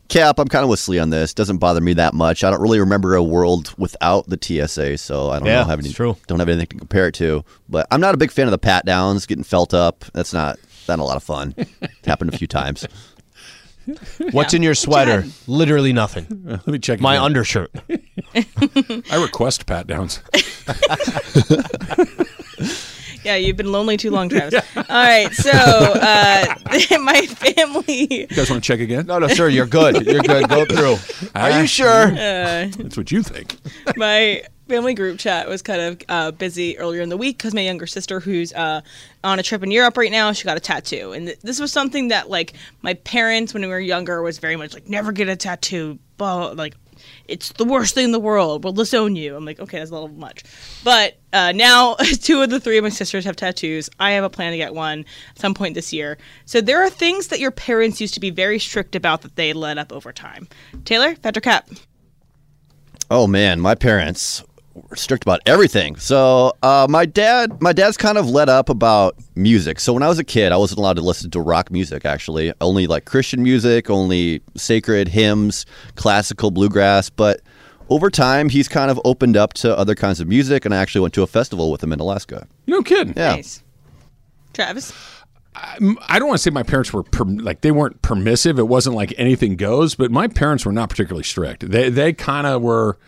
Cap, 0.09 0.41
I'm 0.41 0.49
kind 0.49 0.65
of 0.65 0.69
with 0.69 0.81
Slee 0.81 0.99
on 0.99 1.11
this. 1.11 1.33
Doesn't 1.33 1.59
bother 1.59 1.81
me 1.81 1.93
that 1.95 2.15
much. 2.15 2.43
I 2.43 2.51
don't 2.51 2.61
really 2.61 2.81
remember 2.81 3.15
a 3.15 3.23
world 3.23 3.73
without 3.79 4.27
the 4.29 4.37
TSA, 4.41 4.99
so 4.99 5.31
I 5.31 5.39
don't 5.39 5.47
Yeah, 5.47 5.61
know. 5.61 5.65
Have 5.69 5.79
any, 5.79 5.93
true. 5.93 6.17
Don't 6.27 6.41
have 6.41 6.49
anything 6.49 6.67
to 6.67 6.77
compare 6.79 7.07
it 7.07 7.15
to. 7.15 7.45
But 7.69 7.87
I'm 7.93 8.01
not 8.01 8.15
a 8.15 8.19
big 8.19 8.33
fan 8.33 8.47
of 8.49 8.51
the 8.51 8.59
pat 8.59 8.85
downs, 8.85 9.25
getting 9.27 9.45
felt 9.45 9.73
up. 9.73 10.05
That's 10.13 10.33
not 10.33 10.59
not 10.89 10.99
a 10.99 11.05
lot 11.05 11.17
of 11.17 11.23
fun. 11.23 11.55
It's 11.57 12.07
happened 12.07 12.35
a 12.35 12.37
few 12.39 12.49
times. 12.49 12.85
What's 14.33 14.53
in 14.53 14.63
your 14.65 14.75
sweater? 14.75 15.25
Literally 15.47 15.93
nothing. 15.93 16.27
Let 16.45 16.67
me 16.67 16.79
check 16.81 17.01
My 17.01 17.15
again. 17.15 17.25
undershirt. 17.27 17.71
I 19.13 19.23
request 19.23 19.67
pat 19.67 19.87
downs. 19.87 20.21
Yeah, 23.25 23.37
you've 23.37 23.57
been 23.57 23.71
lonely 23.71 23.97
too 23.97 24.11
long, 24.11 24.29
Travis. 24.29 24.55
All 24.77 24.83
right, 24.89 25.33
so 25.33 25.51
uh, 25.53 26.55
my 27.01 27.27
family. 27.27 28.07
You 28.23 28.27
guys 28.29 28.51
want 28.51 28.63
to 28.63 28.67
check 28.67 28.81
again? 28.81 29.07
No, 29.07 29.19
no, 29.19 29.29
sir, 29.29 29.49
you're 29.49 29.67
good. 29.67 30.07
You're 30.07 30.23
good. 30.23 30.49
Go 30.49 30.65
through. 30.65 30.97
Are 31.35 31.61
you 31.61 31.67
sure? 31.67 32.07
Uh, 32.07 32.71
That's 32.77 32.97
what 32.97 33.13
you 33.13 33.23
think. 33.23 33.57
my 33.97 34.43
family 34.69 34.95
group 34.95 35.19
chat 35.19 35.49
was 35.49 35.63
kind 35.63 35.81
of 35.81 36.01
uh, 36.09 36.31
busy 36.31 36.79
earlier 36.79 37.03
in 37.03 37.09
the 37.09 37.17
week 37.17 37.37
because 37.37 37.53
my 37.53 37.61
younger 37.61 37.87
sister, 37.87 38.21
who's 38.21 38.53
uh, 38.55 38.81
on 39.25 39.39
a 39.39 39.43
trip 39.43 39.63
in 39.63 39.71
Europe 39.71 39.97
right 39.97 40.13
now, 40.13 40.33
she 40.33 40.45
got 40.45 40.57
a 40.57 40.61
tattoo, 40.61 41.13
and 41.13 41.27
th- 41.27 41.41
this 41.41 41.61
was 41.61 41.73
something 41.73 42.09
that 42.09 42.31
like 42.31 42.55
my 42.83 42.95
parents, 42.95 43.53
when 43.53 43.63
we 43.63 43.69
were 43.69 43.81
younger, 43.81 44.23
was 44.23 44.39
very 44.39 44.57
much 44.57 44.73
like 44.73 44.89
never 44.89 45.13
get 45.13 45.29
a 45.29 45.37
tattoo, 45.37 45.99
blah, 46.17 46.49
like 46.53 46.75
it's 47.27 47.53
the 47.53 47.65
worst 47.65 47.95
thing 47.95 48.07
in 48.07 48.13
the 48.13 48.21
world. 48.21 48.65
We'll 48.65 48.73
disown 48.73 49.17
you. 49.17 49.37
I'm 49.37 49.45
like, 49.45 49.61
okay, 49.61 49.79
that's 49.79 49.91
a 49.91 49.95
little 49.95 50.09
much. 50.09 50.43
But 50.85 51.19
uh, 51.33 51.53
now, 51.53 51.95
two 52.21 52.43
of 52.43 52.51
the 52.51 52.61
three 52.61 52.79
of 52.79 52.85
my 52.85 52.91
sisters 52.91 53.25
have 53.25 53.37
tattoos. 53.37 53.89
I 53.99 54.13
have 54.13 54.25
a 54.25 54.31
plan 54.31 54.53
to 54.53 54.59
get 54.59 54.75
one 54.75 55.05
at 55.31 55.39
some 55.39 55.55
point 55.55 55.75
this 55.75 55.93
year. 55.93 56.19
So 56.45 56.61
there 56.61 56.83
are 56.83 56.91
things 56.91 57.29
that 57.29 57.41
your 57.41 57.51
parents 57.51 58.01
used 58.01 58.15
to 58.15 58.21
be 58.21 58.31
very 58.31 58.59
strict 58.59 58.95
about 58.95 59.23
that 59.23 59.37
they 59.37 59.53
let 59.53 59.79
up 59.79 59.93
over 59.93 60.13
time. 60.13 60.49
Taylor, 60.85 61.15
Patrick 61.17 61.45
Cap. 61.45 61.69
Oh 63.11 63.27
man, 63.27 63.61
my 63.61 63.75
parents 63.75 64.45
strict 64.95 65.25
about 65.25 65.41
everything. 65.47 65.97
So 65.97 66.53
uh, 66.63 66.87
my 66.89 67.07
dad, 67.07 67.61
my 67.61 67.73
dad's 67.73 67.97
kind 67.97 68.19
of 68.19 68.29
let 68.29 68.49
up 68.49 68.69
about 68.69 69.17
music. 69.35 69.81
So 69.81 69.93
when 69.93 70.03
I 70.03 70.09
was 70.09 70.19
a 70.19 70.25
kid, 70.25 70.53
I 70.53 70.57
wasn't 70.57 70.79
allowed 70.79 70.97
to 70.97 71.03
listen 71.03 71.31
to 71.33 71.41
rock 71.41 71.71
music. 71.71 72.05
Actually, 72.05 72.53
only 72.61 72.87
like 72.87 73.05
Christian 73.05 73.43
music, 73.43 73.91
only 73.91 74.43
sacred 74.57 75.09
hymns, 75.09 75.67
classical 75.97 76.51
bluegrass. 76.51 77.11
But 77.11 77.41
over 77.89 78.11
time, 78.11 78.49
he's 78.49 78.69
kind 78.69 78.91
of 78.91 79.01
opened 79.05 79.37
up 79.37 79.53
to 79.55 79.77
other 79.77 79.95
kinds 79.95 80.21
of 80.21 80.29
music, 80.29 80.65
and 80.65 80.73
I 80.75 80.79
actually 80.79 81.01
went 81.03 81.15
to 81.15 81.23
a 81.23 81.27
festival 81.27 81.71
with 81.71 81.83
him 81.83 81.93
in 81.93 82.01
Alaska. 82.01 82.47
No 82.67 82.83
kidding. 82.83 83.15
Yeah. 83.17 83.37
Nice. 83.37 83.63
Travis. 84.53 84.93
I 85.53 86.19
don't 86.19 86.29
want 86.29 86.39
to 86.39 86.43
say 86.43 86.51
my 86.51 86.63
parents 86.63 86.93
were 86.93 87.03
per, 87.03 87.25
like 87.25 87.61
they 87.63 87.73
weren't 87.73 88.01
permissive. 88.03 88.59
It 88.59 88.69
wasn't 88.69 88.95
like 88.95 89.13
anything 89.19 89.57
goes, 89.57 89.97
but 89.97 90.11
my 90.13 90.29
parents 90.29 90.65
were 90.65 90.73
not 90.73 90.89
particularly 90.91 91.25
strict. 91.25 91.69
They 91.69 91.91
they 91.91 92.13
kind 92.13 92.47
of 92.47 92.63
were. 92.63 92.99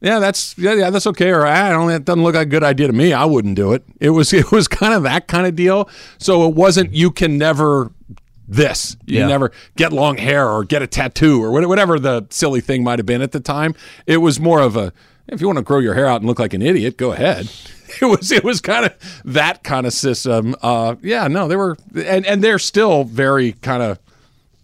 Yeah, 0.00 0.18
that's 0.20 0.56
yeah, 0.56 0.74
yeah, 0.74 0.90
that's 0.90 1.06
okay. 1.08 1.30
Or 1.30 1.44
I 1.46 1.70
don't. 1.70 1.88
That 1.88 2.04
doesn't 2.04 2.22
look 2.22 2.34
like 2.36 2.46
a 2.46 2.50
good 2.50 2.62
idea 2.62 2.86
to 2.86 2.92
me. 2.92 3.12
I 3.12 3.24
wouldn't 3.24 3.56
do 3.56 3.72
it. 3.72 3.84
It 4.00 4.10
was 4.10 4.32
it 4.42 4.52
was 4.52 4.68
kind 4.68 4.94
of 4.94 5.02
that 5.02 5.26
kind 5.28 5.46
of 5.46 5.56
deal. 5.56 5.88
So 6.18 6.48
it 6.48 6.54
wasn't. 6.54 6.92
You 6.92 7.10
can 7.10 7.36
never 7.38 7.90
this. 8.46 8.96
You 9.06 9.18
Yeah. 9.20 9.26
never 9.26 9.52
get 9.76 9.92
long 9.92 10.16
hair 10.16 10.48
or 10.48 10.64
get 10.64 10.82
a 10.82 10.86
tattoo 10.86 11.42
or 11.42 11.50
whatever 11.50 11.98
the 11.98 12.26
silly 12.30 12.60
thing 12.60 12.82
might 12.84 12.98
have 12.98 13.06
been 13.06 13.22
at 13.22 13.32
the 13.32 13.40
time. 13.40 13.74
It 14.06 14.18
was 14.18 14.38
more 14.40 14.60
of 14.60 14.76
a 14.76 14.92
if 15.26 15.40
you 15.42 15.46
want 15.46 15.58
to 15.58 15.62
grow 15.64 15.78
your 15.80 15.92
hair 15.94 16.06
out 16.06 16.20
and 16.22 16.26
look 16.26 16.38
like 16.38 16.54
an 16.54 16.62
idiot, 16.62 16.96
go 16.96 17.12
ahead. 17.12 17.50
It 18.02 18.04
was 18.04 18.30
it 18.30 18.44
was 18.44 18.60
kind 18.60 18.84
of 18.84 18.92
that 19.24 19.64
kind 19.64 19.86
of 19.86 19.94
system. 19.94 20.54
Uh, 20.60 20.96
yeah, 21.02 21.26
no, 21.26 21.48
they 21.48 21.56
were 21.56 21.74
and 21.94 22.26
and 22.26 22.44
they're 22.44 22.58
still 22.58 23.04
very 23.04 23.52
kind 23.62 23.82
of 23.82 23.98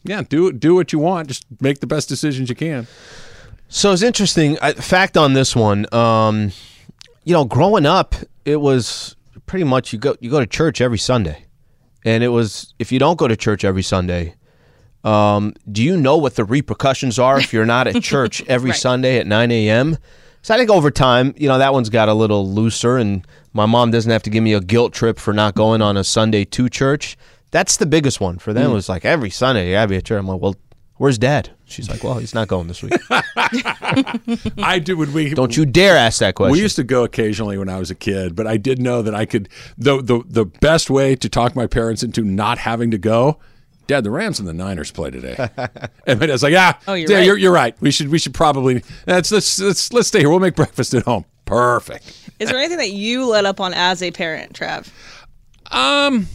yeah. 0.05 0.20
Do 0.28 0.53
do 0.53 0.74
what 0.74 0.93
you 0.93 0.99
want. 0.99 1.28
Just 1.28 1.47
make 1.59 1.80
the 1.80 1.87
best 1.87 2.07
decisions 2.07 2.51
you 2.51 2.55
can. 2.55 2.87
So 3.75 3.91
it's 3.91 4.03
interesting. 4.03 4.57
I, 4.62 4.72
fact 4.72 5.16
on 5.16 5.33
this 5.33 5.57
one, 5.57 5.93
um, 5.93 6.53
you 7.25 7.33
know, 7.33 7.45
growing 7.45 7.87
up, 7.87 8.14
it 8.45 8.61
was 8.61 9.16
pretty 9.47 9.64
much 9.64 9.93
you 9.93 9.99
go 9.99 10.14
you 10.20 10.31
go 10.31 10.39
to 10.39 10.47
church 10.47 10.81
every 10.81 10.97
Sunday, 10.97 11.47
and 12.05 12.22
it 12.22 12.29
was 12.29 12.72
if 12.79 12.93
you 12.93 13.01
don't 13.01 13.18
go 13.18 13.27
to 13.27 13.35
church 13.37 13.64
every 13.64 13.83
Sunday, 13.83 14.37
um, 15.03 15.55
do 15.72 15.83
you 15.83 15.97
know 15.97 16.16
what 16.16 16.37
the 16.37 16.45
repercussions 16.45 17.18
are 17.18 17.37
if 17.37 17.53
you're 17.53 17.66
not 17.66 17.89
at 17.89 18.01
church 18.03 18.45
every 18.47 18.72
Sunday 18.72 19.18
at 19.18 19.27
9 19.27 19.51
a.m.? 19.51 19.99
So 20.43 20.55
I 20.55 20.57
think 20.57 20.70
over 20.70 20.93
time, 20.93 21.35
you 21.37 21.49
know, 21.49 21.59
that 21.59 21.72
one's 21.72 21.91
got 21.91 22.09
a 22.09 22.14
little 22.14 22.49
looser, 22.49 22.97
and 22.97 23.27
my 23.55 23.66
mom 23.66 23.91
doesn't 23.91 24.11
have 24.11 24.22
to 24.22 24.31
give 24.31 24.45
me 24.45 24.53
a 24.53 24.61
guilt 24.61 24.93
trip 24.93 25.18
for 25.18 25.35
not 25.35 25.57
going 25.57 25.83
on 25.83 25.97
a 25.97 26.05
Sunday 26.05 26.45
to 26.45 26.68
church. 26.68 27.18
That's 27.51 27.77
the 27.77 27.87
biggest 27.87 28.20
one 28.20 28.39
for 28.39 28.53
them. 28.53 28.68
Mm. 28.68 28.70
It 28.70 28.75
was 28.75 28.89
like 28.89 29.05
every 29.05 29.31
Sunday 29.31 29.66
you 29.66 29.75
gotta 29.75 29.89
be 29.89 29.97
at 29.97 30.05
church. 30.05 30.20
I'm 30.20 30.29
like, 30.29 30.41
well, 30.41 30.55
where's 31.05 31.18
Dad? 31.18 31.50
She's 31.66 31.90
like, 31.90 32.02
well, 32.02 32.14
he's 32.18 32.34
not 32.34 32.48
going 32.48 32.66
this 32.66 32.82
week. 32.82 32.94
I 33.11 34.80
do. 34.82 34.96
Would 34.96 35.12
we? 35.12 35.34
Don't 35.34 35.55
you 35.57 35.66
dare 35.66 35.96
ask 35.96 36.20
that 36.20 36.34
question. 36.34 36.52
We 36.52 36.61
used 36.61 36.76
to 36.76 36.84
go 36.84 37.05
occasionally 37.05 37.59
when 37.59 37.68
I 37.68 37.78
was 37.78 37.90
a 37.90 37.94
kid, 37.94 38.34
but 38.34 38.46
I 38.46 38.57
did 38.57 38.80
know 38.80 39.02
that 39.02 39.14
I 39.14 39.26
could. 39.26 39.48
the 39.76 40.00
the 40.02 40.22
The 40.26 40.44
best 40.46 40.88
way 40.90 41.14
to 41.16 41.28
talk 41.28 41.55
my 41.55 41.66
parents 41.66 42.02
into 42.02 42.22
not 42.22 42.59
having 42.59 42.90
to 42.90 42.98
go. 42.98 43.38
Dad, 43.86 44.02
the 44.02 44.11
Rams 44.11 44.38
and 44.38 44.48
the 44.48 44.55
Niners 44.55 44.90
play 44.90 45.11
today. 45.11 45.36
and 46.07 46.18
my 46.18 46.24
dad's 46.26 46.42
like, 46.42 46.52
"Yeah, 46.52 46.78
Oh, 46.88 46.94
you're 46.94 47.11
yeah, 47.11 47.16
right. 47.18 47.26
you're, 47.26 47.36
you're 47.36 47.52
right. 47.52 47.76
We 47.82 47.90
should 47.90 48.09
we 48.09 48.18
should 48.18 48.32
probably 48.32 48.82
let's 49.07 49.30
let's 49.30 49.59
let's 49.61 49.92
let's 49.92 50.09
stay 50.09 50.20
here. 50.20 50.30
We'll 50.30 50.40
make 50.40 50.57
breakfast 50.57 50.94
at 50.94 51.02
home. 51.02 51.26
Perfect. 51.44 52.07
Is 52.38 52.48
there 52.48 52.59
anything 52.59 52.78
that 52.78 52.92
you 52.92 53.26
let 53.26 53.44
up 53.44 53.61
on 53.61 53.74
as 53.74 54.02
a 54.02 54.11
parent, 54.11 54.55
Trav? 54.55 54.88
Um, 55.70 56.26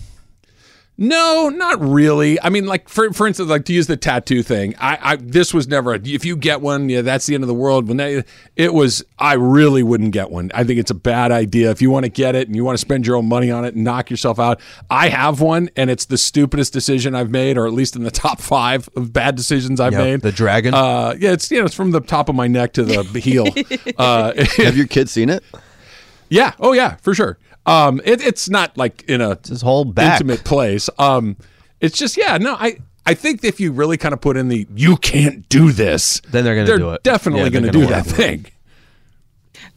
no, 1.01 1.47
not 1.47 1.79
really. 1.79 2.39
I 2.41 2.49
mean, 2.49 2.65
like 2.65 2.89
for 2.89 3.13
for 3.13 3.25
instance, 3.25 3.49
like 3.49 3.63
to 3.65 3.73
use 3.73 3.87
the 3.87 3.95
tattoo 3.95 4.43
thing. 4.43 4.75
I, 4.79 4.97
I 5.01 5.15
this 5.15 5.53
was 5.53 5.65
never. 5.65 5.93
A, 5.93 5.99
if 6.03 6.25
you 6.25 6.35
get 6.35 6.59
one, 6.59 6.89
yeah, 6.89 7.01
that's 7.01 7.25
the 7.25 7.35
end 7.35 7.43
of 7.43 7.47
the 7.47 7.53
world. 7.53 7.87
When 7.87 7.95
they, 7.95 8.23
it 8.57 8.73
was, 8.73 9.01
I 9.17 9.33
really 9.35 9.81
wouldn't 9.81 10.11
get 10.11 10.29
one. 10.29 10.51
I 10.53 10.65
think 10.65 10.77
it's 10.77 10.91
a 10.91 10.95
bad 10.95 11.31
idea. 11.31 11.71
If 11.71 11.81
you 11.81 11.89
want 11.89 12.03
to 12.03 12.09
get 12.11 12.35
it 12.35 12.47
and 12.47 12.55
you 12.55 12.65
want 12.65 12.73
to 12.77 12.81
spend 12.81 13.07
your 13.07 13.15
own 13.15 13.27
money 13.29 13.49
on 13.49 13.63
it 13.63 13.75
and 13.75 13.85
knock 13.85 14.09
yourself 14.09 14.39
out, 14.39 14.59
I 14.89 15.07
have 15.07 15.39
one, 15.39 15.69
and 15.77 15.89
it's 15.89 16.03
the 16.03 16.17
stupidest 16.17 16.73
decision 16.73 17.15
I've 17.15 17.31
made, 17.31 17.57
or 17.57 17.65
at 17.65 17.71
least 17.71 17.95
in 17.95 18.03
the 18.03 18.11
top 18.19 18.41
five 18.41 18.89
of 18.97 19.13
bad 19.13 19.35
decisions 19.37 19.79
I've 19.79 19.93
Yep, 19.93 20.03
made. 20.03 20.21
the 20.21 20.33
dragon? 20.33 20.73
Uh, 20.73 21.15
yeah, 21.17 21.31
it's 21.31 21.49
you 21.49 21.59
know, 21.59 21.65
it's 21.65 21.75
from 21.75 21.91
the 21.91 22.01
top 22.01 22.27
of 22.27 22.35
my 22.35 22.47
neck 22.47 22.73
to 22.73 22.83
the 22.83 23.03
heel. 23.19 23.47
Uh, 23.97 24.33
Have 24.57 24.75
your 24.75 24.87
kids 24.87 25.11
seen 25.11 25.29
it? 25.29 25.43
yeah. 26.29 26.53
Oh, 26.59 26.73
yeah, 26.73 26.95
for 26.97 27.13
sure. 27.13 27.37
Um, 27.65 28.01
it, 28.03 28.21
it's 28.25 28.49
not 28.49 28.77
like 28.77 29.03
in 29.07 29.21
a 29.21 29.37
his 29.47 29.61
whole 29.61 29.85
back. 29.85 30.13
intimate 30.21 30.43
place. 30.43 30.89
Um, 30.97 31.37
it's 31.79 31.97
just 31.97 32.17
yeah. 32.17 32.37
No, 32.37 32.55
I 32.55 32.77
I 33.05 33.13
think 33.13 33.43
if 33.43 33.59
you 33.59 33.71
really 33.71 33.97
kind 33.97 34.13
of 34.13 34.21
put 34.21 34.37
in 34.37 34.47
the 34.47 34.67
you 34.75 34.97
can't 34.97 35.47
do 35.49 35.71
this, 35.71 36.19
Then 36.31 36.43
they're 36.43 36.55
gonna 36.55 36.67
they're 36.67 36.77
do 36.77 36.91
it. 36.91 37.03
Definitely 37.03 37.39
Yeah, 37.41 37.49
they're 37.49 37.61
going 37.61 37.71
to 37.71 37.71
gonna 37.71 37.85
do 37.87 37.91
wanna 37.91 38.03
that 38.03 38.09
do 38.09 38.15
thing. 38.15 38.45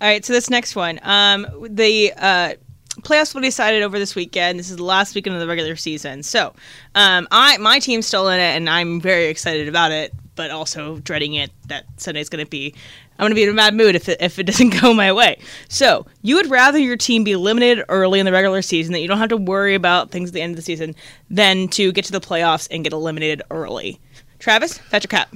All 0.00 0.08
right, 0.08 0.24
so 0.24 0.32
this 0.32 0.50
next 0.50 0.74
one, 0.74 0.98
um, 1.02 1.46
the 1.68 2.12
uh, 2.16 2.54
playoffs 3.02 3.34
will 3.34 3.40
be 3.40 3.48
decided 3.48 3.82
over 3.82 3.98
this 3.98 4.14
weekend. 4.14 4.58
This 4.58 4.70
is 4.70 4.76
the 4.76 4.84
last 4.84 5.14
weekend 5.14 5.34
of 5.36 5.40
the 5.40 5.46
regular 5.46 5.76
season. 5.76 6.22
So, 6.22 6.54
um, 6.94 7.28
I 7.30 7.56
my 7.58 7.78
team's 7.78 8.06
still 8.06 8.28
in 8.28 8.40
it, 8.40 8.56
and 8.56 8.68
I'm 8.68 9.00
very 9.00 9.26
excited 9.26 9.68
about 9.68 9.92
it, 9.92 10.12
but 10.34 10.50
also 10.50 10.98
dreading 10.98 11.34
it 11.34 11.50
that 11.68 11.84
Sunday's 11.96 12.28
going 12.28 12.44
to 12.44 12.50
be. 12.50 12.74
I'm 13.18 13.24
going 13.24 13.30
to 13.30 13.34
be 13.34 13.42
in 13.42 13.50
a 13.50 13.54
bad 13.54 13.74
mood 13.74 13.94
if 13.94 14.08
it, 14.08 14.20
if 14.20 14.38
it 14.38 14.42
doesn't 14.46 14.80
go 14.80 14.94
my 14.94 15.12
way. 15.12 15.38
So, 15.68 16.06
you 16.22 16.36
would 16.36 16.50
rather 16.50 16.78
your 16.78 16.96
team 16.96 17.24
be 17.24 17.32
eliminated 17.32 17.84
early 17.88 18.18
in 18.18 18.26
the 18.26 18.32
regular 18.32 18.62
season, 18.62 18.92
that 18.92 19.00
you 19.00 19.08
don't 19.08 19.18
have 19.18 19.28
to 19.30 19.36
worry 19.36 19.74
about 19.74 20.10
things 20.10 20.30
at 20.30 20.34
the 20.34 20.40
end 20.40 20.52
of 20.52 20.56
the 20.56 20.62
season, 20.62 20.94
than 21.30 21.68
to 21.68 21.92
get 21.92 22.04
to 22.06 22.12
the 22.12 22.20
playoffs 22.20 22.68
and 22.70 22.84
get 22.84 22.92
eliminated 22.92 23.42
early. 23.50 24.00
Travis, 24.38 24.78
fetch 24.78 25.04
your 25.04 25.08
cap. 25.08 25.34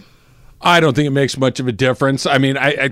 I 0.60 0.80
don't 0.80 0.94
think 0.94 1.06
it 1.06 1.10
makes 1.10 1.36
much 1.36 1.60
of 1.60 1.68
a 1.68 1.72
difference. 1.72 2.26
I 2.26 2.38
mean, 2.38 2.56
I. 2.56 2.68
I 2.70 2.90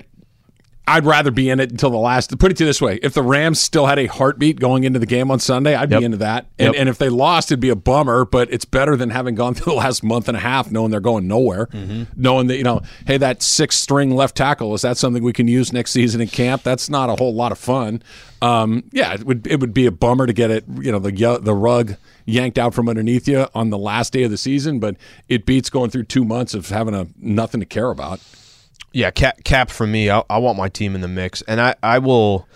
I'd 0.87 1.03
rather 1.05 1.31
be 1.31 1.49
in 1.49 1.59
it 1.59 1.71
until 1.71 1.89
the 1.89 1.97
last. 1.97 2.37
Put 2.37 2.51
it 2.51 2.57
to 2.57 2.65
this 2.65 2.79
way: 2.81 2.99
if 3.01 3.13
the 3.13 3.23
Rams 3.23 3.59
still 3.59 3.87
had 3.87 3.97
a 3.97 4.05
heartbeat 4.05 4.59
going 4.59 4.83
into 4.83 4.99
the 4.99 5.05
game 5.07 5.31
on 5.31 5.39
Sunday, 5.39 5.73
I'd 5.73 5.89
Yep. 5.89 5.99
be 5.99 6.05
into 6.05 6.17
that. 6.17 6.45
And, 6.59 6.73
Yep. 6.73 6.79
and 6.81 6.89
if 6.89 6.97
they 6.99 7.09
lost, 7.09 7.51
it'd 7.51 7.59
be 7.59 7.69
a 7.69 7.75
bummer. 7.75 8.23
But 8.25 8.53
it's 8.53 8.65
better 8.65 8.95
than 8.95 9.09
having 9.09 9.33
gone 9.35 9.53
through 9.55 9.73
the 9.73 9.77
last 9.79 10.03
month 10.03 10.27
and 10.27 10.37
a 10.37 10.39
half 10.41 10.71
knowing 10.71 10.91
they're 10.91 10.99
going 10.99 11.27
nowhere. 11.27 11.67
Mm-hmm. 11.67 12.03
Knowing 12.15 12.47
that 12.47 12.57
you 12.57 12.63
know, 12.63 12.81
hey, 13.07 13.17
that 13.17 13.41
six 13.41 13.77
string 13.77 14.11
left 14.15 14.35
tackle 14.37 14.73
is 14.75 14.83
that 14.83 14.97
something 14.97 15.23
we 15.23 15.33
can 15.33 15.47
use 15.47 15.73
next 15.73 15.91
season 15.91 16.21
in 16.21 16.27
camp? 16.27 16.61
That's 16.63 16.89
not 16.89 17.09
a 17.09 17.15
whole 17.15 17.33
lot 17.33 17.51
of 17.51 17.57
fun. 17.57 18.03
Um, 18.41 18.83
yeah, 18.91 19.13
it 19.13 19.25
would 19.25 19.47
it 19.47 19.59
would 19.59 19.73
be 19.73 19.87
a 19.87 19.91
bummer 19.91 20.27
to 20.27 20.33
get 20.33 20.51
it. 20.51 20.65
You 20.79 20.91
know, 20.91 20.99
the 20.99 21.39
the 21.41 21.53
rug 21.55 21.95
yanked 22.27 22.59
out 22.59 22.73
from 22.75 22.89
underneath 22.89 23.27
you 23.27 23.47
on 23.55 23.69
the 23.71 23.77
last 23.77 24.13
day 24.13 24.23
of 24.23 24.29
the 24.31 24.37
season. 24.37 24.79
But 24.79 24.97
it 25.29 25.45
beats 25.47 25.69
going 25.71 25.89
through 25.89 26.03
two 26.03 26.23
months 26.25 26.53
of 26.53 26.69
having 26.69 26.93
a 26.93 27.07
nothing 27.19 27.59
to 27.59 27.65
care 27.65 27.89
about. 27.89 28.19
Yeah, 28.95 29.11
cap, 29.11 29.43
cap 29.43 29.69
for 29.69 29.85
me. 29.85 30.09
I, 30.09 30.23
I 30.29 30.37
want 30.37 30.57
my 30.57 30.69
team 30.69 30.95
in 30.95 31.01
the 31.01 31.09
mix, 31.09 31.41
and 31.41 31.59
I, 31.59 31.75
I 31.83 31.99
will. 31.99 32.47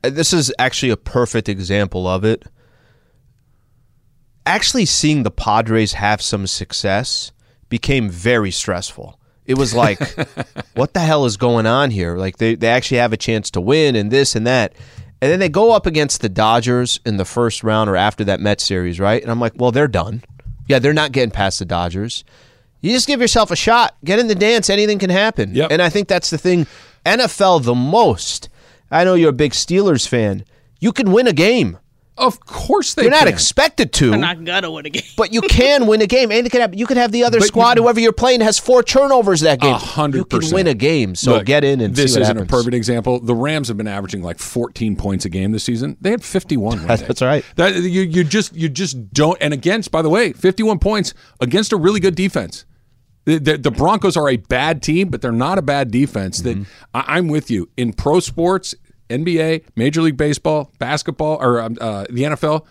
This 0.00 0.32
is 0.32 0.50
actually 0.58 0.88
a 0.88 0.96
perfect 0.96 1.50
example 1.50 2.08
of 2.08 2.24
it. 2.24 2.46
Actually, 4.46 4.86
seeing 4.86 5.22
the 5.22 5.30
Padres 5.30 5.92
have 5.92 6.22
some 6.22 6.46
success 6.46 7.30
became 7.68 8.08
very 8.08 8.50
stressful. 8.50 9.20
It 9.44 9.58
was 9.58 9.74
like, 9.74 9.98
what 10.74 10.94
the 10.94 11.00
hell 11.00 11.26
is 11.26 11.36
going 11.36 11.66
on 11.66 11.90
here? 11.90 12.16
Like 12.16 12.38
they, 12.38 12.54
they 12.54 12.68
actually 12.68 12.96
have 12.96 13.12
a 13.12 13.18
chance 13.18 13.50
to 13.50 13.60
win 13.60 13.94
and 13.94 14.10
this 14.10 14.34
and 14.34 14.46
that. 14.46 14.72
And 15.20 15.30
then 15.30 15.40
they 15.40 15.50
go 15.50 15.72
up 15.72 15.84
against 15.84 16.22
the 16.22 16.30
Dodgers 16.30 17.00
in 17.04 17.18
the 17.18 17.26
first 17.26 17.62
round 17.62 17.90
or 17.90 17.96
after 17.96 18.24
that 18.24 18.40
Mets 18.40 18.64
series, 18.64 18.98
right? 18.98 19.20
And 19.20 19.30
I'm 19.30 19.40
like, 19.40 19.52
well, 19.56 19.72
they're 19.72 19.88
done. 19.88 20.22
Yeah, 20.68 20.78
they're 20.78 20.94
not 20.94 21.12
getting 21.12 21.32
past 21.32 21.58
the 21.58 21.66
Dodgers. 21.66 22.24
You 22.82 22.90
just 22.92 23.06
give 23.06 23.20
yourself 23.20 23.50
a 23.50 23.56
shot. 23.56 23.96
Get 24.04 24.18
in 24.18 24.26
the 24.26 24.34
dance. 24.34 24.68
Anything 24.68 24.98
can 24.98 25.08
happen. 25.10 25.54
Yep. 25.54 25.70
And 25.70 25.80
I 25.80 25.88
think 25.88 26.08
that's 26.08 26.30
the 26.30 26.38
thing. 26.38 26.66
NFL 27.06 27.62
the 27.64 27.74
most. 27.74 28.48
I 28.90 29.04
know 29.04 29.14
you're 29.14 29.30
a 29.30 29.32
big 29.32 29.52
Steelers 29.52 30.06
fan. 30.06 30.44
You 30.80 30.92
can 30.92 31.12
win 31.12 31.26
a 31.26 31.32
game. 31.32 31.78
Of 32.18 32.40
course 32.40 32.92
they 32.92 33.02
You're 33.02 33.10
not 33.10 33.20
can. 33.20 33.28
expected 33.28 33.90
to, 33.94 34.12
I'm 34.12 34.20
not 34.20 34.44
gonna 34.44 34.70
win 34.70 34.84
a 34.84 34.90
game. 34.90 35.02
but 35.16 35.32
you 35.32 35.40
can 35.40 35.86
win 35.88 36.02
a 36.02 36.06
game. 36.06 36.30
And 36.30 36.46
it 36.46 36.50
can 36.50 36.60
happen. 36.60 36.76
You 36.76 36.86
could 36.86 36.98
have 36.98 37.10
the 37.10 37.24
other 37.24 37.38
But 37.38 37.48
squad, 37.48 37.78
you- 37.78 37.84
whoever 37.84 38.00
you're 38.00 38.12
playing, 38.12 38.42
has 38.42 38.58
four 38.58 38.82
turnovers 38.82 39.40
that 39.40 39.60
game. 39.60 39.72
A 39.74 39.78
hundred 39.78 40.18
You 40.18 40.24
can 40.40 40.50
win 40.52 40.66
a 40.66 40.74
game. 40.74 41.14
So 41.14 41.32
Look, 41.32 41.46
get 41.46 41.64
in 41.64 41.80
and 41.80 41.96
this 41.96 42.12
see 42.12 42.18
what 42.18 42.22
isn't 42.24 42.36
happens. 42.36 42.52
a 42.52 42.54
perfect 42.54 42.74
example. 42.74 43.18
The 43.18 43.34
Rams 43.34 43.68
have 43.68 43.78
been 43.78 43.88
averaging 43.88 44.22
like 44.22 44.38
14 44.40 44.94
points 44.94 45.24
a 45.24 45.30
game 45.30 45.52
this 45.52 45.64
season. 45.64 45.96
They 46.02 46.10
had 46.10 46.22
51. 46.22 46.80
one 46.80 46.86
day. 46.86 46.96
That's 47.06 47.22
right. 47.22 47.44
That 47.56 47.76
you 47.76 48.02
you 48.02 48.24
just 48.24 48.54
you 48.54 48.68
just 48.68 49.12
don't. 49.14 49.38
And 49.40 49.54
against, 49.54 49.90
by 49.90 50.02
the 50.02 50.10
way, 50.10 50.34
51 50.34 50.80
points 50.80 51.14
against 51.40 51.72
a 51.72 51.76
really 51.78 51.98
good 52.00 52.14
defense. 52.14 52.66
The, 53.24 53.38
the, 53.38 53.58
the 53.58 53.70
Broncos 53.70 54.16
are 54.16 54.28
a 54.28 54.36
bad 54.36 54.82
team, 54.82 55.08
but 55.08 55.22
they're 55.22 55.30
not 55.32 55.58
a 55.58 55.62
bad 55.62 55.90
defense. 55.90 56.40
That 56.42 56.56
Mm-hmm. 56.58 56.62
I, 56.94 57.04
I'm 57.16 57.28
with 57.28 57.50
you 57.50 57.68
in 57.76 57.92
pro 57.92 58.20
sports, 58.20 58.74
NBA, 59.10 59.64
Major 59.76 60.02
League 60.02 60.16
Baseball, 60.16 60.70
basketball, 60.78 61.38
or 61.40 61.60
um, 61.60 61.76
uh, 61.80 62.04
the 62.10 62.22
NFL. 62.24 62.66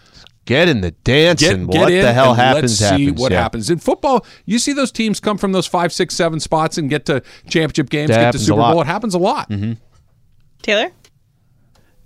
Get 0.45 0.68
in 0.68 0.82
the 0.82 0.91
dance 0.91 1.39
Get, 1.39 1.54
and 1.54 1.70
get 1.72 1.80
what 1.80 1.91
in 1.91 2.02
the 2.04 2.12
hell 2.14 2.32
and 2.32 2.39
happens 2.39 2.82
Let's 2.82 2.95
see 2.97 3.06
happens. 3.06 3.22
what 3.22 3.32
yeah. 3.32 3.41
happens 3.41 3.70
in 3.70 3.78
football. 3.78 4.26
You 4.45 4.58
see 4.60 4.74
those 4.74 4.91
teams 4.91 5.20
come 5.20 5.38
from 5.38 5.52
those 5.52 5.68
five, 5.68 5.93
six, 5.93 6.16
seven 6.16 6.39
spots 6.39 6.78
and 6.78 6.89
get 6.89 7.06
to 7.06 7.22
championship 7.47 7.89
games, 7.89 8.10
That 8.10 8.22
get 8.24 8.32
to 8.34 8.39
Super. 8.39 8.58
Bowl. 8.58 8.82
It 8.82 8.88
happens 8.88 9.14
a 9.14 9.20
lot. 9.20 9.49
Mm-hmm. 9.49 9.74
Taylor? 10.64 10.91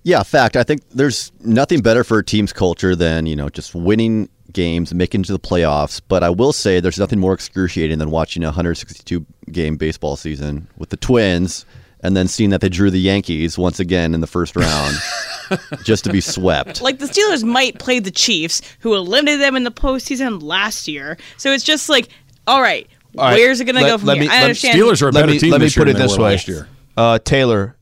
Yeah, 0.03 0.21
fact. 0.23 0.55
I 0.55 0.63
think 0.63 0.81
there's 0.91 1.31
nothing 1.39 1.81
better 1.81 2.03
for 2.03 2.19
a 2.19 2.23
team's 2.23 2.53
culture 2.53 2.95
than 2.95 3.25
you 3.25 3.35
know 3.35 3.49
just 3.49 3.73
winning 3.73 4.29
games, 4.55 4.91
making 4.95 5.21
it 5.21 5.25
to 5.25 5.33
the 5.33 5.39
playoffs. 5.39 6.01
But 6.07 6.23
I 6.23 6.31
will 6.31 6.51
say 6.53 6.79
there's 6.79 6.97
nothing 6.97 7.19
more 7.19 7.33
excruciating 7.33 7.99
than 7.99 8.09
watching 8.09 8.41
a 8.43 8.47
162 8.47 9.23
game 9.51 9.77
baseball 9.77 10.15
season 10.15 10.67
with 10.77 10.89
the 10.89 10.97
Twins, 10.97 11.63
and 12.01 12.17
then 12.17 12.27
seeing 12.27 12.49
that 12.49 12.61
they 12.61 12.69
drew 12.69 12.89
the 12.89 12.99
Yankees 12.99 13.57
once 13.57 13.79
again 13.79 14.13
in 14.15 14.21
the 14.21 14.27
first 14.27 14.55
round, 14.55 14.95
just 15.83 16.03
to 16.05 16.11
be 16.11 16.21
swept. 16.21 16.81
Like 16.81 16.97
the 16.97 17.05
Steelers 17.05 17.43
might 17.43 17.77
play 17.77 17.99
the 17.99 18.09
Chiefs, 18.11 18.61
who 18.79 18.95
eliminated 18.95 19.41
them 19.41 19.55
in 19.55 19.63
the 19.63 19.71
postseason 19.71 20.41
last 20.41 20.87
year. 20.87 21.17
So 21.37 21.51
it's 21.51 21.63
just 21.63 21.87
like, 21.89 22.09
all 22.47 22.61
right, 22.61 22.87
All 23.17 23.25
right, 23.25 23.33
where's 23.37 23.59
it 23.59 23.65
going 23.65 23.75
to 23.75 23.81
go 23.81 23.97
from 23.97 24.07
let 24.07 24.17
here? 24.17 24.23
me- 24.25 24.29
I 24.29 24.35
let- 24.37 24.43
understand. 24.45 24.79
let 24.79 25.27
me, 25.29 25.39
let 25.51 25.61
me 25.61 25.69
put 25.69 25.87
it 25.89 25.97
this 25.97 26.17
way. 26.17 26.31
last 26.31 26.47
year. 26.47 26.67
Uh, 26.97 27.19
Taylor, 27.19 27.75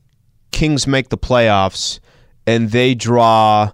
Kings 0.52 0.86
make 0.86 1.08
the 1.08 1.18
playoffs, 1.18 2.00
and 2.46 2.70
they 2.70 2.94
draw 2.94 3.70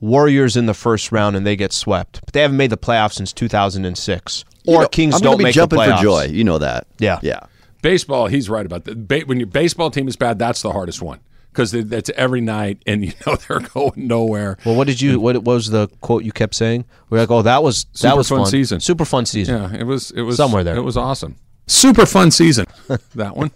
Warriors 0.00 0.56
in 0.56 0.66
the 0.66 0.74
first 0.74 1.12
round, 1.12 1.36
and 1.36 1.46
they 1.46 1.56
get 1.56 1.72
swept. 1.72 2.20
But 2.24 2.32
they 2.34 2.40
haven't 2.42 2.56
made 2.56 2.70
the 2.70 2.76
playoffs 2.78 3.14
since 3.14 3.32
2006. 3.32 4.44
You 4.64 4.74
Or 4.74 4.82
know, 4.82 4.88
Kings 4.88 5.14
I'm 5.14 5.20
gonna 5.20 5.30
don't 5.32 5.38
be 5.38 5.44
make 5.44 5.54
jumping 5.54 5.78
the 5.78 5.96
for 5.96 6.02
joy. 6.02 6.24
You 6.26 6.44
know 6.44 6.58
that. 6.58 6.86
Yeah, 6.98 7.18
yeah. 7.22 7.40
Baseball, 7.82 8.26
he's 8.26 8.50
right 8.50 8.66
about 8.66 8.84
that. 8.84 9.08
Ba- 9.08 9.22
when 9.26 9.38
your 9.40 9.46
baseball 9.46 9.90
team 9.90 10.06
is 10.08 10.16
bad, 10.16 10.38
that's 10.38 10.60
the 10.62 10.70
hardest 10.72 11.00
one 11.00 11.20
because 11.52 11.72
that's 11.72 12.10
every 12.10 12.40
night, 12.40 12.82
and 12.86 13.04
you 13.04 13.12
know 13.26 13.36
they're 13.36 13.60
going 13.60 13.92
nowhere. 13.96 14.58
Well, 14.64 14.74
what 14.76 14.86
did 14.86 15.00
you? 15.00 15.18
What, 15.20 15.36
what 15.36 15.54
was 15.54 15.70
the 15.70 15.88
quote 16.00 16.24
you 16.24 16.32
kept 16.32 16.54
saying? 16.54 16.84
We're 17.08 17.18
like, 17.18 17.30
oh, 17.30 17.42
that 17.42 17.62
was 17.62 17.84
that 17.84 17.98
Super 17.98 18.16
was 18.16 18.28
fun 18.28 18.46
season. 18.46 18.80
Super 18.80 19.04
fun 19.04 19.26
season. 19.26 19.60
Yeah, 19.62 19.78
it 19.80 19.84
was. 19.84 20.10
It 20.12 20.22
was 20.22 20.36
somewhere 20.36 20.62
there. 20.64 20.76
It 20.76 20.82
was 20.82 20.96
awesome. 20.96 21.36
Super 21.66 22.04
fun 22.06 22.30
season. 22.30 22.66
that 23.14 23.36
one. 23.36 23.50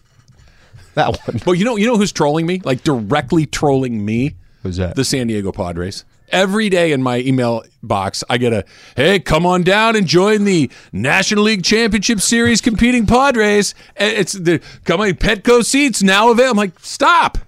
that 0.94 1.08
one. 1.26 1.40
But 1.44 1.52
you 1.52 1.64
know, 1.64 1.76
you 1.76 1.86
know 1.86 1.96
who's 1.96 2.12
trolling 2.12 2.46
me? 2.46 2.60
Like 2.64 2.82
directly 2.84 3.44
trolling 3.46 4.04
me. 4.04 4.36
Who's 4.62 4.76
that? 4.76 4.96
The 4.96 5.04
San 5.04 5.26
Diego 5.26 5.52
Padres. 5.52 6.04
Every 6.30 6.68
day 6.68 6.92
in 6.92 7.02
my 7.02 7.18
email 7.18 7.62
box, 7.82 8.24
I 8.30 8.38
get 8.38 8.52
a 8.52 8.64
hey, 8.96 9.20
come 9.20 9.44
on 9.46 9.62
down 9.62 9.94
and 9.94 10.06
join 10.06 10.44
the 10.44 10.70
National 10.92 11.44
League 11.44 11.62
Championship 11.62 12.20
Series 12.20 12.60
competing 12.60 13.06
Padres. 13.06 13.74
It's 13.96 14.32
the 14.32 14.60
come 14.84 15.00
on 15.00 15.10
Petco 15.12 15.64
seats 15.64 16.02
now 16.02 16.30
available. 16.30 16.52
I'm 16.52 16.56
like, 16.56 16.78
stop. 16.80 17.38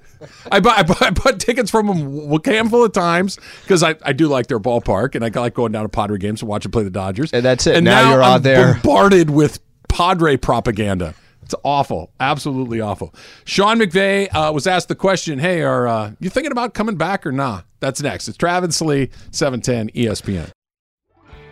I 0.50 0.60
bought, 0.60 0.78
I 0.78 0.82
bought, 0.82 1.02
I 1.02 1.10
bought 1.10 1.38
tickets 1.40 1.70
from 1.70 1.86
them 1.88 2.32
a 2.32 2.40
handful 2.50 2.84
of 2.84 2.92
times 2.92 3.38
because 3.62 3.82
I, 3.82 3.96
I 4.02 4.12
do 4.12 4.28
like 4.28 4.46
their 4.46 4.58
ballpark 4.60 5.14
and 5.14 5.24
I 5.24 5.28
like 5.40 5.54
going 5.54 5.72
down 5.72 5.82
to 5.82 5.88
Padre 5.90 6.18
games 6.18 6.40
and 6.40 6.48
watch 6.48 6.62
them 6.62 6.72
play 6.72 6.84
the 6.84 6.90
Dodgers. 6.90 7.32
And 7.32 7.44
that's 7.44 7.66
it. 7.66 7.76
And 7.76 7.84
Now 7.84 8.02
now, 8.02 8.10
you're 8.12 8.22
I'm 8.22 8.32
out 8.36 8.42
there. 8.42 8.74
bombarded 8.82 9.28
with 9.30 9.58
Padre 9.88 10.36
propaganda. 10.36 11.14
It's 11.46 11.54
awful, 11.62 12.10
absolutely 12.18 12.80
awful. 12.80 13.14
Sean 13.44 13.78
McVay 13.78 14.28
uh, 14.34 14.52
was 14.52 14.66
asked 14.66 14.88
the 14.88 14.96
question, 14.96 15.38
"Hey, 15.38 15.62
are 15.62 15.86
uh, 15.86 16.12
you 16.18 16.28
thinking 16.28 16.50
about 16.50 16.74
coming 16.74 16.96
back 16.96 17.24
or 17.24 17.30
not?" 17.30 17.66
That's 17.78 18.02
next. 18.02 18.26
It's 18.26 18.36
Travis 18.36 18.80
Lee, 18.80 19.10
seven 19.30 19.60
ten 19.60 19.88
ESPN. 19.90 20.50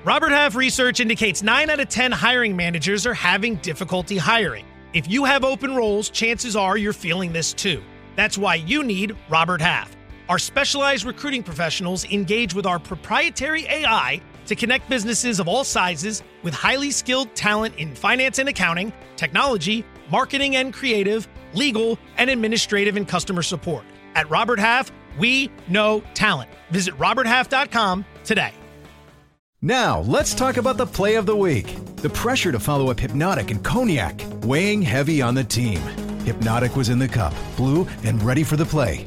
Robert 0.04 0.32
Half 0.32 0.56
research 0.56 1.00
indicates 1.00 1.42
9 1.42 1.70
out 1.70 1.80
of 1.80 1.88
10 1.88 2.12
hiring 2.12 2.54
managers 2.54 3.06
are 3.06 3.14
having 3.14 3.54
difficulty 3.56 4.18
hiring. 4.18 4.66
If 4.92 5.10
you 5.10 5.24
have 5.24 5.44
open 5.44 5.74
roles, 5.74 6.10
chances 6.10 6.56
are 6.56 6.76
you're 6.76 6.92
feeling 6.92 7.32
this 7.32 7.54
too. 7.54 7.82
That's 8.14 8.36
why 8.36 8.56
you 8.56 8.82
need 8.82 9.16
Robert 9.30 9.62
Half. 9.62 9.96
Our 10.28 10.38
specialized 10.38 11.06
recruiting 11.06 11.42
professionals 11.42 12.04
engage 12.12 12.52
with 12.52 12.66
our 12.66 12.78
proprietary 12.78 13.64
AI 13.66 14.20
to 14.46 14.54
connect 14.54 14.88
businesses 14.88 15.40
of 15.40 15.48
all 15.48 15.64
sizes 15.64 16.22
with 16.42 16.54
highly 16.54 16.90
skilled 16.90 17.34
talent 17.34 17.74
in 17.76 17.94
finance 17.94 18.38
and 18.38 18.48
accounting, 18.48 18.92
technology, 19.16 19.84
marketing 20.10 20.56
and 20.56 20.72
creative, 20.72 21.28
legal, 21.54 21.98
and 22.18 22.30
administrative 22.30 22.96
and 22.96 23.08
customer 23.08 23.42
support. 23.42 23.84
At 24.14 24.28
Robert 24.30 24.58
Half, 24.58 24.92
we 25.18 25.50
know 25.68 26.02
talent. 26.14 26.50
Visit 26.70 26.96
roberthalf.com 26.98 28.04
today. 28.24 28.52
Now, 29.62 30.00
let's 30.00 30.34
talk 30.34 30.58
about 30.58 30.76
the 30.76 30.84
play 30.84 31.14
of 31.14 31.24
the 31.24 31.34
week. 31.34 31.74
The 31.96 32.10
pressure 32.10 32.52
to 32.52 32.60
follow 32.60 32.90
up 32.90 32.98
Hpnotiq 32.98 33.50
and 33.50 33.64
Cognac, 33.64 34.20
weighing 34.42 34.82
heavy 34.82 35.22
on 35.22 35.34
the 35.34 35.44
team. 35.44 35.78
Hpnotiq 36.26 36.76
was 36.76 36.90
in 36.90 36.98
the 36.98 37.08
cup, 37.08 37.32
blue, 37.56 37.86
and 38.02 38.22
ready 38.22 38.44
for 38.44 38.56
the 38.56 38.66
play. 38.66 39.06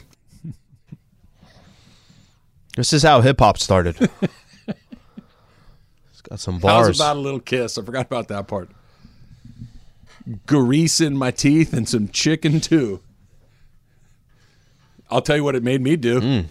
This 2.81 2.93
is 2.93 3.03
how 3.03 3.21
hip 3.21 3.37
hop 3.37 3.59
started. 3.59 3.95
it's 4.67 4.71
got 6.27 6.39
some 6.39 6.57
bars. 6.57 6.87
How's 6.87 6.99
about 6.99 7.15
a 7.15 7.19
little 7.19 7.39
kiss? 7.39 7.77
I 7.77 7.83
forgot 7.83 8.07
about 8.07 8.27
that 8.29 8.47
part. 8.47 8.71
Grease 10.47 10.99
in 10.99 11.15
my 11.15 11.29
teeth 11.29 11.73
and 11.73 11.87
some 11.87 12.07
chicken 12.07 12.59
too. 12.59 12.99
I'll 15.11 15.21
tell 15.21 15.35
you 15.35 15.43
what 15.43 15.53
it 15.53 15.61
made 15.61 15.79
me 15.79 15.95
do. 15.95 16.21
Mm. 16.21 16.45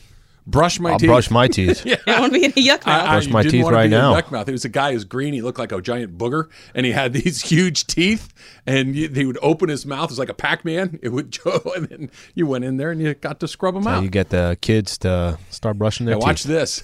Brush 0.51 0.80
my 0.80 0.90
teeth. 0.90 0.92
I'll 0.92 0.98
teeth. 0.98 1.09
brush 1.09 1.30
my 1.30 1.48
teeth. 1.48 1.86
yeah. 1.86 1.96
I 2.07 2.12
don't 2.12 2.20
want 2.22 2.32
to 2.34 2.38
be 2.40 2.44
in 2.46 2.51
a 2.53 2.55
yuck 2.55 2.86
mouth. 2.86 3.09
I 3.09 3.12
Brush 3.14 3.28
my 3.28 3.42
didn't 3.42 3.53
teeth 3.53 3.64
wanna 3.64 3.76
right 3.76 3.90
be 3.90 3.94
a 3.94 3.98
now. 3.98 4.14
yuck 4.14 4.30
mouth. 4.30 4.48
It 4.48 4.53
was 4.53 4.64
a 4.64 4.68
guy 4.68 4.92
who's 4.92 5.05
green. 5.05 5.32
He 5.34 5.42
looked 5.42 5.59
like 5.59 5.72
a 5.72 5.80
giant 5.80 6.18
booger, 6.18 6.48
and 6.74 6.84
he 6.86 6.92
had 6.92 7.12
these 7.20 7.42
huge 7.42 7.86
teeth. 7.86 8.32
And 8.66 8.94
you, 8.94 9.09
he 9.09 9.24
would 9.24 9.38
open 9.42 9.68
his 9.68 9.86
mouth. 9.86 10.05
It 10.05 10.11
was 10.12 10.18
like 10.18 10.28
a 10.28 10.34
Pac-Man. 10.34 10.98
It 11.03 11.11
would 11.11 11.36
go, 11.42 11.61
and 11.76 11.88
then 11.88 12.11
you 12.34 12.46
went 12.46 12.64
in 12.64 12.76
there 12.76 12.90
and 12.90 13.01
you 13.01 13.14
got 13.14 13.40
to 13.40 13.48
scrub 13.48 13.74
them 13.74 13.84
How 13.84 13.96
out. 13.98 14.03
you 14.03 14.11
get 14.11 14.28
the 14.30 14.59
kids 14.61 14.98
to 14.98 15.38
start 15.51 15.78
brushing 15.78 16.05
their 16.07 16.16
Now 16.16 16.20
watch 16.20 16.44
this. 16.44 16.82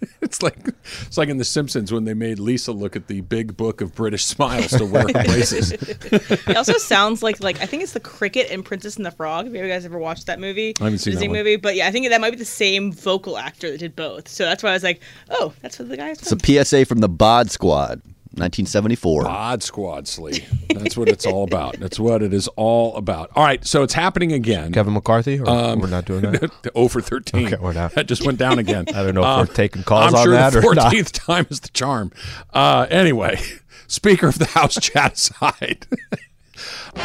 It's 0.20 0.42
like 0.42 0.58
it's 1.06 1.16
like 1.16 1.28
in 1.28 1.38
The 1.38 1.44
Simpsons 1.44 1.90
when 1.90 2.04
they 2.04 2.12
made 2.12 2.38
Lisa 2.38 2.72
look 2.72 2.96
at 2.96 3.06
the 3.06 3.22
big 3.22 3.56
book 3.56 3.80
of 3.80 3.94
British 3.94 4.24
smiles 4.26 4.72
to 4.72 4.84
wear 4.84 5.06
braces. 5.12 5.70
He 5.70 6.54
also 6.54 6.74
sounds 6.74 7.22
like 7.22 7.40
like 7.42 7.60
I 7.62 7.66
think 7.66 7.82
it's 7.82 7.92
the 7.92 8.00
Cricket 8.00 8.50
and 8.50 8.64
Princess 8.64 8.96
and 8.96 9.06
the 9.06 9.10
Frog. 9.10 9.46
Have 9.46 9.54
you 9.54 9.66
guys 9.66 9.84
ever 9.84 9.98
watched 9.98 10.26
that 10.26 10.38
movie? 10.38 10.74
I 10.80 10.84
haven't 10.84 10.98
seen 10.98 11.12
Disney 11.12 11.28
that 11.28 11.30
one. 11.30 11.38
movie, 11.38 11.56
but 11.56 11.76
yeah, 11.76 11.86
I 11.86 11.92
think 11.92 12.08
that 12.08 12.20
might 12.20 12.30
be 12.30 12.36
the 12.36 12.44
same 12.44 12.92
vocal 12.92 13.38
actor 13.38 13.70
that 13.70 13.78
did 13.78 13.96
both. 13.96 14.28
So 14.28 14.44
that's 14.44 14.62
why 14.62 14.70
I 14.70 14.72
was 14.74 14.82
like, 14.82 15.00
oh, 15.30 15.54
that's 15.62 15.78
what 15.78 15.88
the 15.88 15.96
guy 15.96 16.10
is. 16.10 16.20
It's 16.20 16.32
a 16.32 16.64
PSA 16.64 16.84
from 16.84 16.98
the 16.98 17.08
Bod 17.08 17.50
Squad, 17.50 18.02
1974. 18.38 19.24
Bod 19.24 19.62
Squad, 19.62 20.08
Slee. 20.08 20.44
That's 20.74 20.96
what 20.96 21.08
it's 21.08 21.26
all 21.26 21.44
about. 21.44 21.78
That's 21.78 21.98
what 21.98 22.22
it 22.22 22.32
is 22.32 22.48
all 22.56 22.96
about. 22.96 23.30
All 23.36 23.44
right, 23.44 23.64
so 23.66 23.82
it's 23.82 23.94
happening 23.94 24.32
again. 24.32 24.72
Kevin 24.72 24.92
McCarthy? 24.94 25.38
Or 25.40 25.48
Um, 25.48 25.80
we're 25.80 25.88
not 25.88 26.04
doing 26.04 26.22
that? 26.22 26.50
0 26.74 26.88
for 26.88 27.00
13. 27.00 27.46
Okay, 27.46 27.56
we're 27.60 27.72
not. 27.72 27.94
That 27.94 28.06
just 28.06 28.24
went 28.24 28.38
down 28.38 28.58
again. 28.58 28.84
I 28.94 29.02
don't 29.02 29.14
know 29.14 29.20
if 29.22 29.26
Uh, 29.26 29.44
we're 29.48 29.54
taking 29.54 29.82
calls 29.82 30.12
I'm 30.12 30.18
on 30.18 30.24
sure 30.24 30.32
that 30.34 30.52
the 30.52 30.64
or 30.66 30.74
not. 30.74 30.92
14th 30.92 31.12
time 31.26 31.46
is 31.50 31.60
the 31.60 31.68
charm. 31.70 32.12
Uh, 32.52 32.86
anyway, 32.90 33.40
Speaker 33.86 34.28
of 34.28 34.38
the 34.38 34.46
House 34.46 34.74
chat 34.80 35.14
aside. 35.14 35.86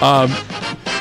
Um, 0.01 0.29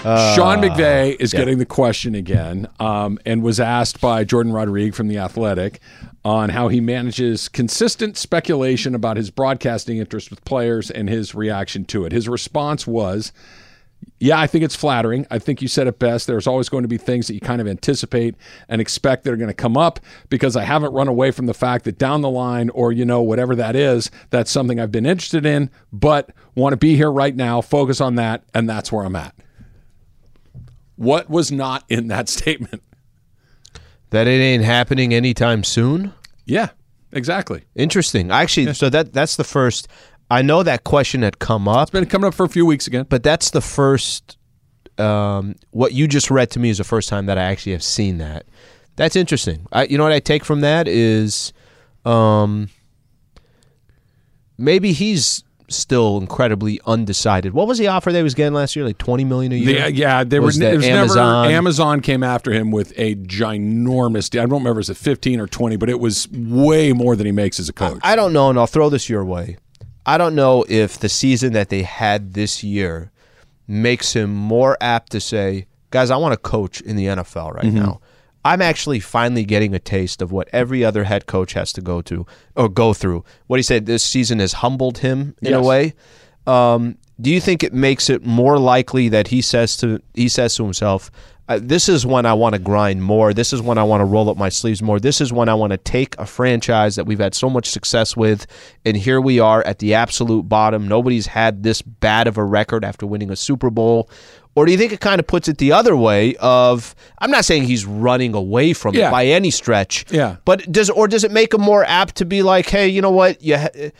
Sean 0.02 0.60
McVay 0.60 1.16
is 1.20 1.32
yeah. 1.32 1.40
getting 1.40 1.58
the 1.58 1.66
question 1.66 2.14
again 2.14 2.68
um, 2.80 3.18
and 3.24 3.42
was 3.42 3.60
asked 3.60 4.00
by 4.00 4.24
Jourdan 4.24 4.52
Rodrigue 4.52 4.94
from 4.94 5.06
The 5.06 5.18
Athletic 5.18 5.80
on 6.24 6.50
how 6.50 6.68
he 6.68 6.80
manages 6.80 7.48
consistent 7.48 8.16
speculation 8.16 8.94
about 8.94 9.16
his 9.16 9.30
broadcasting 9.30 9.98
interest 9.98 10.30
with 10.30 10.44
players 10.44 10.90
and 10.90 11.08
his 11.08 11.34
reaction 11.34 11.84
to 11.86 12.04
it. 12.04 12.12
His 12.12 12.28
response 12.28 12.86
was, 12.86 13.32
yeah, 14.18 14.38
I 14.38 14.46
think 14.46 14.64
it's 14.64 14.76
flattering. 14.76 15.26
I 15.30 15.40
think 15.40 15.60
you 15.60 15.68
said 15.68 15.88
it 15.88 15.98
best. 15.98 16.28
There's 16.28 16.46
always 16.46 16.68
going 16.68 16.82
to 16.82 16.88
be 16.88 16.96
things 16.96 17.26
that 17.26 17.34
you 17.34 17.40
kind 17.40 17.60
of 17.60 17.66
anticipate 17.66 18.36
and 18.68 18.80
expect 18.80 19.24
that 19.24 19.32
are 19.32 19.36
going 19.36 19.48
to 19.48 19.54
come 19.54 19.76
up 19.76 19.98
because 20.28 20.54
I 20.54 20.62
haven't 20.62 20.92
run 20.92 21.08
away 21.08 21.32
from 21.32 21.46
the 21.46 21.54
fact 21.54 21.84
that 21.86 21.98
down 21.98 22.20
the 22.20 22.30
line 22.30 22.70
or, 22.70 22.92
you 22.92 23.04
know, 23.04 23.20
whatever 23.20 23.56
that 23.56 23.74
is, 23.74 24.10
that's 24.30 24.50
something 24.50 24.78
I've 24.78 24.92
been 24.92 25.06
interested 25.06 25.44
in, 25.44 25.70
but 25.92 26.30
want 26.54 26.72
to 26.72 26.76
be 26.76 26.94
here 26.94 27.10
right 27.10 27.34
now, 27.34 27.60
focus 27.60 28.00
on 28.00 28.14
that, 28.14 28.44
and 28.54 28.68
that's 28.68 28.92
where 28.92 29.04
I'm 29.04 29.16
at. 29.16 29.34
What 30.96 31.28
was 31.28 31.50
not 31.50 31.84
in 31.88 32.08
that 32.08 32.28
statement? 32.28 32.82
That 34.10 34.28
it 34.28 34.40
ain't 34.40 34.62
happening 34.62 35.12
anytime 35.12 35.64
soon? 35.64 36.12
Yeah, 36.44 36.68
exactly. 37.12 37.64
Interesting. 37.74 38.30
Actually, 38.30 38.74
so 38.74 38.90
that 38.90 39.12
that's 39.12 39.36
the 39.36 39.44
first. 39.44 39.88
I 40.32 40.42
know 40.42 40.62
that 40.62 40.84
question 40.84 41.22
had 41.22 41.38
come 41.38 41.68
up. 41.68 41.82
It's 41.82 41.90
been 41.90 42.06
coming 42.06 42.26
up 42.28 42.34
for 42.34 42.44
a 42.44 42.48
few 42.48 42.64
weeks 42.64 42.86
again. 42.86 43.06
But 43.08 43.22
that's 43.22 43.50
the 43.50 43.60
first. 43.60 44.38
Um, 44.98 45.54
what 45.70 45.92
you 45.92 46.06
just 46.08 46.30
read 46.30 46.50
to 46.52 46.58
me 46.60 46.70
is 46.70 46.78
the 46.78 46.84
first 46.84 47.08
time 47.08 47.26
that 47.26 47.38
I 47.38 47.42
actually 47.42 47.72
have 47.72 47.82
seen 47.82 48.18
that. 48.18 48.46
That's 48.96 49.16
interesting. 49.16 49.66
I, 49.72 49.84
you 49.84 49.96
know 49.98 50.04
what 50.04 50.12
I 50.12 50.20
take 50.20 50.44
from 50.44 50.60
that 50.60 50.86
is, 50.86 51.52
um, 52.04 52.68
maybe 54.58 54.92
he's 54.92 55.44
still 55.68 56.18
incredibly 56.18 56.78
undecided. 56.86 57.54
What 57.54 57.66
was 57.66 57.78
the 57.78 57.88
offer 57.88 58.12
they 58.12 58.22
was 58.22 58.34
getting 58.34 58.52
last 58.52 58.76
year? 58.76 58.84
Like 58.84 58.98
twenty 58.98 59.24
million 59.24 59.52
a 59.52 59.56
year. 59.56 59.82
The- 59.84 59.92
yeah, 59.94 60.24
they 60.24 60.38
Was 60.40 60.58
was 60.58 60.84
Amazon? 60.84 61.42
never 61.44 61.54
Amazon 61.56 62.00
came 62.00 62.22
after 62.22 62.52
him 62.52 62.70
with 62.70 62.92
a 62.96 63.14
ginormous. 63.16 64.28
deal. 64.28 64.42
I 64.42 64.44
don't 64.44 64.58
remember 64.58 64.72
if 64.80 64.88
it 64.88 64.88
was 64.88 64.90
a 64.90 64.94
fifteen 64.94 65.40
or 65.40 65.46
twenty, 65.46 65.76
but 65.76 65.88
it 65.88 66.00
was 66.00 66.28
way 66.30 66.92
more 66.92 67.16
than 67.16 67.24
he 67.26 67.32
makes 67.32 67.58
as 67.58 67.68
a 67.68 67.72
coach. 67.72 68.00
I 68.02 68.14
don't 68.16 68.32
know, 68.32 68.50
and 68.50 68.58
I'll 68.58 68.66
throw 68.66 68.90
this 68.90 69.08
your 69.08 69.24
way. 69.24 69.56
I 70.06 70.18
don't 70.18 70.34
know 70.34 70.64
if 70.68 70.98
the 70.98 71.08
season 71.08 71.52
that 71.52 71.68
they 71.68 71.82
had 71.82 72.34
this 72.34 72.64
year 72.64 73.10
makes 73.68 74.14
him 74.14 74.32
more 74.34 74.76
apt 74.80 75.12
to 75.12 75.20
say, 75.20 75.66
guys, 75.90 76.10
I 76.10 76.16
want 76.16 76.32
to 76.32 76.36
coach 76.38 76.80
in 76.80 76.96
the 76.96 77.06
NFL 77.06 77.52
right 77.52 77.64
Mhm. 77.66 77.74
now. 77.74 78.00
I'm 78.44 78.60
actually 78.60 78.98
finally 78.98 79.44
getting 79.44 79.72
a 79.72 79.78
taste 79.78 80.20
of 80.20 80.32
what 80.32 80.48
every 80.52 80.84
other 80.84 81.04
head 81.04 81.26
coach 81.26 81.52
has 81.52 81.72
to 81.74 81.80
go 81.80 82.02
to 82.02 82.26
or 82.56 82.68
go 82.68 82.92
through. 82.92 83.24
What 83.46 83.58
he 83.60 83.62
said 83.62 83.86
this 83.86 84.02
season 84.02 84.40
has 84.40 84.54
humbled 84.54 84.98
him 84.98 85.36
in 85.40 85.54
a 85.54 85.62
way. 85.62 85.94
Um, 86.44 86.96
do 87.20 87.30
you 87.30 87.40
think 87.40 87.62
it 87.62 87.72
makes 87.72 88.08
it 88.10 88.24
more 88.24 88.58
likely 88.58 89.08
that 89.10 89.28
he 89.28 89.42
says 89.42 89.76
to 89.78 90.00
he 90.14 90.28
says 90.28 90.54
to 90.56 90.64
himself, 90.64 91.10
uh, 91.48 91.58
"This 91.62 91.88
is 91.88 92.06
when 92.06 92.24
I 92.26 92.32
want 92.32 92.54
to 92.54 92.58
grind 92.58 93.02
more. 93.02 93.32
This 93.34 93.52
is 93.52 93.60
when 93.60 93.78
I 93.78 93.82
want 93.82 94.00
to 94.00 94.04
roll 94.04 94.30
up 94.30 94.36
my 94.36 94.48
sleeves 94.48 94.82
more. 94.82 94.98
This 94.98 95.20
is 95.20 95.32
when 95.32 95.48
I 95.48 95.54
want 95.54 95.72
to 95.72 95.76
take 95.76 96.16
a 96.18 96.26
franchise 96.26 96.96
that 96.96 97.04
we've 97.04 97.18
had 97.20 97.34
so 97.34 97.50
much 97.50 97.68
success 97.68 98.16
with, 98.16 98.46
and 98.84 98.96
here 98.96 99.20
we 99.20 99.38
are 99.40 99.62
at 99.64 99.78
the 99.78 99.94
absolute 99.94 100.48
bottom. 100.48 100.88
Nobody's 100.88 101.26
had 101.26 101.62
this 101.62 101.82
bad 101.82 102.26
of 102.26 102.38
a 102.38 102.44
record 102.44 102.84
after 102.84 103.06
winning 103.06 103.30
a 103.30 103.36
Super 103.36 103.70
Bowl." 103.70 104.08
Or 104.54 104.66
do 104.66 104.72
you 104.72 104.76
think 104.76 104.92
it 104.92 105.00
kind 105.00 105.18
of 105.18 105.26
puts 105.26 105.48
it 105.48 105.56
the 105.56 105.72
other 105.72 105.96
way? 105.96 106.36
Of 106.36 106.94
I'm 107.20 107.30
not 107.30 107.46
saying 107.46 107.62
he's 107.64 107.86
running 107.86 108.34
away 108.34 108.74
from 108.74 108.94
Yeah. 108.94 109.08
it 109.08 109.10
by 109.10 109.24
any 109.24 109.50
stretch. 109.50 110.04
Yeah. 110.10 110.36
But 110.44 110.70
does 110.70 110.90
or 110.90 111.08
does 111.08 111.24
it 111.24 111.30
make 111.30 111.54
him 111.54 111.62
more 111.62 111.84
apt 111.86 112.16
to 112.16 112.26
be 112.26 112.42
like, 112.42 112.68
hey, 112.68 112.86
you 112.86 113.00
know 113.00 113.10
what? 113.10 113.42
You, 113.42 113.56
ha- 113.56 113.90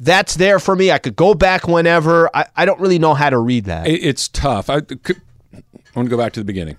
that's 0.00 0.34
there 0.34 0.58
for 0.58 0.74
me. 0.74 0.90
I 0.90 0.98
could 0.98 1.14
go 1.16 1.34
back 1.34 1.68
whenever. 1.68 2.28
I, 2.34 2.46
I 2.56 2.64
don't 2.64 2.80
really 2.80 2.98
know 2.98 3.14
how 3.14 3.30
to 3.30 3.38
read 3.38 3.66
that. 3.66 3.86
It- 3.86 4.02
it's 4.02 4.28
tough. 4.28 4.68
I, 4.70 4.76
I 4.76 4.80
want 5.94 6.06
to 6.06 6.08
go 6.08 6.16
back 6.16 6.32
to 6.32 6.40
the 6.40 6.44
beginning. 6.44 6.76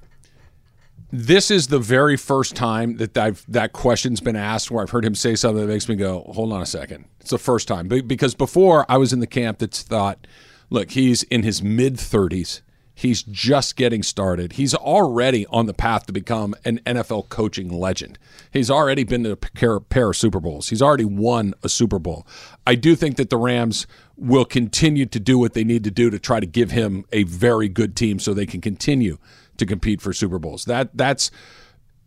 This 1.14 1.52
is 1.52 1.68
the 1.68 1.80
very 1.80 2.16
first 2.16 2.56
time 2.56 2.96
that 2.98 3.18
I've 3.18 3.44
that 3.50 3.74
question's 3.74 4.22
been 4.22 4.38
asked 4.38 4.72
where 4.72 4.82
I've 4.82 4.92
heard 4.92 5.04
him 5.04 5.14
say 5.16 5.36
something 5.36 5.60
that 5.62 5.68
makes 5.72 5.90
me 5.90 5.96
go, 5.96 6.24
"Hold 6.34 6.54
on 6.54 6.62
a 6.62 6.66
second. 6.66 7.04
It's 7.20 7.32
the 7.32 7.38
first 7.38 7.68
time 7.68 7.88
because 7.90 8.34
before 8.34 8.86
I 8.90 8.96
was 8.98 9.12
in 9.12 9.20
the 9.20 9.28
camp 9.28 9.60
that's 9.60 9.82
thought, 9.82 10.26
look, 10.70 10.92
he's 10.92 11.24
in 11.24 11.44
his 11.44 11.62
mid 11.62 12.00
thirties. 12.00 12.62
He's 13.02 13.24
just 13.24 13.78
getting 13.78 14.04
started. 14.04 14.54
He's 14.54 14.76
already 14.76 15.48
on 15.48 15.66
the 15.66 15.74
path 15.74 16.06
to 16.06 16.14
become 16.14 16.54
an 16.64 16.78
NFL 16.86 17.30
coaching 17.30 17.68
legend. 17.68 18.20
He's 18.54 18.70
already 18.70 19.04
been 19.04 19.24
to 19.24 19.32
a 19.32 19.80
pair, 19.80 20.10
of 20.12 20.16
Super 20.16 20.40
Bowls. 20.40 20.70
He's 20.70 20.84
already 20.84 21.06
won 21.06 21.56
a 21.64 21.70
Super 21.70 21.98
Bowl. 21.98 22.28
I 22.68 22.76
do 22.76 22.96
think 22.96 23.16
that 23.16 23.32
the 23.32 23.38
Rams 23.38 23.88
will 24.18 24.46
continue 24.46 25.08
to 25.08 25.20
do 25.20 25.40
what 25.40 25.56
they 25.56 25.64
need 25.64 25.84
to 25.86 25.90
do 25.90 26.12
to 26.12 26.20
try 26.20 26.40
to 26.40 26.46
give 26.46 26.70
him 26.70 27.06
a 27.12 27.24
very 27.24 27.68
good 27.68 27.96
team 27.96 28.20
so 28.20 28.36
they 28.36 28.46
can 28.46 28.62
continue 28.62 29.18
to 29.58 29.66
compete 29.66 30.00
for 30.00 30.14
Super 30.14 30.38
Bowls. 30.38 30.66
That 30.66 30.96
that's 30.96 31.32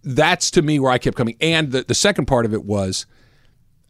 that's 0.05 0.49
to 0.53 0.63
me 0.63 0.79
where 0.79 0.93
I 0.93 0.99
kept 0.99 1.17
coming. 1.17 1.37
And 1.41 1.73
the, 1.73 1.83
the 1.83 1.97
second 1.97 2.27
part 2.27 2.47
of 2.47 2.55
it 2.55 2.65
was 2.65 3.05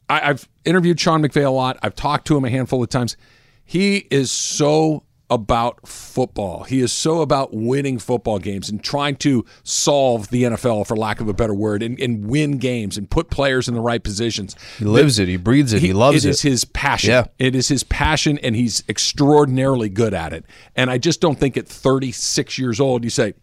I, 0.09 0.31
I've 0.31 0.49
interviewed 0.65 0.99
Sean 0.99 1.23
McVay 1.23 1.45
a 1.45 1.51
lot. 1.51 1.79
I've 1.83 1.97
talked 1.97 2.27
to 2.29 2.37
him 2.39 2.47
a 2.47 2.51
handful 2.51 2.83
of 2.83 2.89
times. 2.89 3.19
He 3.63 4.07
is 4.11 4.31
so 4.31 5.03
about 5.35 5.87
football. 5.87 6.65
He 6.65 6.81
is 6.81 6.93
so 6.93 7.21
about 7.21 7.53
winning 7.53 7.99
football 7.99 8.39
games 8.39 8.71
and 8.71 8.83
trying 8.83 9.17
to 9.17 9.45
solve 9.63 10.29
the 10.31 10.45
NFL, 10.45 10.87
for 10.87 10.97
lack 10.97 11.21
of 11.21 11.29
a 11.29 11.35
better 11.35 11.53
word, 11.53 11.83
and, 11.83 12.01
and 12.01 12.27
win 12.27 12.57
games 12.59 12.97
and 12.97 13.11
put 13.11 13.29
players 13.29 13.69
in 13.69 13.75
the 13.75 13.81
right 13.81 14.03
positions. 14.03 14.57
He 14.79 14.85
lives 14.87 15.19
it. 15.19 15.29
He 15.29 15.37
breathes 15.37 15.73
it. 15.73 15.83
He 15.83 15.93
loves 15.93 16.25
It 16.25 16.29
it. 16.29 16.31
is 16.31 16.41
his 16.43 16.65
passion. 16.65 17.11
Yeah. 17.11 17.25
It 17.39 17.55
is 17.55 17.69
his 17.69 17.83
passion, 17.85 18.39
and 18.39 18.57
he's 18.57 18.83
extraordinarily 18.89 19.89
good 19.91 20.15
at 20.15 20.33
it. 20.33 20.45
And 20.75 20.91
I 20.91 20.97
just 20.99 21.21
don't 21.21 21.39
think 21.39 21.57
at 21.57 21.69
36 21.69 22.59
years 22.59 22.81
old, 22.81 23.05
you 23.05 23.11
say, 23.11 23.35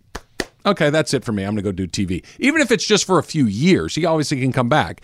okay, 0.65 0.89
that's 0.89 1.13
it 1.13 1.23
for 1.23 1.31
me. 1.31 1.43
I'm 1.43 1.55
going 1.55 1.63
to 1.63 1.71
go 1.71 1.71
do 1.71 1.87
TV. 1.87 2.23
Even 2.39 2.61
if 2.61 2.71
it's 2.71 2.85
just 2.85 3.05
for 3.05 3.19
a 3.19 3.23
few 3.23 3.45
years, 3.45 3.95
he 3.95 4.05
obviously 4.05 4.39
can 4.39 4.51
come 4.51 4.69
back. 4.69 5.01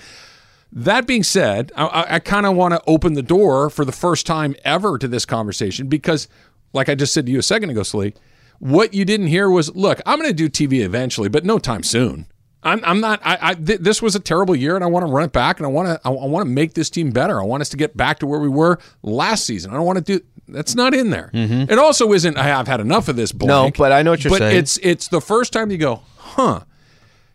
That 0.73 1.07
being 1.07 1.23
said, 1.23 1.71
I, 1.77 2.05
I 2.15 2.19
kind 2.19 2.45
of 2.45 2.55
want 2.57 2.73
to 2.73 2.81
open 2.87 3.13
the 3.13 3.23
door 3.23 3.69
for 3.69 3.85
the 3.85 3.93
first 3.93 4.25
time 4.25 4.53
ever 4.65 4.97
to 4.97 5.07
this 5.07 5.25
conversation 5.25 5.87
because, 5.87 6.27
like 6.73 6.89
I 6.89 6.95
just 6.95 7.13
said 7.13 7.25
to 7.25 7.31
you 7.31 7.39
a 7.39 7.43
second 7.43 7.69
ago, 7.69 7.83
Slee, 7.83 8.13
what 8.59 8.93
you 8.93 9.05
didn't 9.05 9.27
hear 9.27 9.49
was, 9.49 9.75
look, 9.75 10.01
I'm 10.05 10.19
going 10.19 10.29
to 10.29 10.35
do 10.35 10.49
TV 10.49 10.83
eventually, 10.83 11.29
but 11.29 11.45
no 11.45 11.59
time 11.59 11.83
soon. 11.83 12.27
I'm, 12.63 12.81
I'm 12.83 12.99
not. 12.99 13.21
I, 13.23 13.37
I 13.41 13.53
th- 13.53 13.79
this 13.81 14.01
was 14.01 14.15
a 14.15 14.19
terrible 14.19 14.55
year, 14.55 14.75
and 14.75 14.83
I 14.83 14.87
want 14.87 15.05
to 15.05 15.11
run 15.11 15.23
it 15.25 15.31
back, 15.31 15.59
and 15.59 15.65
I 15.65 15.69
want 15.69 15.87
to. 15.87 16.01
I, 16.03 16.11
I 16.11 16.25
want 16.25 16.45
to 16.45 16.51
make 16.51 16.73
this 16.73 16.89
team 16.89 17.11
better. 17.11 17.39
I 17.39 17.45
want 17.45 17.61
us 17.61 17.69
to 17.69 17.77
get 17.77 17.95
back 17.95 18.19
to 18.19 18.27
where 18.27 18.39
we 18.39 18.49
were 18.49 18.79
last 19.03 19.45
season. 19.45 19.71
I 19.71 19.75
don't 19.75 19.85
want 19.85 20.03
to 20.05 20.19
do. 20.19 20.25
That's 20.47 20.73
not 20.75 20.93
in 20.95 21.11
there. 21.11 21.29
Mm-hmm. 21.33 21.71
It 21.71 21.77
also 21.77 22.11
isn't. 22.13 22.35
I 22.35 22.43
have 22.43 22.67
had 22.67 22.79
enough 22.81 23.07
of 23.09 23.15
this. 23.15 23.31
Blank, 23.31 23.77
No, 23.77 23.83
but 23.83 23.91
I 23.91 24.01
know 24.01 24.11
what 24.11 24.23
you're 24.23 24.31
saying. 24.31 24.39
but 24.41 24.49
saying. 24.49 24.57
it's 24.57 24.77
it's 24.79 25.07
the 25.07 25.21
first 25.21 25.53
time 25.53 25.69
you 25.71 25.77
go, 25.77 26.01
huh? 26.17 26.61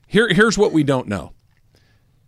Here, 0.09 0.29
here's 0.29 0.59
what 0.59 0.73
we 0.73 0.83
don't 0.83 1.07
know. 1.07 1.33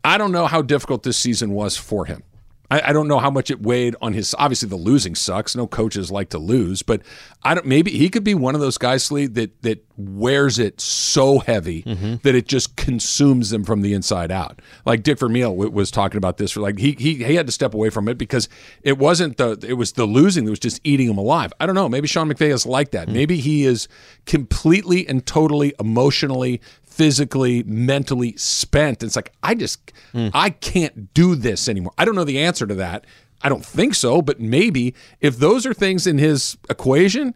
I 0.05 0.17
don't 0.17 0.33
know 0.33 0.47
how 0.47 0.63
difficult 0.63 1.03
this 1.03 1.17
season 1.17 1.51
was 1.51 1.77
for 1.77 2.05
him. 2.07 2.23
I, 2.71 2.91
I 2.91 2.93
don't 2.93 3.09
know 3.09 3.19
how 3.19 3.31
much 3.31 3.51
it 3.51 3.61
weighed 3.61 3.95
on 4.01 4.15
his. 4.15 4.35
Obviously, 4.39 4.69
the 4.69 4.77
losing 4.77 5.15
sucks. 5.15 5.55
No 5.55 5.67
coaches 5.67 6.11
like 6.11 6.31
to 6.31 6.39
lose, 6.39 6.83
but 6.83 7.03
I 7.43 7.55
don't. 7.55 7.67
Maybe 7.67 7.91
he 7.91 8.09
could 8.09 8.25
be 8.25 8.35
one 8.35 8.55
of 8.55 8.61
those 8.61 8.79
guys, 8.79 9.11
Lee, 9.11 9.27
that 9.27 9.63
that 9.63 9.85
wears 9.97 10.59
it 10.59 10.81
so 10.81 11.39
heavy 11.39 11.83
mm-hmm. 11.83 12.17
that 12.23 12.35
it 12.35 12.49
just 12.49 12.77
consumes 12.77 13.51
them 13.51 13.65
from 13.65 13.83
the 13.83 13.93
inside 13.93 14.33
out. 14.33 14.61
Like 14.85 15.03
Dick 15.03 15.19
Vermeil 15.19 15.51
w- 15.51 15.71
was 15.71 15.91
talking 15.91 16.19
about 16.19 16.39
this. 16.39 16.53
For 16.53 16.61
like 16.61 16.79
he 16.79 16.97
he 16.99 17.23
he 17.23 17.35
had 17.35 17.47
to 17.47 17.53
step 17.53 17.75
away 17.75 17.91
from 17.91 18.09
it 18.09 18.17
because 18.17 18.49
it 18.83 18.99
wasn't 18.99 19.37
the 19.37 19.63
it 19.67 19.75
was 19.75 19.93
the 19.93 20.07
losing 20.07 20.45
that 20.45 20.51
was 20.51 20.59
just 20.59 20.81
eating 20.85 21.09
him 21.09 21.19
alive. 21.19 21.53
I 21.61 21.67
don't 21.67 21.75
know. 21.75 21.89
Maybe 21.89 22.09
Sean 22.09 22.33
McVay 22.33 22.53
is 22.53 22.65
like 22.65 22.93
that. 22.93 23.09
Hmm. 23.09 23.15
Maybe 23.15 23.37
he 23.39 23.65
is 23.65 23.89
completely 24.25 25.07
and 25.07 25.25
totally 25.25 25.75
emotionally 25.79 26.61
physically, 26.95 27.65
mentally 27.65 28.37
spent. 28.37 29.03
It's 29.03 29.17
like 29.17 29.33
I 29.43 29.55
just 29.55 29.93
hmm. 30.13 30.29
I 30.33 30.51
can't 30.51 31.13
do 31.13 31.35
this 31.35 31.69
anymore. 31.69 31.93
I 31.99 32.05
don't 32.05 32.15
know 32.15 32.25
the 32.25 32.39
answer 32.39 32.67
to 32.67 32.75
that. 32.77 33.05
I 33.43 33.49
don't 33.49 33.65
think 33.65 33.95
so, 33.95 34.23
but 34.23 34.41
maybe 34.41 34.95
if 35.21 35.37
those 35.37 35.67
are 35.67 35.75
things 35.75 36.07
in 36.07 36.19
his 36.19 36.57
equation 36.71 37.35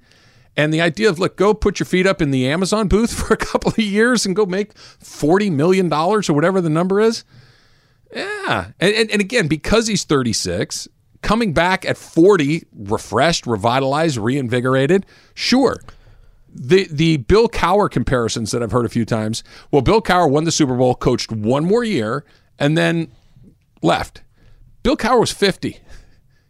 and 0.56 0.72
the 0.72 0.80
idea 0.80 1.10
of 1.10 1.18
look, 1.18 1.36
go 1.36 1.54
put 1.54 1.80
your 1.80 1.86
feet 1.86 2.06
up 2.06 2.22
in 2.22 2.30
the 2.30 2.48
Amazon 2.48 2.86
booth 2.86 3.12
for 3.18 3.34
a 3.34 3.36
couple 3.36 3.70
of 3.70 3.78
years 3.78 4.24
and 4.24 4.36
go 4.36 4.46
make 4.46 4.76
40 4.78 5.50
million 5.50 5.88
dollars 5.88 6.28
or 6.30 6.34
whatever 6.34 6.60
the 6.60 6.70
number 6.70 7.00
is. 7.00 7.24
Yeah. 8.14 8.70
And, 8.78 8.94
and, 8.94 9.10
and 9.10 9.20
again, 9.20 9.48
because 9.48 9.88
he's 9.88 10.04
36, 10.04 10.88
coming 11.20 11.52
back 11.52 11.84
at 11.84 11.96
40, 11.98 12.64
refreshed, 12.74 13.46
revitalized, 13.46 14.18
reinvigorated, 14.18 15.04
sure 15.34 15.82
the 16.54 16.88
the 16.90 17.18
Bill 17.18 17.48
Cowher 17.48 17.90
comparisons 17.90 18.50
that 18.50 18.62
I've 18.62 18.72
heard 18.72 18.86
a 18.86 18.90
few 18.90 19.04
times. 19.04 19.42
Well, 19.70 19.82
Bill 19.82 20.02
Cowher 20.02 20.30
won 20.30 20.44
the 20.44 20.52
Super 20.52 20.76
Bowl, 20.76 20.94
coached 20.94 21.30
one 21.30 21.64
more 21.64 21.84
year, 21.84 22.24
and 22.58 22.76
then 22.76 23.12
left. 23.82 24.22
Bill 24.82 24.96
Cowher 24.96 25.20
was 25.20 25.32
50. 25.32 25.78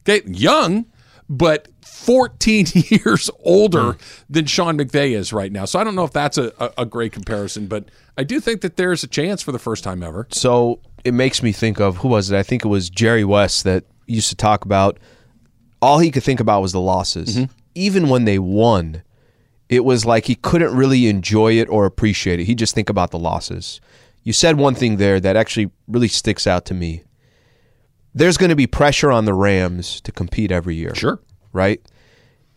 Okay, 0.09 0.23
young, 0.27 0.87
but 1.29 1.69
14 1.85 2.67
years 2.75 3.29
older 3.41 3.93
hmm. 3.93 3.99
than 4.31 4.47
Sean 4.47 4.79
McVay 4.79 5.11
is 5.11 5.33
right 5.33 5.53
now. 5.53 5.65
So 5.65 5.79
I 5.79 5.85
don't 5.85 5.95
know 5.95 6.05
if 6.05 6.13
that's 6.13 6.39
a, 6.39 6.53
a, 6.59 6.83
a 6.83 6.87
great 6.87 7.13
comparison, 7.13 7.67
but 7.67 7.91
I 8.17 8.25
do 8.25 8.41
think 8.41 8.63
that 8.63 8.77
there's 8.77 9.03
a 9.03 9.09
chance 9.09 9.43
for 9.43 9.53
the 9.53 9.59
first 9.59 9.85
time 9.85 10.03
ever. 10.03 10.27
So 10.31 10.81
it 11.05 11.13
makes 11.13 11.43
me 11.43 11.53
think 11.53 11.81
of 11.81 11.99
who 11.99 12.09
was 12.09 12.31
it? 12.31 12.39
I 12.39 12.43
think 12.43 12.65
it 12.65 12.69
was 12.69 12.89
Jerry 12.89 13.25
West 13.25 13.65
that 13.65 13.85
used 14.07 14.31
to 14.31 14.37
talk 14.37 14.65
about 14.65 14.99
all 15.83 15.99
he 15.99 16.11
could 16.11 16.23
think 16.23 16.41
about 16.41 16.63
was 16.63 16.73
the 16.73 16.81
losses. 16.81 17.37
Mm-hmm. 17.37 17.53
Even 17.75 18.09
when 18.09 18.25
they 18.25 18.39
won, 18.39 19.03
it 19.69 19.85
was 19.85 20.05
like 20.07 20.27
he 20.27 20.35
couldn't 20.35 20.75
really 20.75 21.09
enjoy 21.09 21.53
it 21.53 21.69
or 21.69 21.85
appreciate 21.85 22.41
it. 22.41 22.45
He 22.45 22.55
just 22.55 22.75
think 22.75 22.89
about 22.89 23.11
the 23.11 23.19
losses. 23.19 23.81
You 24.23 24.33
said 24.33 24.57
one 24.57 24.75
thing 24.75 24.97
there 24.97 25.21
that 25.21 25.37
actually 25.37 25.71
really 25.87 26.09
sticks 26.09 26.47
out 26.47 26.65
to 26.67 26.75
me. 26.75 27.05
There's 28.15 28.37
going 28.37 28.51
to 28.51 28.57
be 28.57 28.67
pressure 28.67 29.11
on 29.11 29.27
the 29.27 29.35
Rams 29.35 30.01
to 30.03 30.13
compete 30.13 30.51
every 30.51 30.75
year. 30.75 30.95
Sure. 30.95 31.21
Right? 31.53 31.81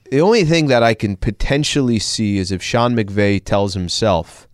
The 0.09 0.21
only 0.21 0.43
thing 0.43 0.67
that 0.67 0.83
I 0.83 0.93
can 0.93 1.15
potentially 1.15 1.99
see 1.99 2.37
is 2.37 2.51
if 2.51 2.61
Sean 2.61 2.95
McVay 2.95 3.43
tells 3.43 3.73
himself, 3.73 4.47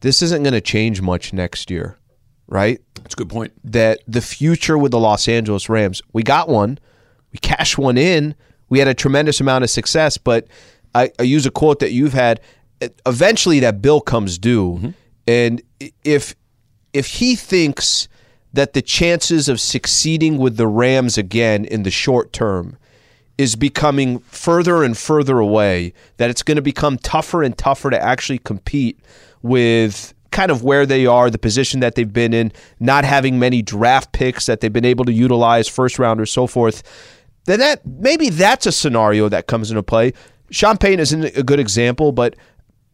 this 0.00 0.22
isn't 0.22 0.42
going 0.42 0.54
to 0.54 0.60
change 0.60 1.02
much 1.02 1.32
next 1.32 1.70
year, 1.70 1.98
right? 2.46 2.80
That's 2.94 3.14
a 3.14 3.16
good 3.16 3.28
point. 3.28 3.52
That 3.64 4.00
the 4.06 4.22
future 4.22 4.78
with 4.78 4.92
the 4.92 4.98
Los 4.98 5.28
Angeles 5.28 5.68
Rams, 5.68 6.00
we 6.12 6.22
got 6.22 6.48
one, 6.48 6.78
we 7.32 7.38
cashed 7.40 7.76
one 7.76 7.98
in, 7.98 8.34
we 8.68 8.78
had 8.78 8.88
a 8.88 8.94
tremendous 8.94 9.40
amount 9.40 9.64
of 9.64 9.70
success, 9.70 10.16
but 10.16 10.46
I, 10.94 11.10
I 11.18 11.22
use 11.22 11.46
a 11.46 11.50
quote 11.50 11.80
that 11.80 11.92
you've 11.92 12.12
had. 12.12 12.40
Eventually, 13.06 13.60
that 13.60 13.82
bill 13.82 14.00
comes 14.00 14.38
due, 14.38 14.74
mm-hmm. 14.74 14.90
and 15.26 15.62
if 16.04 16.34
if 16.92 17.06
he 17.06 17.34
thinks 17.36 18.08
that 18.52 18.72
the 18.72 18.82
chances 18.82 19.48
of 19.48 19.60
succeeding 19.60 20.38
with 20.38 20.56
the 20.56 20.66
Rams 20.66 21.18
again 21.18 21.64
in 21.64 21.82
the 21.82 21.90
short 21.90 22.32
term 22.32 22.76
is 23.36 23.54
becoming 23.54 24.18
further 24.20 24.82
and 24.82 24.96
further 24.96 25.38
away, 25.38 25.92
that 26.16 26.30
it's 26.30 26.42
going 26.42 26.56
to 26.56 26.62
become 26.62 26.98
tougher 26.98 27.42
and 27.42 27.56
tougher 27.56 27.90
to 27.90 28.02
actually 28.02 28.38
compete 28.38 28.98
with 29.42 30.14
kind 30.30 30.50
of 30.50 30.62
where 30.62 30.84
they 30.86 31.06
are, 31.06 31.30
the 31.30 31.38
position 31.38 31.80
that 31.80 31.94
they've 31.94 32.12
been 32.12 32.34
in, 32.34 32.52
not 32.80 33.04
having 33.04 33.38
many 33.38 33.62
draft 33.62 34.12
picks 34.12 34.46
that 34.46 34.60
they've 34.60 34.72
been 34.72 34.84
able 34.84 35.04
to 35.04 35.12
utilize, 35.12 35.68
first 35.68 35.98
rounders, 35.98 36.30
so 36.30 36.46
forth, 36.46 36.82
then 37.44 37.60
that 37.60 37.86
maybe 37.86 38.28
that's 38.28 38.66
a 38.66 38.72
scenario 38.72 39.28
that 39.28 39.46
comes 39.46 39.70
into 39.70 39.82
play. 39.82 40.12
Sean 40.50 40.76
isn't 40.82 41.24
a 41.36 41.42
good 41.42 41.60
example, 41.60 42.12
but 42.12 42.36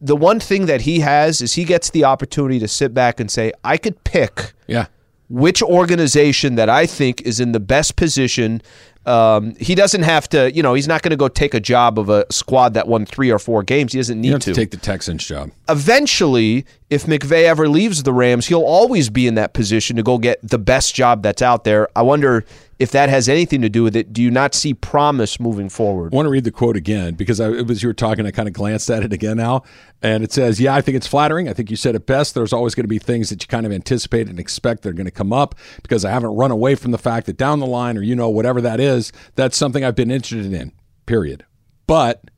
the 0.01 0.15
one 0.15 0.39
thing 0.39 0.65
that 0.65 0.81
he 0.81 0.99
has 0.99 1.41
is 1.41 1.53
he 1.53 1.63
gets 1.63 1.89
the 1.89 2.03
opportunity 2.03 2.59
to 2.59 2.67
sit 2.67 2.93
back 2.93 3.19
and 3.19 3.31
say, 3.31 3.51
I 3.63 3.77
could 3.77 4.03
pick 4.03 4.53
Yeah. 4.67 4.87
which 5.29 5.61
organization 5.63 6.55
that 6.55 6.69
I 6.69 6.85
think 6.85 7.21
is 7.21 7.39
in 7.39 7.53
the 7.53 7.59
best 7.59 7.95
position. 7.95 8.61
Um, 9.05 9.55
he 9.59 9.75
doesn't 9.75 10.01
have 10.03 10.27
to, 10.29 10.51
you 10.53 10.63
know, 10.63 10.73
he's 10.73 10.87
not 10.87 11.01
going 11.03 11.11
to 11.11 11.15
go 11.17 11.27
take 11.27 11.53
a 11.53 11.59
job 11.59 11.97
of 11.99 12.09
a 12.09 12.25
squad 12.31 12.73
that 12.73 12.87
won 12.87 13.05
three 13.05 13.31
or 13.31 13.37
four 13.39 13.61
games. 13.63 13.93
He 13.93 13.99
doesn't 13.99 14.19
need 14.19 14.31
to. 14.33 14.39
to 14.39 14.53
take 14.53 14.71
the 14.71 14.77
Texans 14.77 15.25
job. 15.25 15.51
Eventually, 15.69 16.65
if 16.89 17.05
McVay 17.05 17.45
ever 17.45 17.67
leaves 17.67 18.03
the 18.03 18.13
Rams, 18.13 18.45
he'll 18.45 18.61
always 18.61 19.09
be 19.09 19.25
in 19.25 19.35
that 19.35 19.53
position 19.53 19.95
to 19.95 20.03
go 20.03 20.19
get 20.19 20.39
the 20.47 20.59
best 20.59 20.93
job 20.93 21.23
that's 21.23 21.41
out 21.41 21.63
there. 21.63 21.87
I 21.95 22.03
wonder 22.03 22.45
if 22.77 22.91
that 22.91 23.09
has 23.09 23.27
anything 23.27 23.61
to 23.61 23.69
do 23.69 23.81
with 23.81 23.95
it. 23.95 24.13
Do 24.13 24.21
you 24.21 24.29
not 24.29 24.53
see 24.53 24.75
promise 24.75 25.39
moving 25.39 25.67
forward? 25.67 26.13
I 26.13 26.15
want 26.15 26.27
to 26.27 26.29
read 26.29 26.43
the 26.43 26.51
quote 26.51 26.75
again 26.75 27.15
because 27.15 27.39
I, 27.39 27.49
it 27.49 27.65
was 27.65 27.81
you 27.81 27.89
were 27.89 27.93
talking. 27.93 28.27
I 28.27 28.31
kind 28.31 28.47
of 28.47 28.53
glanced 28.53 28.91
at 28.91 29.01
it 29.01 29.13
again 29.13 29.37
now, 29.37 29.63
and 30.03 30.23
it 30.23 30.31
says, 30.31 30.61
"Yeah, 30.61 30.75
I 30.75 30.81
think 30.81 30.95
it's 30.95 31.07
flattering. 31.07 31.49
I 31.49 31.53
think 31.53 31.71
you 31.71 31.75
said 31.75 31.95
it 31.95 32.05
best. 32.05 32.35
There's 32.35 32.53
always 32.53 32.75
going 32.75 32.83
to 32.83 32.89
be 32.89 32.99
things 32.99 33.29
that 33.29 33.41
you 33.41 33.47
kind 33.47 33.65
of 33.65 33.71
anticipate 33.71 34.29
and 34.29 34.39
expect 34.39 34.83
that 34.83 34.89
are 34.89 34.93
going 34.93 35.05
to 35.05 35.11
come 35.11 35.33
up 35.33 35.55
because 35.81 36.05
I 36.05 36.11
haven't 36.11 36.35
run 36.35 36.51
away 36.51 36.75
from 36.75 36.91
the 36.91 36.99
fact 36.99 37.25
that 37.25 37.37
down 37.37 37.59
the 37.59 37.65
line, 37.65 37.97
or 37.97 38.03
you 38.03 38.15
know, 38.15 38.29
whatever 38.29 38.61
that 38.61 38.79
is, 38.79 39.11
that's 39.33 39.57
something 39.57 39.83
I've 39.83 39.95
been 39.95 40.11
interested 40.11 40.53
in. 40.53 40.71
Period. 41.07 41.45
But 41.87 42.29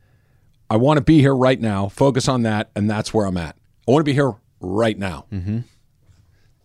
I 0.69 0.77
want 0.77 0.97
to 0.97 1.03
be 1.03 1.19
here 1.19 1.35
right 1.35 1.59
now. 1.59 1.89
Focus 1.89 2.29
on 2.29 2.43
that, 2.43 2.69
and 2.75 2.89
that's 2.89 3.13
where 3.13 3.25
I'm 3.25 3.37
at. 3.37 3.57
I 3.87 3.91
want 3.91 4.01
to 4.01 4.05
be 4.05 4.13
here 4.13 4.33
right 4.59 4.97
now. 4.97 5.25
Mm-hmm. 5.31 5.59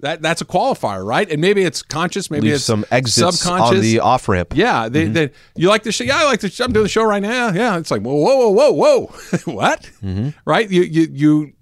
That 0.01 0.21
that's 0.21 0.41
a 0.41 0.45
qualifier, 0.45 1.05
right? 1.07 1.31
And 1.31 1.41
maybe 1.41 1.63
it's 1.63 1.81
conscious, 1.81 2.29
maybe 2.29 2.47
Leave 2.47 2.55
it's 2.57 2.65
some 2.65 2.85
exits 2.91 3.39
subconscious 3.39 3.77
on 3.77 3.83
the 3.83 4.01
off 4.01 4.29
ramp. 4.29 4.53
yeah, 4.57 4.89
they, 4.89 5.05
Mm-hmm. 5.05 5.13
they, 5.13 5.31
you 5.55 5.69
like 5.69 5.85
the 5.85 5.93
show? 5.93 6.03
Yeah, 6.03 6.17
I 6.19 6.25
like 6.25 6.41
the 6.41 6.51
show. 6.51 6.65
I'm 6.65 6.73
doing 6.73 6.83
the 6.83 6.89
show 6.89 7.05
right 7.05 7.23
now. 7.23 7.51
Yeah, 7.53 7.79
it's 7.79 7.91
like 7.93 8.03
whoa, 8.03 8.15
whoa, 8.15 8.49
whoa, 8.49 8.51
whoa, 8.51 8.73
whoa, 8.73 9.07
what? 9.53 9.83
Mm-hmm. 10.03 10.31
Right? 10.45 10.69
You 10.69 10.83
you 10.83 11.07
you 11.13 11.53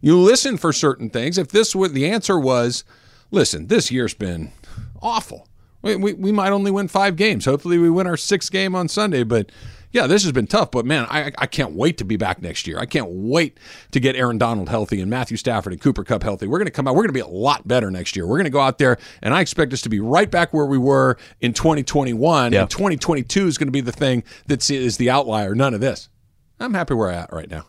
you 0.00 0.18
listen 0.18 0.56
for 0.56 0.72
certain 0.72 1.08
things. 1.08 1.38
If 1.38 1.48
this 1.48 1.76
would 1.76 1.94
the 1.94 2.10
answer 2.10 2.38
was, 2.38 2.82
listen, 3.30 3.68
this 3.68 3.92
year's 3.92 4.14
been 4.14 4.50
awful. 5.00 5.46
We, 5.84 5.96
we 5.96 6.12
we 6.14 6.32
might 6.32 6.50
only 6.50 6.70
win 6.70 6.88
five 6.88 7.14
games. 7.14 7.44
Hopefully, 7.44 7.76
we 7.76 7.90
win 7.90 8.06
our 8.06 8.16
sixth 8.16 8.50
game 8.50 8.74
on 8.74 8.88
Sunday. 8.88 9.22
But 9.22 9.52
yeah, 9.92 10.06
this 10.06 10.22
has 10.22 10.32
been 10.32 10.46
tough. 10.46 10.70
But 10.70 10.86
man, 10.86 11.06
I 11.10 11.30
I 11.36 11.46
can't 11.46 11.72
wait 11.72 11.98
to 11.98 12.04
be 12.04 12.16
back 12.16 12.40
next 12.40 12.66
year. 12.66 12.78
I 12.78 12.86
can't 12.86 13.10
wait 13.10 13.58
to 13.90 14.00
get 14.00 14.16
Aaron 14.16 14.38
Donald 14.38 14.70
healthy 14.70 15.02
and 15.02 15.10
Matthew 15.10 15.36
Stafford 15.36 15.74
and 15.74 15.82
Cooper 15.82 16.02
Kupp 16.02 16.22
healthy. 16.22 16.46
We're 16.46 16.58
going 16.58 16.66
to 16.66 16.72
come 16.72 16.88
out. 16.88 16.94
We're 16.94 17.02
going 17.02 17.08
to 17.08 17.12
be 17.12 17.20
a 17.20 17.26
lot 17.26 17.68
better 17.68 17.90
next 17.90 18.16
year. 18.16 18.26
We're 18.26 18.38
going 18.38 18.44
to 18.44 18.50
go 18.50 18.60
out 18.60 18.78
there, 18.78 18.96
and 19.22 19.34
I 19.34 19.42
expect 19.42 19.74
us 19.74 19.82
to 19.82 19.90
be 19.90 20.00
right 20.00 20.30
back 20.30 20.54
where 20.54 20.66
we 20.66 20.78
were 20.78 21.18
in 21.42 21.52
2021. 21.52 22.52
Yeah. 22.52 22.62
And 22.62 22.70
2022 22.70 23.46
is 23.46 23.58
going 23.58 23.68
to 23.68 23.72
be 23.72 23.82
the 23.82 23.92
thing 23.92 24.24
that 24.46 24.68
is 24.70 24.96
the 24.96 25.10
outlier. 25.10 25.54
None 25.54 25.74
of 25.74 25.80
this. 25.82 26.08
I'm 26.58 26.72
happy 26.72 26.94
where 26.94 27.10
I'm 27.10 27.18
at 27.18 27.32
right 27.32 27.50
now. 27.50 27.66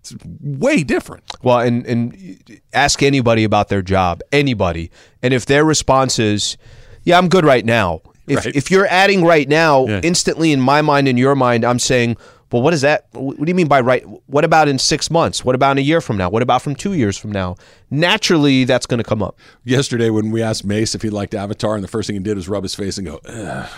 It's 0.00 0.14
way 0.40 0.82
different. 0.82 1.24
Well, 1.42 1.60
and 1.60 1.86
and 1.86 2.60
ask 2.74 3.02
anybody 3.02 3.44
about 3.44 3.68
their 3.68 3.82
job, 3.82 4.20
anybody, 4.30 4.90
and 5.22 5.32
if 5.32 5.46
their 5.46 5.64
response 5.64 6.18
is, 6.18 6.58
"Yeah, 7.06 7.16
I'm 7.16 7.28
good 7.28 7.46
right 7.46 7.64
now." 7.64 8.02
If 8.28 8.44
Right. 8.44 8.54
if 8.54 8.70
you're 8.70 8.86
adding 8.88 9.24
right 9.24 9.48
now, 9.48 9.86
Yeah. 9.86 10.00
instantly 10.02 10.52
in 10.52 10.60
my 10.60 10.82
mind, 10.82 11.08
in 11.08 11.16
your 11.16 11.34
mind, 11.34 11.64
I'm 11.64 11.78
saying, 11.78 12.16
"Well, 12.52 12.60
what 12.60 12.74
is 12.74 12.80
that? 12.82 13.06
What 13.12 13.38
do 13.38 13.44
you 13.48 13.54
mean 13.54 13.68
by 13.68 13.80
right? 13.80 14.04
What 14.26 14.44
about 14.44 14.66
in 14.68 14.78
six 14.78 15.10
months? 15.10 15.44
What 15.44 15.54
about 15.54 15.70
in 15.72 15.78
a 15.78 15.82
year 15.82 16.00
from 16.00 16.16
now? 16.18 16.28
What 16.28 16.42
about 16.42 16.60
from 16.62 16.74
two 16.74 16.92
years 16.92 17.16
from 17.16 17.30
now?" 17.32 17.54
Naturally, 17.90 18.64
that's 18.64 18.84
going 18.86 18.98
to 18.98 19.04
come 19.08 19.22
up. 19.22 19.38
yesterday 19.64 20.10
when 20.10 20.30
we 20.32 20.42
asked 20.42 20.64
Mace 20.64 20.94
if 20.94 21.02
he 21.02 21.08
liked 21.10 21.34
Avatar, 21.34 21.74
and 21.76 21.82
the 21.84 21.88
first 21.88 22.08
thing 22.08 22.16
he 22.16 22.20
did 22.22 22.36
was 22.36 22.48
rub 22.48 22.62
his 22.64 22.74
face 22.74 22.98
and 22.98 23.06
go, 23.06 23.20
Ugh. 23.28 23.68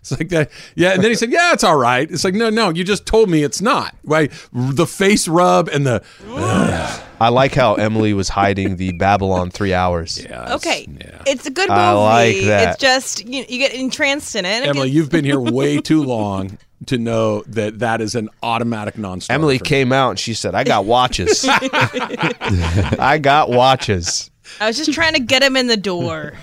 It's 0.00 0.12
like 0.12 0.28
that. 0.28 0.50
Yeah. 0.76 0.92
And 0.92 1.02
then 1.02 1.10
he 1.10 1.16
said, 1.16 1.32
Yeah, 1.32 1.52
it's 1.52 1.64
all 1.64 1.76
right. 1.76 2.08
It's 2.10 2.22
like, 2.22 2.34
no, 2.34 2.48
no, 2.48 2.70
you 2.70 2.84
just 2.84 3.06
told 3.06 3.28
me 3.28 3.42
it's 3.42 3.60
not. 3.60 3.94
Right. 4.04 4.30
The 4.52 4.86
face 4.86 5.26
rub 5.26 5.68
and 5.68 5.84
the. 5.84 6.00
Ugh. 6.32 7.00
I 7.20 7.28
like 7.30 7.54
how 7.54 7.74
Emily 7.74 8.12
was 8.14 8.28
hiding 8.28 8.76
the 8.76 8.92
Babylon 8.92 9.50
three 9.50 9.72
hours. 9.72 10.22
Yeah. 10.22 10.54
Okay, 10.54 10.86
it's 11.26 11.46
a 11.46 11.50
good 11.50 11.68
movie. 11.68 11.80
I 11.80 11.92
like 11.92 12.40
that. 12.44 12.68
It's 12.72 12.80
just 12.80 13.26
you, 13.26 13.44
you 13.48 13.58
get 13.58 13.74
entranced 13.74 14.36
in 14.36 14.44
it. 14.44 14.48
and 14.48 14.64
it 14.64 14.68
Emily, 14.68 14.88
gets- 14.88 14.96
you've 14.96 15.10
been 15.10 15.24
here 15.24 15.40
way 15.40 15.80
too 15.80 16.02
long 16.02 16.58
to 16.86 16.98
know 16.98 17.42
that 17.48 17.78
that 17.78 18.00
is 18.00 18.14
an 18.14 18.28
automatic 18.42 18.98
non. 18.98 19.20
Emily 19.30 19.58
came 19.58 19.92
out 19.92 20.10
and 20.10 20.18
she 20.18 20.34
said, 20.34 20.54
"I 20.54 20.64
got 20.64 20.84
watches. 20.84 21.44
I 21.50 23.18
got 23.20 23.50
watches." 23.50 24.30
I 24.60 24.66
was 24.66 24.76
just 24.76 24.92
trying 24.92 25.14
to 25.14 25.20
get 25.20 25.42
him 25.42 25.56
in 25.56 25.66
the 25.66 25.76
door. 25.76 26.34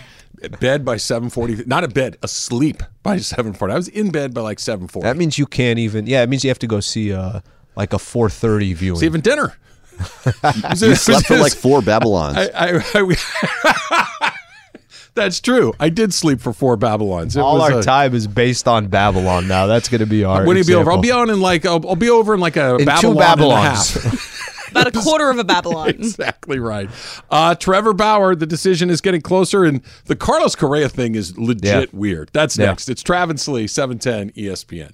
Bed 0.59 0.84
by 0.84 0.97
740. 0.97 1.63
Not 1.67 1.86
a 1.86 1.88
bed, 1.88 2.17
asleep 2.21 2.84
by 3.01 3.15
740. 3.17 3.74
I 3.74 3.78
was 3.78 3.88
in 3.88 4.11
bed 4.11 4.34
by 4.34 4.41
like 4.41 4.59
740. 4.59 5.07
That 5.07 5.15
means 5.15 5.38
you 5.38 5.45
can't 5.45 5.80
even. 5.80 6.05
Yeah, 6.05 6.21
it 6.21 6.28
means 6.30 6.43
you 6.43 6.49
have 6.49 6.59
to 6.59 6.67
go 6.67 6.82
see 6.82 7.13
uh, 7.13 7.39
like 7.78 7.93
a 7.93 7.97
4:30 7.97 8.76
viewing. 8.76 8.95
It's 8.97 9.03
even 9.03 9.21
dinner. 9.21 9.55
You 10.78 10.95
slept 10.95 11.28
for 11.28 11.38
like 11.38 11.54
four 11.54 11.82
Babylons. 11.84 12.38
I, 12.38 12.49
I, 12.54 12.84
I- 12.95 14.34
that's 15.16 15.39
true. 15.39 15.74
I 15.80 15.89
did 15.89 16.14
sleep 16.14 16.41
for 16.41 16.54
four 16.54 16.76
Babylons. 16.78 17.36
It 17.36 17.39
All 17.41 17.60
was 17.60 17.72
our 17.72 17.80
a- 17.80 17.84
time 17.84 18.14
is 18.16 18.28
based 18.28 18.68
on 18.68 18.88
Babylon 18.88 19.47
now. 19.47 19.68
That's 19.68 19.89
going 19.89 19.99
to 19.99 20.06
be 20.08 20.24
our. 20.24 20.45
When 20.45 20.58
you 20.58 20.64
be 20.64 20.74
over? 20.74 20.91
I'll 20.91 21.01
be 21.01 21.12
on 21.12 21.30
in 21.30 21.39
like 21.41 21.66
I'll, 21.66 21.88
I'll 21.88 21.95
be 21.95 22.10
over 22.10 22.34
in 22.34 22.39
like 22.39 22.58
a 22.58 22.76
In 22.76 22.80
two 22.80 22.86
Babylon 22.86 23.12
and 23.12 23.18
a 23.18 23.20
Babylons. 23.20 23.93
half. 24.04 24.30
About 24.74 24.88
a 24.88 24.91
quarter 24.91 25.30
of 25.30 25.38
a 25.38 25.43
Babylon. 25.43 25.89
exactly 25.89 26.58
right. 26.58 26.89
Uh, 27.30 27.54
Trevor 27.54 27.93
Bauer, 27.93 28.34
the 28.34 28.47
decision 28.47 28.89
is 28.89 29.01
getting 29.01 29.22
closer, 29.22 29.64
and 29.66 29.84
the 30.06 30.16
Carlos 30.16 30.56
Correa 30.56 30.89
thing 30.89 31.14
is 31.14 31.38
legit 31.38 31.64
Yeah. 31.93 31.99
weird. 31.99 32.32
That's 32.34 32.58
Yeah. 32.58 32.66
next. 32.68 32.89
It's 32.89 33.04
Travis 33.04 33.47
Lee, 33.47 33.68
seven 33.68 33.99
ten 33.99 34.32
E 34.36 34.45
ESPN. 34.47 34.93